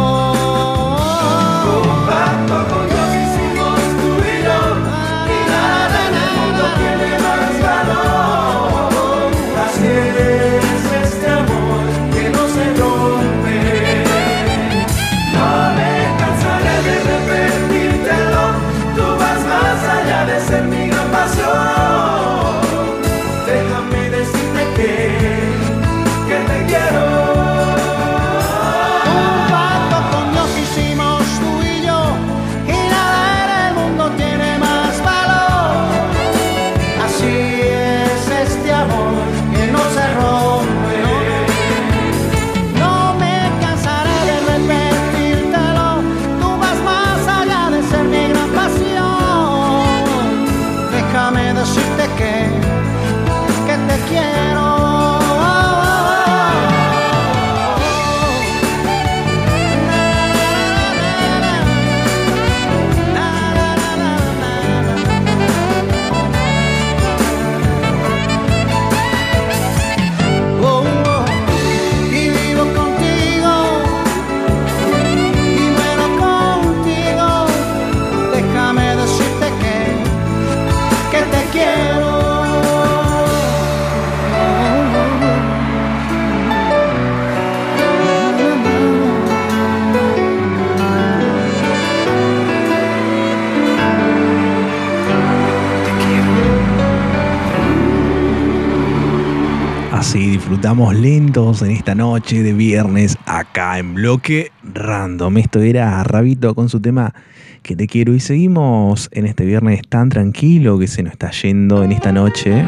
Disfrutamos 100.59 100.93
lentos 100.93 101.61
en 101.61 101.71
esta 101.71 101.95
noche 101.95 102.43
de 102.43 102.51
viernes 102.51 103.17
acá 103.25 103.79
en 103.79 103.93
Bloque 103.93 104.51
Random. 104.61 105.37
Esto 105.37 105.61
era 105.61 106.03
Rabito 106.03 106.53
con 106.53 106.67
su 106.67 106.81
tema 106.81 107.13
Que 107.61 107.77
te 107.77 107.87
quiero 107.87 108.13
y 108.13 108.19
seguimos 108.19 109.07
en 109.13 109.25
este 109.25 109.45
viernes 109.45 109.83
tan 109.87 110.09
tranquilo 110.09 110.77
que 110.77 110.87
se 110.87 111.01
nos 111.01 111.13
está 111.13 111.31
yendo 111.31 111.81
en 111.81 111.93
esta 111.93 112.11
noche. 112.11 112.65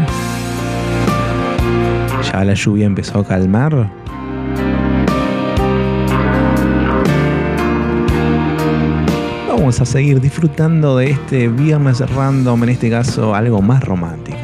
Ya 2.31 2.45
la 2.45 2.53
lluvia 2.53 2.85
empezó 2.85 3.19
a 3.19 3.27
calmar. 3.27 3.91
Vamos 9.49 9.81
a 9.81 9.85
seguir 9.85 10.21
disfrutando 10.21 10.95
de 10.95 11.09
este 11.09 11.49
viernes 11.49 11.99
random, 12.09 12.63
en 12.63 12.69
este 12.69 12.89
caso 12.89 13.35
algo 13.35 13.61
más 13.61 13.83
romántico. 13.83 14.37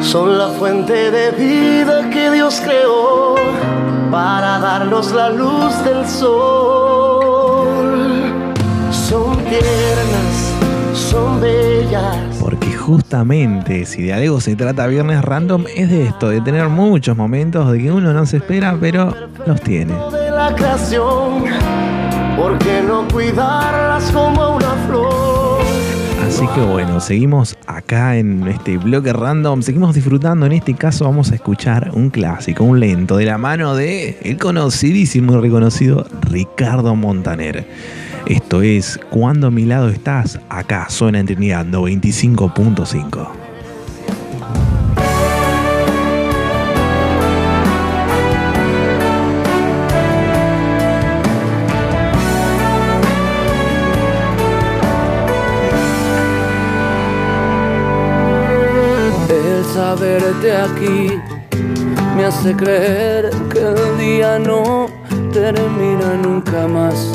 Son 0.00 0.36
la 0.36 0.48
fuente 0.48 1.12
de 1.12 1.30
vida 1.30 2.10
que 2.10 2.32
Dios 2.32 2.60
creó 2.60 3.36
para 4.10 4.58
darnos 4.58 5.12
la 5.12 5.30
luz 5.30 5.72
del 5.84 6.04
sol. 6.08 6.24
Son 8.90 9.36
tiernas, 9.44 10.52
son 10.92 11.40
bellas. 11.40 12.16
Porque 12.40 12.72
justamente 12.72 13.86
si 13.86 14.02
de 14.02 14.12
algo 14.12 14.40
se 14.40 14.56
trata 14.56 14.88
Viernes 14.88 15.22
Random 15.22 15.66
es 15.76 15.88
de 15.88 16.06
esto, 16.06 16.30
de 16.30 16.40
tener 16.40 16.68
muchos 16.68 17.16
momentos 17.16 17.70
de 17.70 17.78
que 17.78 17.92
uno 17.92 18.12
no 18.12 18.26
se 18.26 18.38
espera, 18.38 18.76
pero 18.80 19.14
los 19.46 19.60
tiene. 19.60 19.94
de 20.10 20.30
la 20.32 20.52
creación, 20.56 21.44
¿por 22.36 22.58
qué 22.58 22.82
no 22.86 23.06
cuidarlas 23.08 24.10
como 24.10 24.56
una 24.56 24.70
flor? 24.86 25.60
Así 26.26 26.46
que 26.54 26.60
bueno, 26.60 27.00
seguimos 27.00 27.56
acá 27.66 28.16
en 28.16 28.48
este 28.48 28.78
bloque 28.78 29.12
random, 29.12 29.62
seguimos 29.62 29.94
disfrutando. 29.94 30.46
En 30.46 30.52
este 30.52 30.74
caso 30.74 31.04
vamos 31.04 31.30
a 31.30 31.34
escuchar 31.34 31.90
un 31.92 32.10
clásico, 32.10 32.64
un 32.64 32.80
lento, 32.80 33.16
de 33.18 33.26
la 33.26 33.38
mano 33.38 33.76
de 33.76 34.18
el 34.22 34.38
conocidísimo 34.38 35.34
y 35.34 35.40
reconocido 35.40 36.06
Ricardo 36.22 36.96
Montaner. 36.96 37.66
Esto 38.26 38.62
es 38.62 38.98
Cuando 39.10 39.48
a 39.48 39.50
mi 39.50 39.66
lado 39.66 39.90
estás, 39.90 40.40
acá 40.48 40.86
suena 40.88 41.20
en 41.20 41.26
Trinidad 41.26 41.66
95.5. 41.66 43.43
Saberte 60.14 60.56
aquí 60.56 61.20
me 62.16 62.24
hace 62.24 62.54
creer 62.54 63.30
que 63.50 63.58
el 63.58 63.98
día 63.98 64.38
no 64.38 64.86
termina 65.32 66.14
nunca 66.22 66.68
más. 66.68 67.10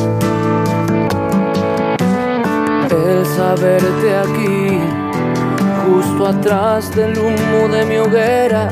El 2.92 3.26
saberte 3.26 4.18
aquí, 4.18 4.80
justo 5.86 6.28
atrás 6.28 6.94
del 6.94 7.18
humo 7.18 7.74
de 7.74 7.86
mi 7.86 7.96
hoguera 8.00 8.68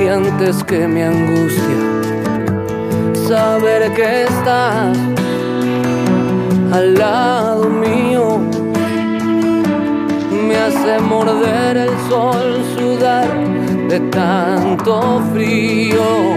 y 0.00 0.08
antes 0.08 0.64
que 0.64 0.88
mi 0.88 1.02
angustia. 1.02 1.82
Saber 3.28 3.94
que 3.94 4.24
estás 4.24 4.98
al 6.72 6.94
lado 6.94 7.68
mío 7.68 8.31
me 10.52 10.58
hace 10.58 10.98
morder 11.00 11.76
el 11.76 11.94
sol, 12.08 12.62
sudar 12.76 13.28
de 13.88 14.00
tanto 14.10 15.22
frío. 15.32 16.34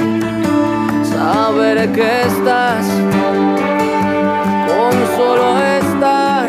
Saber 1.03 1.91
que 1.91 2.21
estás 2.21 2.85
con 4.69 4.93
solo 5.17 5.47
estar, 5.81 6.47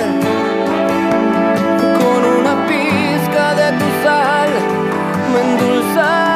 con 1.99 2.21
una 2.39 2.55
pizca 2.69 3.47
de 3.61 3.69
tu 3.79 3.89
sal, 4.05 4.51
me 5.33 5.41
endulzas 5.51 6.36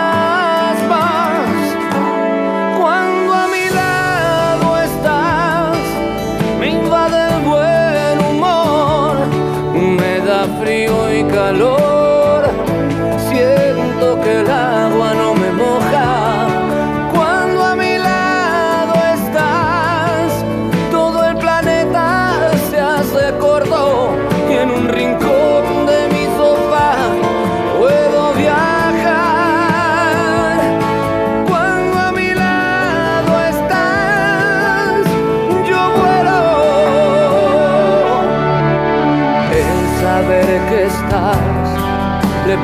calor. 11.29 12.00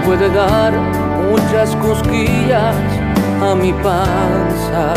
Puede 0.07 0.29
dar 0.29 0.73
muchas 1.29 1.75
cosquillas 1.77 2.77
a 3.43 3.55
mi 3.57 3.73
panza. 3.73 4.95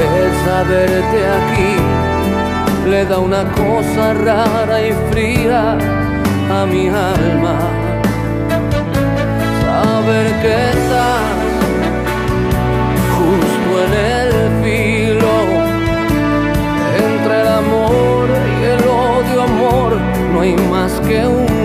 El 0.00 0.32
saberte 0.46 1.18
aquí 1.38 2.88
le 2.88 3.04
da 3.04 3.18
una 3.18 3.44
cosa 3.52 4.14
rara 4.14 4.80
y 4.88 4.92
fría 5.10 5.76
a 6.50 6.64
mi 6.64 6.88
alma. 6.88 7.58
Saber 9.62 10.26
que 10.40 10.54
estás 10.70 11.36
justo 13.18 13.70
en 13.84 13.92
el 14.16 14.30
filo 14.64 15.36
entre 17.06 17.40
el 17.42 17.48
amor 17.48 18.28
y 18.60 18.64
el 18.64 18.82
odio, 18.88 19.42
amor, 19.42 19.98
no 20.32 20.40
hay 20.40 20.56
más 20.70 20.92
que 21.06 21.26
un 21.26 21.59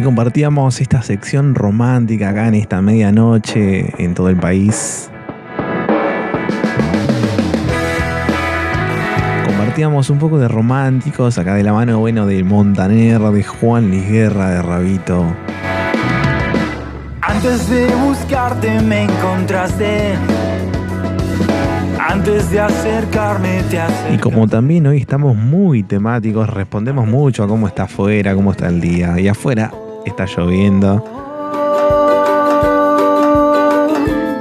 Así 0.00 0.06
compartíamos 0.06 0.80
esta 0.80 1.02
sección 1.02 1.54
romántica 1.54 2.30
acá 2.30 2.48
en 2.48 2.54
esta 2.54 2.80
medianoche 2.80 3.92
en 4.02 4.14
todo 4.14 4.30
el 4.30 4.36
país. 4.38 5.10
Compartíamos 9.44 10.08
un 10.08 10.18
poco 10.18 10.38
de 10.38 10.48
románticos 10.48 11.36
acá 11.36 11.52
de 11.52 11.64
la 11.64 11.74
mano 11.74 11.98
bueno 11.98 12.24
de 12.24 12.42
Montaner, 12.42 13.20
de 13.20 13.44
Juan 13.44 13.90
Luis 13.90 14.08
Guerra, 14.08 14.48
de 14.48 14.62
Rabito. 14.62 15.26
Antes 17.20 17.68
de 17.68 17.86
buscarte 17.96 18.80
me 18.80 19.02
encontraste. 19.02 20.14
Antes 21.98 22.50
de 22.50 22.58
acercarme 22.58 23.64
te 23.68 23.76
Y 23.76 23.78
acercaste. 23.80 24.20
como 24.20 24.48
también 24.48 24.86
hoy 24.86 24.96
estamos 24.96 25.36
muy 25.36 25.82
temáticos, 25.82 26.48
respondemos 26.48 27.06
mucho 27.06 27.44
a 27.44 27.46
cómo 27.46 27.68
está 27.68 27.82
afuera, 27.82 28.34
cómo 28.34 28.52
está 28.52 28.68
el 28.68 28.80
día. 28.80 29.20
Y 29.20 29.28
afuera 29.28 29.70
está 30.04 30.26
lloviendo. 30.26 31.02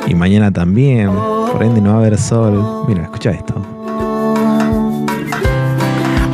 Y 0.07 0.15
mañana 0.15 0.51
también. 0.51 1.11
Por 1.51 1.63
ende 1.63 1.81
no 1.81 1.91
va 1.91 1.95
a 1.95 1.99
haber 1.99 2.17
sol. 2.17 2.85
Mira, 2.87 3.03
escucha 3.03 3.31
esto. 3.31 3.55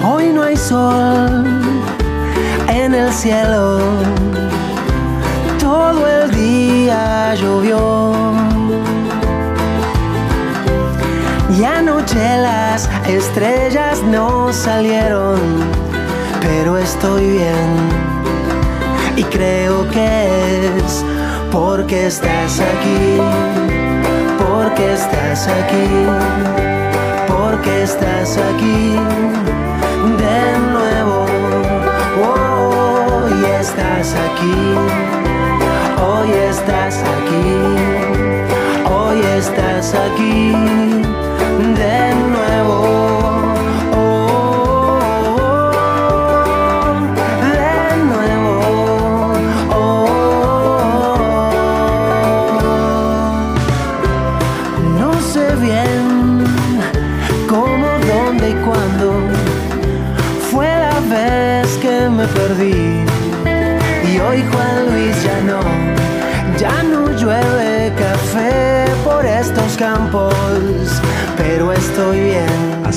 Hoy 0.04 0.32
no 0.34 0.44
hay 0.44 0.58
sol 0.58 1.46
en 2.70 2.94
el 2.94 3.12
cielo. 3.12 3.80
Todo 5.60 6.08
el 6.08 6.32
día 6.32 7.34
llovió. 7.36 8.14
Y 11.58 11.64
anoche 11.64 12.38
las 12.38 12.90
estrellas 13.08 14.04
no 14.04 14.52
salieron, 14.52 15.40
pero 16.42 16.78
estoy 16.78 17.32
bien. 17.32 18.15
Y 19.18 19.24
creo 19.24 19.88
que 19.92 20.68
es 20.78 21.06
porque 21.50 22.08
estás 22.08 22.60
aquí, 22.60 23.18
porque 24.38 24.92
estás 24.92 25.48
aquí, 25.48 25.88
porque 27.28 27.84
estás 27.84 28.38
aquí 28.38 28.96
de 30.20 30.60
nuevo. 30.74 31.26
Hoy 32.28 33.46
estás 33.58 34.14
aquí, 34.28 34.60
hoy 36.06 36.30
estás 36.50 37.02
aquí, 37.16 37.48
hoy 38.94 39.22
estás 39.38 39.96
aquí 39.96 40.52
de 41.80 42.16
nuevo. 42.16 42.95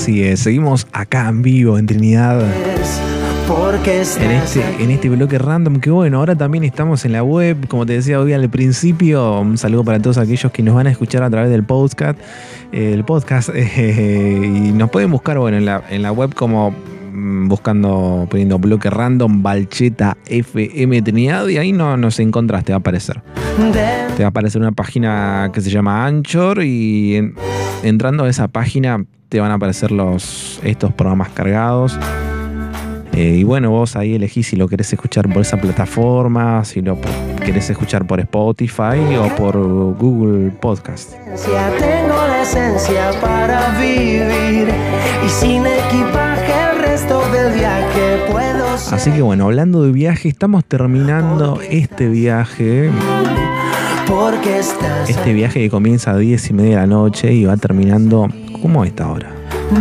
Así 0.01 0.23
es, 0.23 0.39
seguimos 0.39 0.87
acá 0.93 1.29
en 1.29 1.43
vivo 1.43 1.77
en 1.77 1.87
Trinidad. 1.87 2.41
Porque 3.49 4.03
En 4.21 4.31
este, 4.31 4.63
en 4.79 4.91
este 4.93 5.09
bloque 5.09 5.39
random, 5.39 5.81
que 5.81 5.91
bueno, 5.91 6.19
ahora 6.19 6.37
también 6.37 6.63
estamos 6.63 7.05
en 7.05 7.13
la 7.13 7.25
web, 7.25 7.67
como 7.67 7.85
te 7.85 7.95
decía 7.95 8.21
hoy 8.21 8.33
al 8.33 8.49
principio, 8.49 9.41
un 9.41 9.59
saludo 9.59 9.83
para 9.83 10.01
todos 10.01 10.19
aquellos 10.19 10.53
que 10.53 10.63
nos 10.63 10.77
van 10.77 10.87
a 10.87 10.91
escuchar 10.93 11.25
a 11.25 11.31
través 11.31 11.51
del 11.51 11.65
podcast, 11.65 12.17
eh, 12.71 12.93
el 12.95 13.03
podcast, 13.05 13.49
eh, 13.55 14.41
y 14.45 14.71
nos 14.71 14.89
pueden 14.91 15.11
buscar, 15.11 15.37
bueno, 15.39 15.57
en 15.57 15.65
la, 15.65 15.83
en 15.91 16.03
la 16.03 16.13
web 16.13 16.33
como 16.33 16.71
mm, 17.13 17.49
buscando, 17.49 18.29
poniendo 18.31 18.57
bloque 18.61 18.91
random, 18.91 19.43
Balcheta 19.43 20.17
FM 20.27 21.03
Trinidad, 21.03 21.49
y 21.49 21.57
ahí 21.57 21.73
no 21.73 21.97
nos 21.97 22.21
encontrás, 22.21 22.63
te 22.65 22.71
va 22.73 22.77
a 22.77 22.81
aparecer. 22.81 23.21
Te 24.17 24.23
va 24.23 24.27
a 24.27 24.31
aparecer 24.31 24.61
una 24.61 24.71
página 24.73 25.51
que 25.53 25.61
se 25.61 25.71
llama 25.71 26.07
Anchor 26.07 26.63
y 26.63 27.17
en- 27.17 27.35
entrando 27.83 28.25
a 28.25 28.29
esa 28.29 28.47
página 28.47 29.05
te 29.29 29.41
van 29.41 29.51
a 29.51 29.55
aparecer 29.55 29.91
los, 29.91 30.61
estos 30.63 30.93
programas 30.93 31.29
cargados. 31.31 31.99
Eh, 33.13 33.39
y 33.39 33.45
bueno, 33.45 33.71
vos 33.71 33.97
ahí 33.97 34.15
elegís 34.15 34.47
si 34.47 34.57
lo 34.57 34.69
querés 34.69 34.93
escuchar 34.93 35.29
por 35.29 35.43
esa 35.43 35.57
plataforma, 35.57 36.65
si 36.65 36.83
lo 36.83 36.99
querés 37.45 37.69
escuchar 37.69 38.07
por 38.07 38.21
Spotify 38.21 39.17
o 39.21 39.35
por 39.37 39.57
Google 39.97 40.51
Podcast. 40.53 41.15
esencia, 41.15 41.71
tengo 41.79 42.17
la 42.17 42.43
esencia 42.43 43.11
para 43.21 43.77
vivir 43.81 44.69
y 45.27 45.29
sin 45.29 45.67
equipaje 45.67 46.53
el 46.71 46.79
resto 46.79 47.21
del 47.33 47.55
viaje 47.55 48.19
puedo 48.31 48.79
ser. 48.79 48.95
Así 48.95 49.11
que 49.11 49.23
bueno, 49.23 49.47
hablando 49.47 49.83
de 49.83 49.91
viaje, 49.91 50.29
estamos 50.29 50.65
terminando 50.65 51.59
este 51.69 52.09
viaje. 52.09 52.91
Porque 54.07 54.61
estás 54.61 55.11
Este 55.11 55.33
viaje 55.33 55.61
que 55.61 55.71
comienza 55.71 56.13
a 56.13 56.17
10 56.17 56.51
y 56.51 56.53
media 56.55 56.71
de 56.71 56.77
la 56.77 56.87
noche 56.87 57.33
y 57.33 57.45
va 57.45 57.57
terminando 57.57 58.29
como 58.61 58.85
esta 58.85 59.09
hora. 59.11 59.31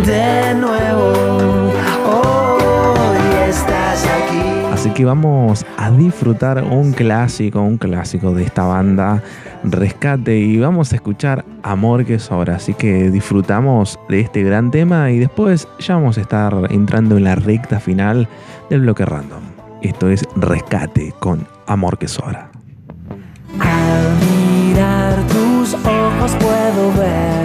de 0.05 0.53
nuevo. 0.55 1.71
Hoy 2.05 3.49
estás 3.49 4.05
aquí. 4.05 4.41
Así 4.71 4.89
que 4.91 5.05
vamos 5.05 5.65
a 5.77 5.89
disfrutar 5.91 6.63
un 6.63 6.93
clásico, 6.93 7.61
un 7.61 7.77
clásico 7.77 8.33
de 8.33 8.43
esta 8.43 8.63
banda, 8.63 9.23
Rescate, 9.63 10.37
y 10.37 10.59
vamos 10.59 10.91
a 10.93 10.95
escuchar 10.95 11.45
Amor 11.63 12.05
que 12.05 12.19
sobra. 12.19 12.55
Así 12.57 12.73
que 12.73 13.09
disfrutamos 13.09 13.99
de 14.09 14.19
este 14.19 14.43
gran 14.43 14.69
tema 14.71 15.09
y 15.11 15.19
después 15.19 15.67
ya 15.79 15.95
vamos 15.95 16.17
a 16.17 16.21
estar 16.21 16.53
entrando 16.69 17.17
en 17.17 17.23
la 17.23 17.35
recta 17.35 17.79
final 17.79 18.27
del 18.69 18.81
bloque 18.81 19.05
random. 19.05 19.41
Esto 19.81 20.09
es 20.09 20.23
Rescate 20.35 21.13
con 21.19 21.47
Amor 21.65 21.97
que 21.97 22.07
sobra. 22.07 22.51
Al 23.59 24.17
mirar 24.19 25.15
tus 25.27 25.73
ojos 25.73 26.35
puedo 26.39 26.93
ver 26.93 27.36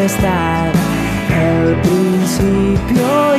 la 0.00 0.06
tempestad, 0.06 0.72
el 1.30 1.76
principio 1.82 3.29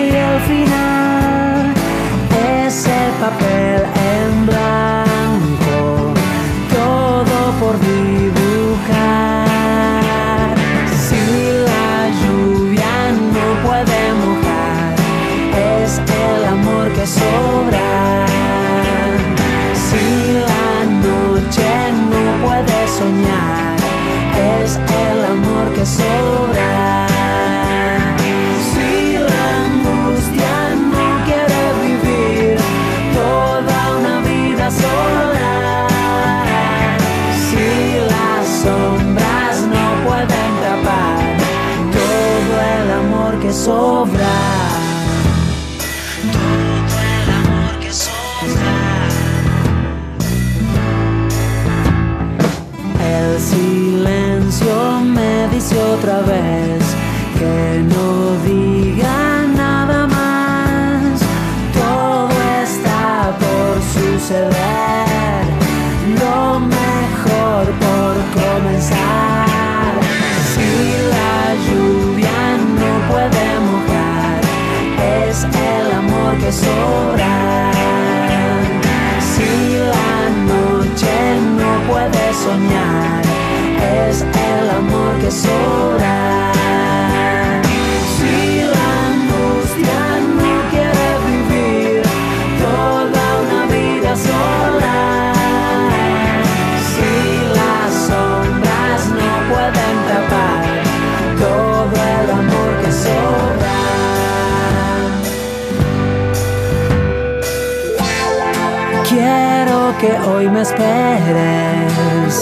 que 110.02 110.12
hoy 110.28 110.50
me 110.50 110.62
esperes. 110.62 112.34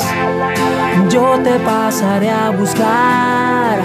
Yo 1.10 1.38
te 1.44 1.60
pasaré 1.60 2.30
a 2.30 2.52
buscar. 2.52 3.80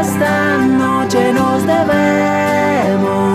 Esta 0.00 0.56
noche 0.56 1.32
nos 1.34 1.66
debemos 1.66 3.27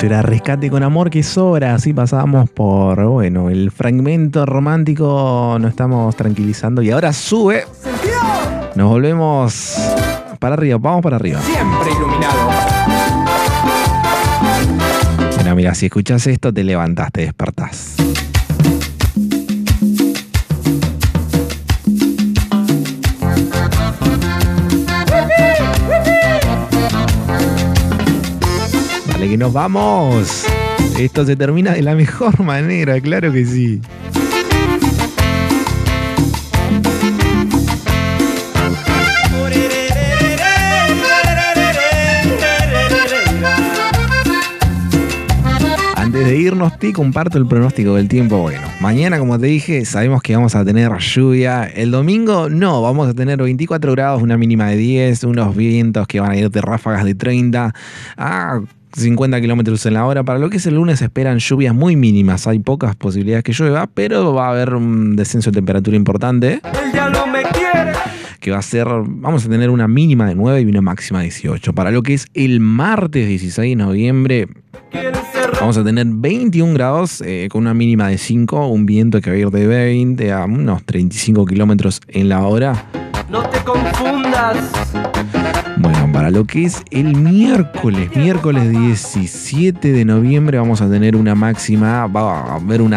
Esto 0.00 0.14
era 0.14 0.22
Rescate 0.22 0.70
con 0.70 0.82
Amor 0.82 1.10
que 1.10 1.22
sobra. 1.22 1.74
Así 1.74 1.92
pasamos 1.92 2.48
por, 2.48 3.04
bueno, 3.04 3.50
el 3.50 3.70
fragmento 3.70 4.46
romántico. 4.46 5.58
Nos 5.60 5.72
estamos 5.72 6.16
tranquilizando 6.16 6.80
y 6.80 6.90
ahora 6.90 7.12
sube. 7.12 7.66
Nos 8.76 8.88
volvemos 8.88 9.76
para 10.38 10.54
arriba. 10.54 10.78
Vamos 10.80 11.02
para 11.02 11.16
arriba. 11.16 11.42
Siempre 11.42 11.90
iluminado. 11.90 12.50
Bueno, 15.34 15.54
mira, 15.54 15.74
si 15.74 15.84
escuchas 15.84 16.26
esto, 16.26 16.50
te 16.50 16.64
levantás, 16.64 17.12
te 17.12 17.20
despertás. 17.20 17.96
Que 29.20 29.36
nos 29.36 29.52
vamos. 29.52 30.46
Esto 30.98 31.26
se 31.26 31.36
termina 31.36 31.74
de 31.74 31.82
la 31.82 31.94
mejor 31.94 32.40
manera, 32.42 32.98
claro 33.00 33.30
que 33.30 33.44
sí. 33.44 33.80
Antes 45.94 46.24
de 46.24 46.36
irnos, 46.36 46.78
te 46.78 46.92
comparto 46.92 47.36
el 47.38 47.46
pronóstico 47.46 47.94
del 47.96 48.08
tiempo. 48.08 48.38
Bueno, 48.38 48.66
mañana, 48.80 49.18
como 49.18 49.38
te 49.38 49.46
dije, 49.46 49.84
sabemos 49.84 50.22
que 50.22 50.34
vamos 50.34 50.56
a 50.56 50.64
tener 50.64 50.90
lluvia. 50.98 51.64
El 51.66 51.90
domingo, 51.90 52.48
no, 52.48 52.82
vamos 52.82 53.08
a 53.08 53.14
tener 53.14 53.40
24 53.40 53.92
grados, 53.92 54.22
una 54.22 54.38
mínima 54.38 54.68
de 54.70 54.76
10, 54.76 55.24
unos 55.24 55.54
vientos 55.54 56.08
que 56.08 56.20
van 56.20 56.32
a 56.32 56.36
ir 56.36 56.50
de 56.50 56.60
ráfagas 56.62 57.04
de 57.04 57.14
30 57.14 57.74
a 58.16 58.60
50 58.92 59.40
kilómetros 59.40 59.84
en 59.86 59.94
la 59.94 60.06
hora. 60.06 60.22
Para 60.24 60.38
lo 60.38 60.50
que 60.50 60.58
es 60.58 60.66
el 60.66 60.74
lunes, 60.74 61.02
esperan 61.02 61.38
lluvias 61.38 61.74
muy 61.74 61.96
mínimas. 61.96 62.46
Hay 62.46 62.58
pocas 62.58 62.96
posibilidades 62.96 63.44
que 63.44 63.52
llueva, 63.52 63.86
pero 63.86 64.34
va 64.34 64.48
a 64.48 64.50
haber 64.50 64.74
un 64.74 65.16
descenso 65.16 65.50
de 65.50 65.56
temperatura 65.56 65.96
importante 65.96 66.60
El 66.84 66.92
diablo 66.92 67.26
me 67.26 67.42
quiere. 67.42 67.92
que 68.40 68.50
va 68.50 68.58
a 68.58 68.62
ser, 68.62 68.86
vamos 68.88 69.46
a 69.46 69.48
tener 69.48 69.70
una 69.70 69.86
mínima 69.88 70.26
de 70.26 70.34
9 70.34 70.62
y 70.62 70.64
una 70.64 70.80
máxima 70.80 71.20
de 71.20 71.24
18. 71.26 71.72
Para 71.72 71.90
lo 71.90 72.02
que 72.02 72.14
es 72.14 72.26
el 72.34 72.60
martes 72.60 73.28
16 73.28 73.76
de 73.76 73.76
noviembre, 73.76 74.48
vamos 75.60 75.76
a 75.76 75.84
tener 75.84 76.06
21 76.08 76.72
grados 76.74 77.20
eh, 77.20 77.48
con 77.50 77.62
una 77.62 77.74
mínima 77.74 78.08
de 78.08 78.18
5, 78.18 78.66
un 78.68 78.86
viento 78.86 79.20
que 79.20 79.30
va 79.30 79.36
a 79.36 79.38
ir 79.38 79.50
de 79.50 79.66
20 79.66 80.32
a 80.32 80.44
unos 80.44 80.84
35 80.84 81.46
kilómetros 81.46 82.00
en 82.08 82.28
la 82.28 82.40
hora. 82.46 82.86
No 83.30 83.42
te 83.48 83.58
confundas. 83.60 84.56
Bueno, 85.82 86.12
para 86.12 86.30
lo 86.30 86.44
que 86.44 86.66
es 86.66 86.82
el 86.90 87.16
miércoles, 87.16 88.14
miércoles 88.14 88.70
17 88.70 89.92
de 89.92 90.04
noviembre, 90.04 90.58
vamos 90.58 90.82
a 90.82 90.90
tener 90.90 91.16
una 91.16 91.34
máxima, 91.34 92.06
va 92.06 92.40
a 92.40 92.54
haber 92.56 92.82
un, 92.82 92.92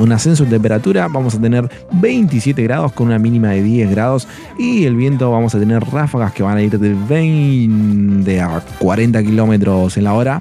un 0.00 0.12
ascenso 0.12 0.44
de 0.44 0.50
temperatura, 0.50 1.08
vamos 1.08 1.34
a 1.34 1.40
tener 1.42 1.70
27 1.92 2.62
grados 2.62 2.92
con 2.92 3.08
una 3.08 3.18
mínima 3.18 3.50
de 3.50 3.62
10 3.62 3.90
grados 3.90 4.26
y 4.58 4.86
el 4.86 4.96
viento 4.96 5.30
vamos 5.30 5.54
a 5.54 5.58
tener 5.58 5.84
ráfagas 5.84 6.32
que 6.32 6.42
van 6.42 6.56
a 6.56 6.62
ir 6.62 6.78
de 6.78 6.94
20 6.94 8.40
a 8.40 8.62
40 8.78 9.22
kilómetros 9.22 9.98
en 9.98 10.04
la 10.04 10.14
hora. 10.14 10.40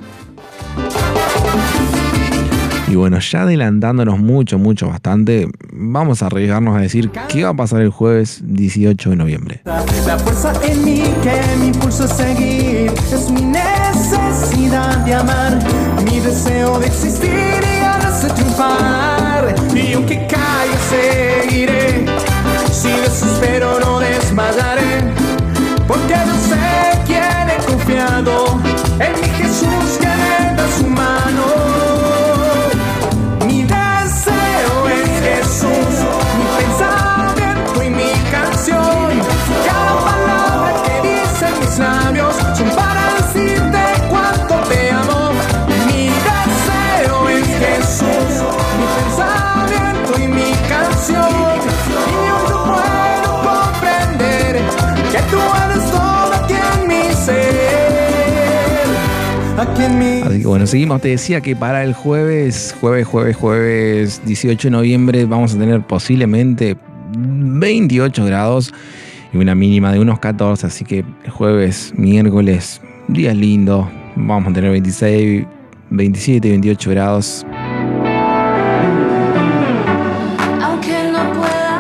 Y 2.94 2.96
bueno, 2.96 3.18
ya 3.18 3.42
adelantándonos 3.42 4.20
mucho, 4.20 4.60
mucho, 4.60 4.88
bastante, 4.88 5.50
vamos 5.72 6.22
a 6.22 6.28
arriesgarnos 6.28 6.78
a 6.78 6.80
decir 6.80 7.10
qué 7.28 7.44
va 7.44 7.50
a 7.50 7.54
pasar 7.56 7.82
el 7.82 7.90
jueves 7.90 8.42
18 8.44 9.10
de 9.10 9.16
noviembre. 9.16 9.62
La 9.66 10.20
fuerza 10.20 10.54
en 10.64 10.86
mí 10.86 11.02
que 11.24 11.42
me 11.58 11.66
impulsa 11.70 12.04
a 12.04 12.08
seguir 12.08 12.92
es 13.12 13.32
mi 13.32 13.42
necesidad 13.42 15.04
de 15.06 15.16
amar, 15.16 15.58
mi 16.06 16.20
deseo 16.20 16.78
de 16.78 16.86
existir 16.86 17.32
y 17.32 17.80
ganas 17.80 18.22
de 18.22 18.30
triunfar. 18.30 19.56
Y 19.74 19.94
aunque 19.94 20.28
caiga 20.28 20.78
seguiré, 20.92 22.06
si 22.72 22.90
desespero 22.90 23.80
no 23.80 24.02
desmayaré, 24.02 24.73
Así 60.26 60.40
que 60.40 60.48
bueno, 60.48 60.68
seguimos. 60.68 61.02
Te 61.02 61.10
decía 61.10 61.42
que 61.42 61.56
para 61.56 61.84
el 61.84 61.94
jueves, 61.94 62.76
jueves, 62.80 63.08
jueves, 63.08 63.36
jueves 63.36 64.22
18 64.26 64.68
de 64.68 64.72
noviembre, 64.72 65.26
vamos 65.26 65.56
a 65.56 65.58
tener 65.58 65.82
posiblemente 65.82 66.78
28 67.16 68.26
grados 68.26 68.74
y 69.34 69.38
una 69.38 69.56
mínima 69.56 69.92
de 69.92 70.00
unos 70.00 70.20
14. 70.20 70.68
Así 70.68 70.86
que 70.86 71.04
el 71.24 71.32
jueves, 71.32 71.94
miércoles, 71.98 72.82
día 73.08 73.34
lindo. 73.34 73.90
Vamos 74.16 74.52
a 74.52 74.54
tener 74.54 74.72
26, 74.72 75.46
27, 75.90 76.50
28 76.50 76.90
grados. 76.92 77.46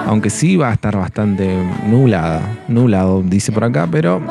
Aunque 0.05 0.29
sí 0.29 0.57
va 0.57 0.69
a 0.69 0.73
estar 0.73 0.95
bastante 0.95 1.57
nublada, 1.87 2.41
nublado, 2.67 3.23
dice 3.23 3.51
por 3.51 3.63
acá, 3.63 3.87
pero 3.89 4.21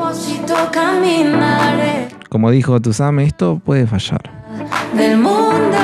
como 2.33 2.49
dijo 2.49 2.81
Tusame, 2.81 3.25
esto 3.25 3.61
puede 3.63 3.85
fallar. 3.85 4.19
del 4.95 5.17
mundo. 5.17 5.77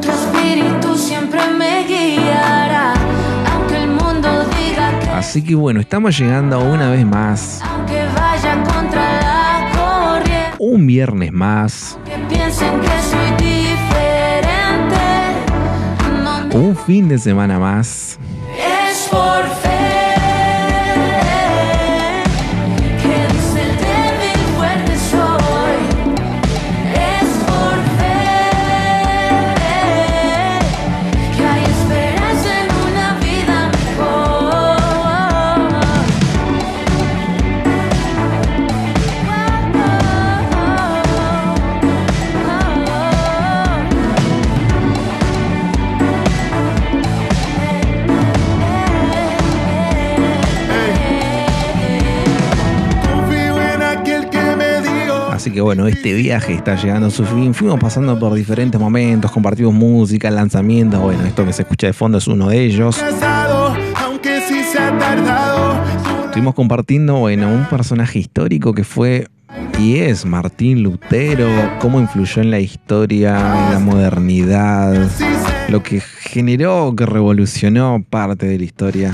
Tu 0.00 0.10
espíritu 0.10 0.96
siempre 0.96 1.38
me 1.56 1.84
guiará, 1.86 2.92
aunque 3.54 3.76
el 3.80 3.90
mundo 3.90 4.28
diga 4.58 4.98
que, 4.98 5.08
Así 5.10 5.44
que 5.44 5.54
bueno, 5.54 5.78
estamos 5.80 6.18
llegando 6.18 6.58
una 6.58 6.90
vez 6.90 7.06
más, 7.06 7.62
aunque 7.62 8.04
vaya 8.16 8.60
contra 8.64 9.20
la 9.20 9.70
corriente, 9.72 10.56
un 10.58 10.84
viernes 10.84 11.32
más, 11.32 11.96
que 12.04 12.16
piensen 12.34 12.80
que 12.80 12.88
soy 12.88 13.30
diferente. 13.38 15.04
No 16.52 16.58
un 16.58 16.74
fin 16.76 17.08
de 17.08 17.18
semana 17.18 17.60
más. 17.60 18.18
es 18.58 19.08
por 19.08 19.44
Así 55.42 55.50
que 55.50 55.60
bueno, 55.60 55.88
este 55.88 56.14
viaje 56.14 56.54
está 56.54 56.76
llegando 56.76 57.08
a 57.08 57.10
su 57.10 57.24
fin. 57.24 57.52
Fuimos 57.52 57.80
pasando 57.80 58.16
por 58.16 58.32
diferentes 58.32 58.80
momentos, 58.80 59.28
compartimos 59.32 59.74
música, 59.74 60.30
lanzamientos. 60.30 61.00
Bueno, 61.00 61.24
esto 61.24 61.44
que 61.44 61.52
se 61.52 61.62
escucha 61.62 61.88
de 61.88 61.92
fondo 61.92 62.18
es 62.18 62.28
uno 62.28 62.48
de 62.48 62.64
ellos. 62.64 63.02
Estuvimos 66.26 66.54
compartiendo, 66.54 67.16
bueno, 67.16 67.48
un 67.48 67.64
personaje 67.64 68.20
histórico 68.20 68.72
que 68.72 68.84
fue 68.84 69.26
y 69.80 69.96
es 69.96 70.24
Martín 70.24 70.84
Lutero, 70.84 71.48
cómo 71.80 71.98
influyó 71.98 72.40
en 72.40 72.52
la 72.52 72.60
historia, 72.60 73.36
en 73.66 73.72
la 73.72 73.80
modernidad, 73.80 75.10
lo 75.68 75.82
que 75.82 75.98
generó, 76.00 76.94
que 76.96 77.04
revolucionó 77.04 78.04
parte 78.08 78.46
de 78.46 78.58
la 78.58 78.64
historia. 78.64 79.10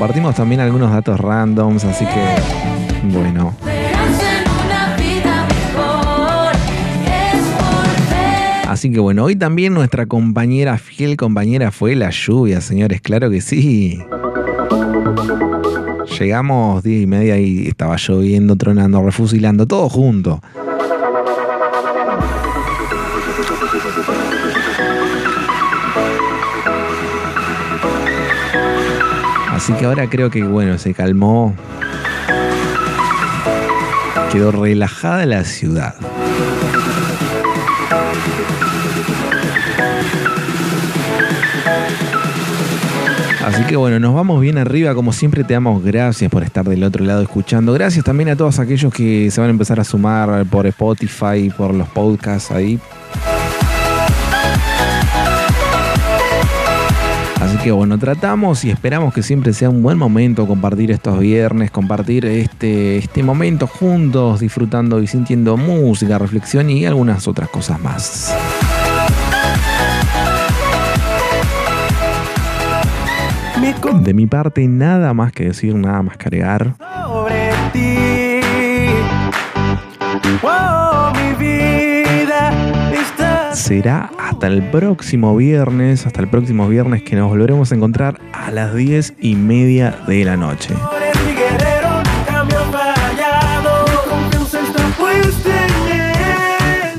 Compartimos 0.00 0.34
también 0.34 0.62
algunos 0.62 0.90
datos 0.90 1.20
randoms, 1.20 1.84
así 1.84 2.06
que, 2.06 3.12
bueno. 3.12 3.54
Así 8.66 8.90
que 8.90 8.98
bueno, 8.98 9.24
hoy 9.24 9.36
también 9.36 9.74
nuestra 9.74 10.06
compañera, 10.06 10.78
fiel 10.78 11.18
compañera, 11.18 11.70
fue 11.70 11.96
la 11.96 12.08
lluvia, 12.08 12.62
señores, 12.62 13.02
claro 13.02 13.28
que 13.28 13.42
sí. 13.42 14.02
Llegamos 16.18 16.82
10 16.82 17.02
y 17.02 17.06
media 17.06 17.38
y 17.38 17.68
estaba 17.68 17.96
lloviendo, 17.96 18.56
tronando, 18.56 19.02
refusilando, 19.02 19.66
todo 19.66 19.90
junto. 19.90 20.40
Así 29.60 29.74
que 29.74 29.84
ahora 29.84 30.08
creo 30.08 30.30
que 30.30 30.42
bueno, 30.42 30.78
se 30.78 30.94
calmó. 30.94 31.54
Quedó 34.32 34.52
relajada 34.52 35.26
la 35.26 35.44
ciudad. 35.44 35.96
Así 43.44 43.64
que 43.64 43.76
bueno, 43.76 44.00
nos 44.00 44.14
vamos 44.14 44.40
bien 44.40 44.56
arriba. 44.56 44.94
Como 44.94 45.12
siempre, 45.12 45.44
te 45.44 45.52
damos 45.52 45.84
gracias 45.84 46.30
por 46.30 46.42
estar 46.42 46.66
del 46.66 46.82
otro 46.82 47.04
lado 47.04 47.20
escuchando. 47.20 47.74
Gracias 47.74 48.02
también 48.02 48.30
a 48.30 48.36
todos 48.36 48.58
aquellos 48.60 48.94
que 48.94 49.30
se 49.30 49.42
van 49.42 49.48
a 49.48 49.50
empezar 49.50 49.78
a 49.78 49.84
sumar 49.84 50.46
por 50.46 50.66
Spotify, 50.68 51.52
por 51.54 51.74
los 51.74 51.88
podcasts 51.88 52.50
ahí. 52.50 52.80
Que 57.62 57.72
bueno, 57.72 57.98
tratamos 57.98 58.64
y 58.64 58.70
esperamos 58.70 59.12
que 59.12 59.22
siempre 59.22 59.52
sea 59.52 59.68
un 59.68 59.82
buen 59.82 59.98
momento 59.98 60.46
compartir 60.46 60.90
estos 60.90 61.18
viernes, 61.18 61.70
compartir 61.70 62.24
este, 62.24 62.96
este 62.96 63.22
momento 63.22 63.66
juntos, 63.66 64.40
disfrutando 64.40 65.02
y 65.02 65.06
sintiendo 65.06 65.56
música, 65.56 66.18
reflexión 66.18 66.70
y 66.70 66.86
algunas 66.86 67.28
otras 67.28 67.48
cosas 67.50 67.80
más. 67.80 68.34
De 74.02 74.14
mi 74.14 74.26
parte, 74.26 74.66
nada 74.68 75.12
más 75.14 75.32
que 75.32 75.44
decir, 75.44 75.74
nada 75.74 76.02
más 76.02 76.16
cargar. 76.16 76.74
sobre 76.78 77.50
ti. 77.72 78.40
Oh, 80.42 81.12
vida 81.12 81.12
está 81.12 81.19
Será 83.70 84.10
hasta 84.18 84.48
el 84.48 84.64
próximo 84.64 85.36
viernes, 85.36 86.04
hasta 86.04 86.20
el 86.20 86.26
próximo 86.26 86.66
viernes 86.66 87.04
que 87.04 87.14
nos 87.14 87.28
volveremos 87.28 87.70
a 87.70 87.76
encontrar 87.76 88.18
a 88.32 88.50
las 88.50 88.74
10 88.74 89.14
y 89.20 89.36
media 89.36 89.96
de 90.08 90.24
la 90.24 90.36
noche. 90.36 90.74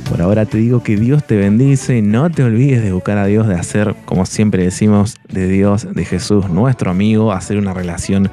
Por 0.10 0.22
ahora 0.22 0.46
te 0.46 0.60
digo 0.60 0.82
que 0.82 0.96
Dios 0.96 1.26
te 1.26 1.36
bendice, 1.36 2.02
no 2.02 2.30
te 2.30 2.42
olvides 2.42 2.82
de 2.82 2.94
buscar 2.94 3.18
a 3.18 3.26
Dios, 3.26 3.50
de 3.50 3.56
hacer, 3.56 3.94
como 4.06 4.26
siempre 4.26 4.64
decimos, 4.64 5.18
de 5.28 5.50
Dios, 5.50 5.94
de 5.94 6.06
Jesús, 6.06 6.50
nuestro 6.50 6.90
amigo, 6.90 7.34
hacer 7.34 7.58
una 7.58 7.74
relación 7.74 8.32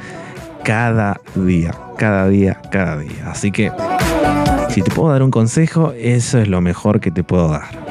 cada 0.63 1.21
día, 1.35 1.75
cada 1.97 2.29
día, 2.29 2.61
cada 2.71 3.01
día. 3.01 3.33
Así 3.33 3.51
que, 3.51 3.73
si 4.69 4.81
te 4.83 4.93
puedo 4.93 5.11
dar 5.11 5.25
un 5.25 5.33
consejo, 5.33 5.93
eso 5.99 6.39
es 6.39 6.47
lo 6.47 6.61
mejor 6.61 7.01
que 7.01 7.11
te 7.11 7.25
puedo 7.25 7.49
dar. 7.49 7.88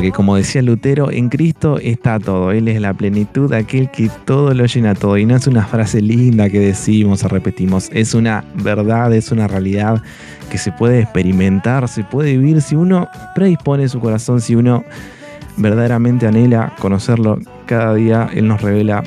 Porque 0.00 0.12
como 0.12 0.36
decía 0.36 0.62
Lutero, 0.62 1.10
en 1.10 1.28
Cristo 1.28 1.78
está 1.78 2.18
todo. 2.18 2.52
Él 2.52 2.68
es 2.68 2.80
la 2.80 2.94
plenitud, 2.94 3.52
aquel 3.52 3.90
que 3.90 4.10
todo 4.24 4.54
lo 4.54 4.64
llena 4.64 4.94
todo. 4.94 5.18
Y 5.18 5.26
no 5.26 5.36
es 5.36 5.46
una 5.46 5.66
frase 5.66 6.00
linda 6.00 6.48
que 6.48 6.58
decimos 6.58 7.22
o 7.22 7.28
repetimos. 7.28 7.90
Es 7.92 8.14
una 8.14 8.42
verdad, 8.54 9.12
es 9.12 9.30
una 9.30 9.46
realidad 9.46 10.02
que 10.50 10.56
se 10.56 10.72
puede 10.72 11.00
experimentar, 11.00 11.86
se 11.86 12.02
puede 12.02 12.38
vivir 12.38 12.62
si 12.62 12.76
uno 12.76 13.08
predispone 13.34 13.90
su 13.90 14.00
corazón, 14.00 14.40
si 14.40 14.54
uno 14.54 14.84
verdaderamente 15.58 16.26
anhela 16.26 16.72
conocerlo. 16.78 17.38
Cada 17.66 17.92
día 17.92 18.30
Él 18.32 18.48
nos 18.48 18.62
revela 18.62 19.04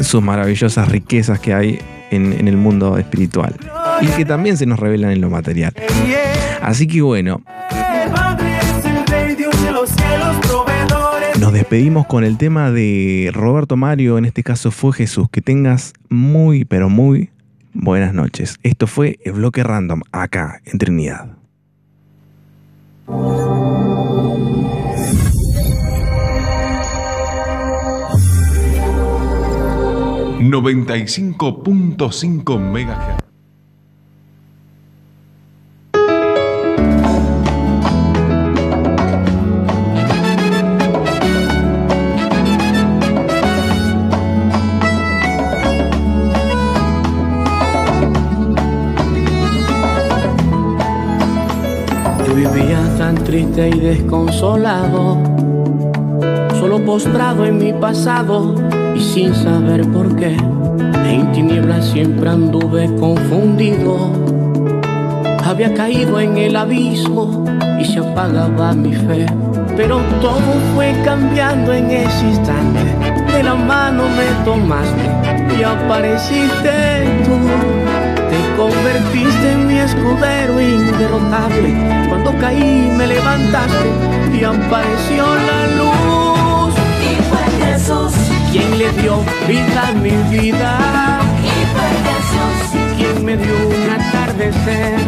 sus 0.00 0.20
maravillosas 0.20 0.88
riquezas 0.88 1.38
que 1.38 1.54
hay 1.54 1.78
en, 2.10 2.32
en 2.32 2.48
el 2.48 2.56
mundo 2.56 2.98
espiritual. 2.98 3.54
Y 4.02 4.06
que 4.16 4.24
también 4.24 4.56
se 4.56 4.66
nos 4.66 4.78
revelan 4.78 5.12
en 5.12 5.20
lo 5.20 5.30
material. 5.30 5.72
Así 6.60 6.86
que 6.86 7.02
bueno. 7.02 7.42
Nos 11.40 11.52
despedimos 11.52 12.06
con 12.06 12.24
el 12.24 12.36
tema 12.36 12.70
de 12.70 13.30
Roberto 13.32 13.76
Mario, 13.76 14.18
en 14.18 14.24
este 14.24 14.42
caso 14.42 14.70
fue 14.70 14.92
Jesús. 14.92 15.28
Que 15.30 15.40
tengas 15.40 15.92
muy, 16.08 16.64
pero 16.64 16.88
muy 16.88 17.30
buenas 17.72 18.12
noches. 18.12 18.58
Esto 18.62 18.86
fue 18.86 19.18
el 19.24 19.32
bloque 19.32 19.62
random 19.62 20.02
acá 20.12 20.60
en 20.66 20.78
Trinidad. 20.78 21.28
95.5 30.42 32.58
MHz. 32.58 33.11
Y 53.54 53.80
desconsolado, 53.80 55.18
solo 56.58 56.82
postrado 56.86 57.44
en 57.44 57.58
mi 57.58 57.72
pasado 57.74 58.54
y 58.96 59.00
sin 59.00 59.34
saber 59.34 59.86
por 59.88 60.16
qué. 60.16 60.34
En 61.06 61.30
tinieblas 61.32 61.84
siempre 61.90 62.30
anduve 62.30 62.86
confundido. 62.96 64.10
Había 65.44 65.74
caído 65.74 66.18
en 66.18 66.38
el 66.38 66.56
abismo 66.56 67.44
y 67.78 67.84
se 67.84 67.98
apagaba 67.98 68.72
mi 68.72 68.94
fe. 68.94 69.26
Pero 69.76 70.00
todo 70.22 70.52
fue 70.74 70.94
cambiando 71.04 71.74
en 71.74 71.90
ese 71.90 72.28
instante. 72.28 72.80
De 73.32 73.42
la 73.42 73.54
mano 73.54 74.04
me 74.16 74.44
tomaste 74.46 75.58
y 75.58 75.62
apareciste 75.62 77.04
tú. 77.24 77.81
Te 78.52 78.58
convertiste 78.58 79.52
en 79.52 79.66
mi 79.66 79.78
escudero 79.78 80.60
inderrotable. 80.60 81.74
Cuando 82.08 82.36
caí 82.38 82.92
me 82.98 83.06
levantaste 83.06 83.90
y 84.34 84.44
apareció 84.44 85.24
la 85.24 85.66
luz. 85.78 86.74
Y 87.00 87.14
fue 87.30 87.44
Jesús, 87.66 88.12
Quien 88.52 88.78
le 88.78 88.90
dio 89.00 89.20
vida 89.48 89.88
a 89.88 89.92
mi 89.92 90.10
vida. 90.30 90.78
y 91.42 91.54
fue 91.72 91.88
Jesús, 92.06 92.96
Quien 92.98 93.24
me 93.24 93.36
dio 93.38 93.54
un 93.68 93.90
atardecer. 93.90 94.98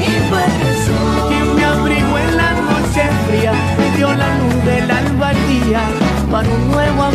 y 0.00 0.30
fue 0.30 0.44
Jesús. 0.60 1.28
Quien 1.28 1.54
me 1.56 1.64
abrigó 1.64 2.18
en 2.18 2.36
la 2.36 2.50
noche 2.52 3.02
fría. 3.28 3.52
Me 3.78 3.96
dio 3.98 4.08
la 4.14 4.28
luz 4.38 4.64
del 4.64 4.90
alba 4.90 5.28
al 5.28 5.48
día 5.48 5.82
para 6.30 6.48
un 6.48 6.70
nuevo 6.70 7.02
amanecer. 7.02 7.13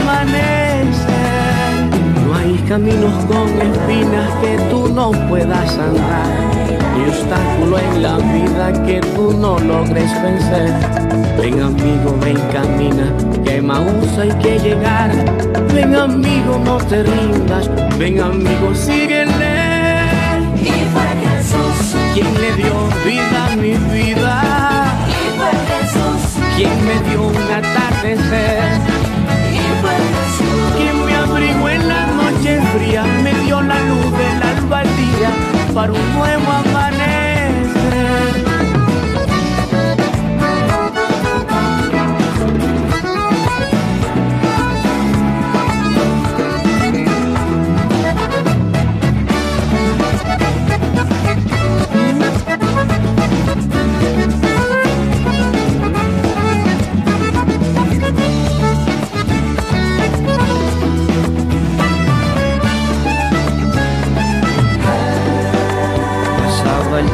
Caminos 2.69 3.25
con 3.25 3.47
espinas 3.59 4.29
que 4.41 4.55
tú 4.69 4.89
no 4.89 5.09
puedas 5.27 5.75
andar. 5.79 6.27
Ni 6.95 7.09
obstáculo 7.09 7.79
en 7.79 8.03
la 8.03 8.17
vida 8.17 8.85
que 8.85 9.01
tú 9.15 9.33
no 9.33 9.57
logres 9.57 10.11
vencer. 10.21 10.71
Ven 11.41 11.59
amigo, 11.63 12.15
ven 12.23 12.37
camina, 12.53 13.11
que 13.43 13.57
a 13.57 13.61
Maús 13.63 14.15
hay 14.19 14.29
que 14.43 14.59
llegar. 14.59 15.09
Ven 15.73 15.95
amigo, 15.95 16.61
no 16.63 16.77
te 16.77 17.01
rindas. 17.01 17.67
Ven 17.97 18.21
amigo, 18.21 18.75
síguele. 18.75 20.05
Y 20.61 20.69
fue 20.93 21.07
Jesús, 21.25 21.95
Quien 22.13 22.31
le 22.35 22.53
dio 22.53 22.73
vida 23.03 23.47
a 23.51 23.55
mi 23.55 23.73
vida. 23.97 24.43
y 25.09 25.39
fue 25.39 25.51
Jesús, 25.69 26.21
Quien 26.55 26.85
me 26.85 27.09
dio 27.09 27.23
un 27.23 27.35
atardecer. 27.35 28.61
y 29.51 29.81
fue 29.81 29.95
Jesús. 30.13 30.77
Quien 30.77 30.98
me 31.39 31.49
abrigó 31.51 31.69
en 31.69 31.87
la 31.87 32.05
noche 32.07 32.61
fría, 32.73 33.03
me 33.23 33.33
dio 33.45 33.61
la 33.61 33.79
luz 33.81 34.11
del 34.11 34.43
alba 34.43 34.79
al 34.79 34.97
día 34.97 35.31
para 35.73 35.93
un 35.93 36.13
nuevo 36.13 36.51
amanecer. 36.51 36.88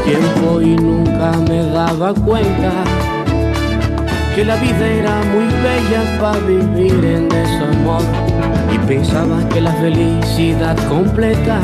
Tiempo 0.06 0.62
y 0.62 0.76
nunca 0.76 1.32
me 1.50 1.66
daba 1.66 2.14
cuenta 2.14 2.72
que 4.36 4.46
la 4.46 4.56
vida 4.58 4.88
era 4.88 5.22
muy 5.34 5.46
bella 5.64 6.20
para 6.22 6.38
vivir 6.40 7.04
en 7.04 7.28
desamor. 7.28 8.04
Y 8.74 8.78
pensaba 8.88 9.38
que 9.50 9.62
la 9.62 9.72
felicidad 9.74 10.78
completa 10.88 11.60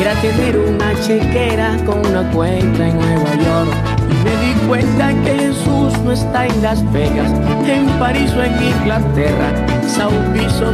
era 0.00 0.14
tener 0.22 0.56
una 0.58 0.94
chequera 1.02 1.76
con 1.84 2.06
una 2.06 2.22
cuenta 2.30 2.88
en 2.88 2.96
Nueva 2.96 3.34
York. 3.34 3.70
Y 4.10 4.14
me 4.24 4.30
di 4.46 4.66
cuenta 4.66 5.12
que 5.24 5.38
Jesús 5.38 5.98
no 6.04 6.12
está 6.12 6.46
en 6.46 6.62
Las 6.62 6.92
Vegas, 6.92 7.30
en 7.66 7.86
París 7.98 8.32
o 8.34 8.42
en 8.42 8.52
Inglaterra, 8.62 9.52
Sao 9.86 10.10
Piso, 10.32 10.72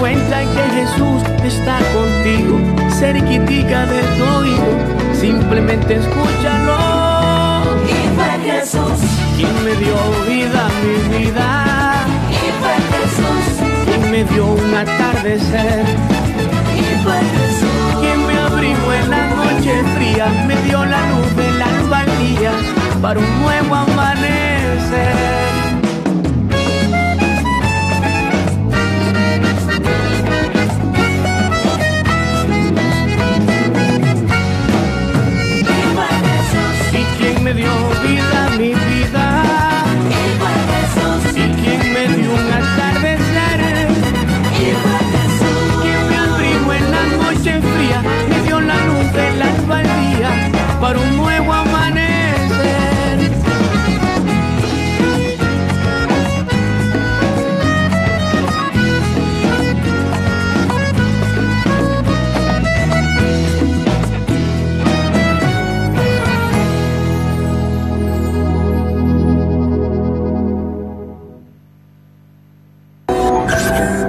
cuenta 0.00 0.40
que 0.40 0.80
Jesús 0.80 1.22
está 1.44 1.78
contigo, 1.92 2.58
cerquitica 2.98 3.84
de 3.84 4.00
tu 4.16 4.24
oído, 4.38 4.70
simplemente 5.12 5.96
escúchalo. 5.96 7.76
Y 7.86 7.98
fue 8.16 8.50
Jesús, 8.50 8.98
Quien 9.36 9.54
me 9.64 9.74
dio 9.76 9.96
vida, 10.26 10.68
mi 10.82 11.18
vida, 11.18 11.94
y 12.30 12.48
fue 12.60 12.74
Jesús, 12.92 13.44
quien 13.84 14.10
me 14.10 14.24
dio 14.24 14.46
un 14.46 14.74
atardecer, 14.74 15.84
y 16.76 17.04
fue 17.04 17.18
Jesús. 17.36 18.00
quien 18.00 18.26
me 18.26 18.38
abrigó 18.38 18.92
en 18.94 19.10
la 19.10 19.26
noche 19.36 19.82
fría, 19.96 20.26
me 20.46 20.56
dio 20.62 20.84
la 20.84 21.00
luz 21.10 21.36
del 21.36 21.62
alba 21.62 21.98
al 21.98 22.18
día 22.18 22.52
para 23.02 23.20
un 23.20 23.40
quien 37.40 37.44
me 37.44 37.54
dio 37.54 37.72
vida, 38.02 38.50
mi 38.58 38.74
vida. 38.74 39.42
Igual 40.34 40.60
Jesús. 40.72 41.36
Y 41.36 41.62
quien 41.62 41.92
me 41.92 42.08
dio 42.16 42.32
un 42.32 42.52
atardecer. 42.52 43.60
Igual 44.68 45.06
Jesús. 45.14 45.82
Quien 45.82 46.08
me 46.08 46.16
abrigo 46.16 46.72
en 46.72 46.90
la 46.90 47.02
noche 47.16 47.60
fría, 47.60 48.02
me 48.28 48.42
dio 48.42 48.60
la 48.60 48.76
luz 48.86 49.12
de 49.12 49.36
la 49.38 49.46
albardía 49.46 50.30
para 50.80 50.98
un 50.98 51.16
nuevo 51.16 51.52
amanecer. 51.52 51.99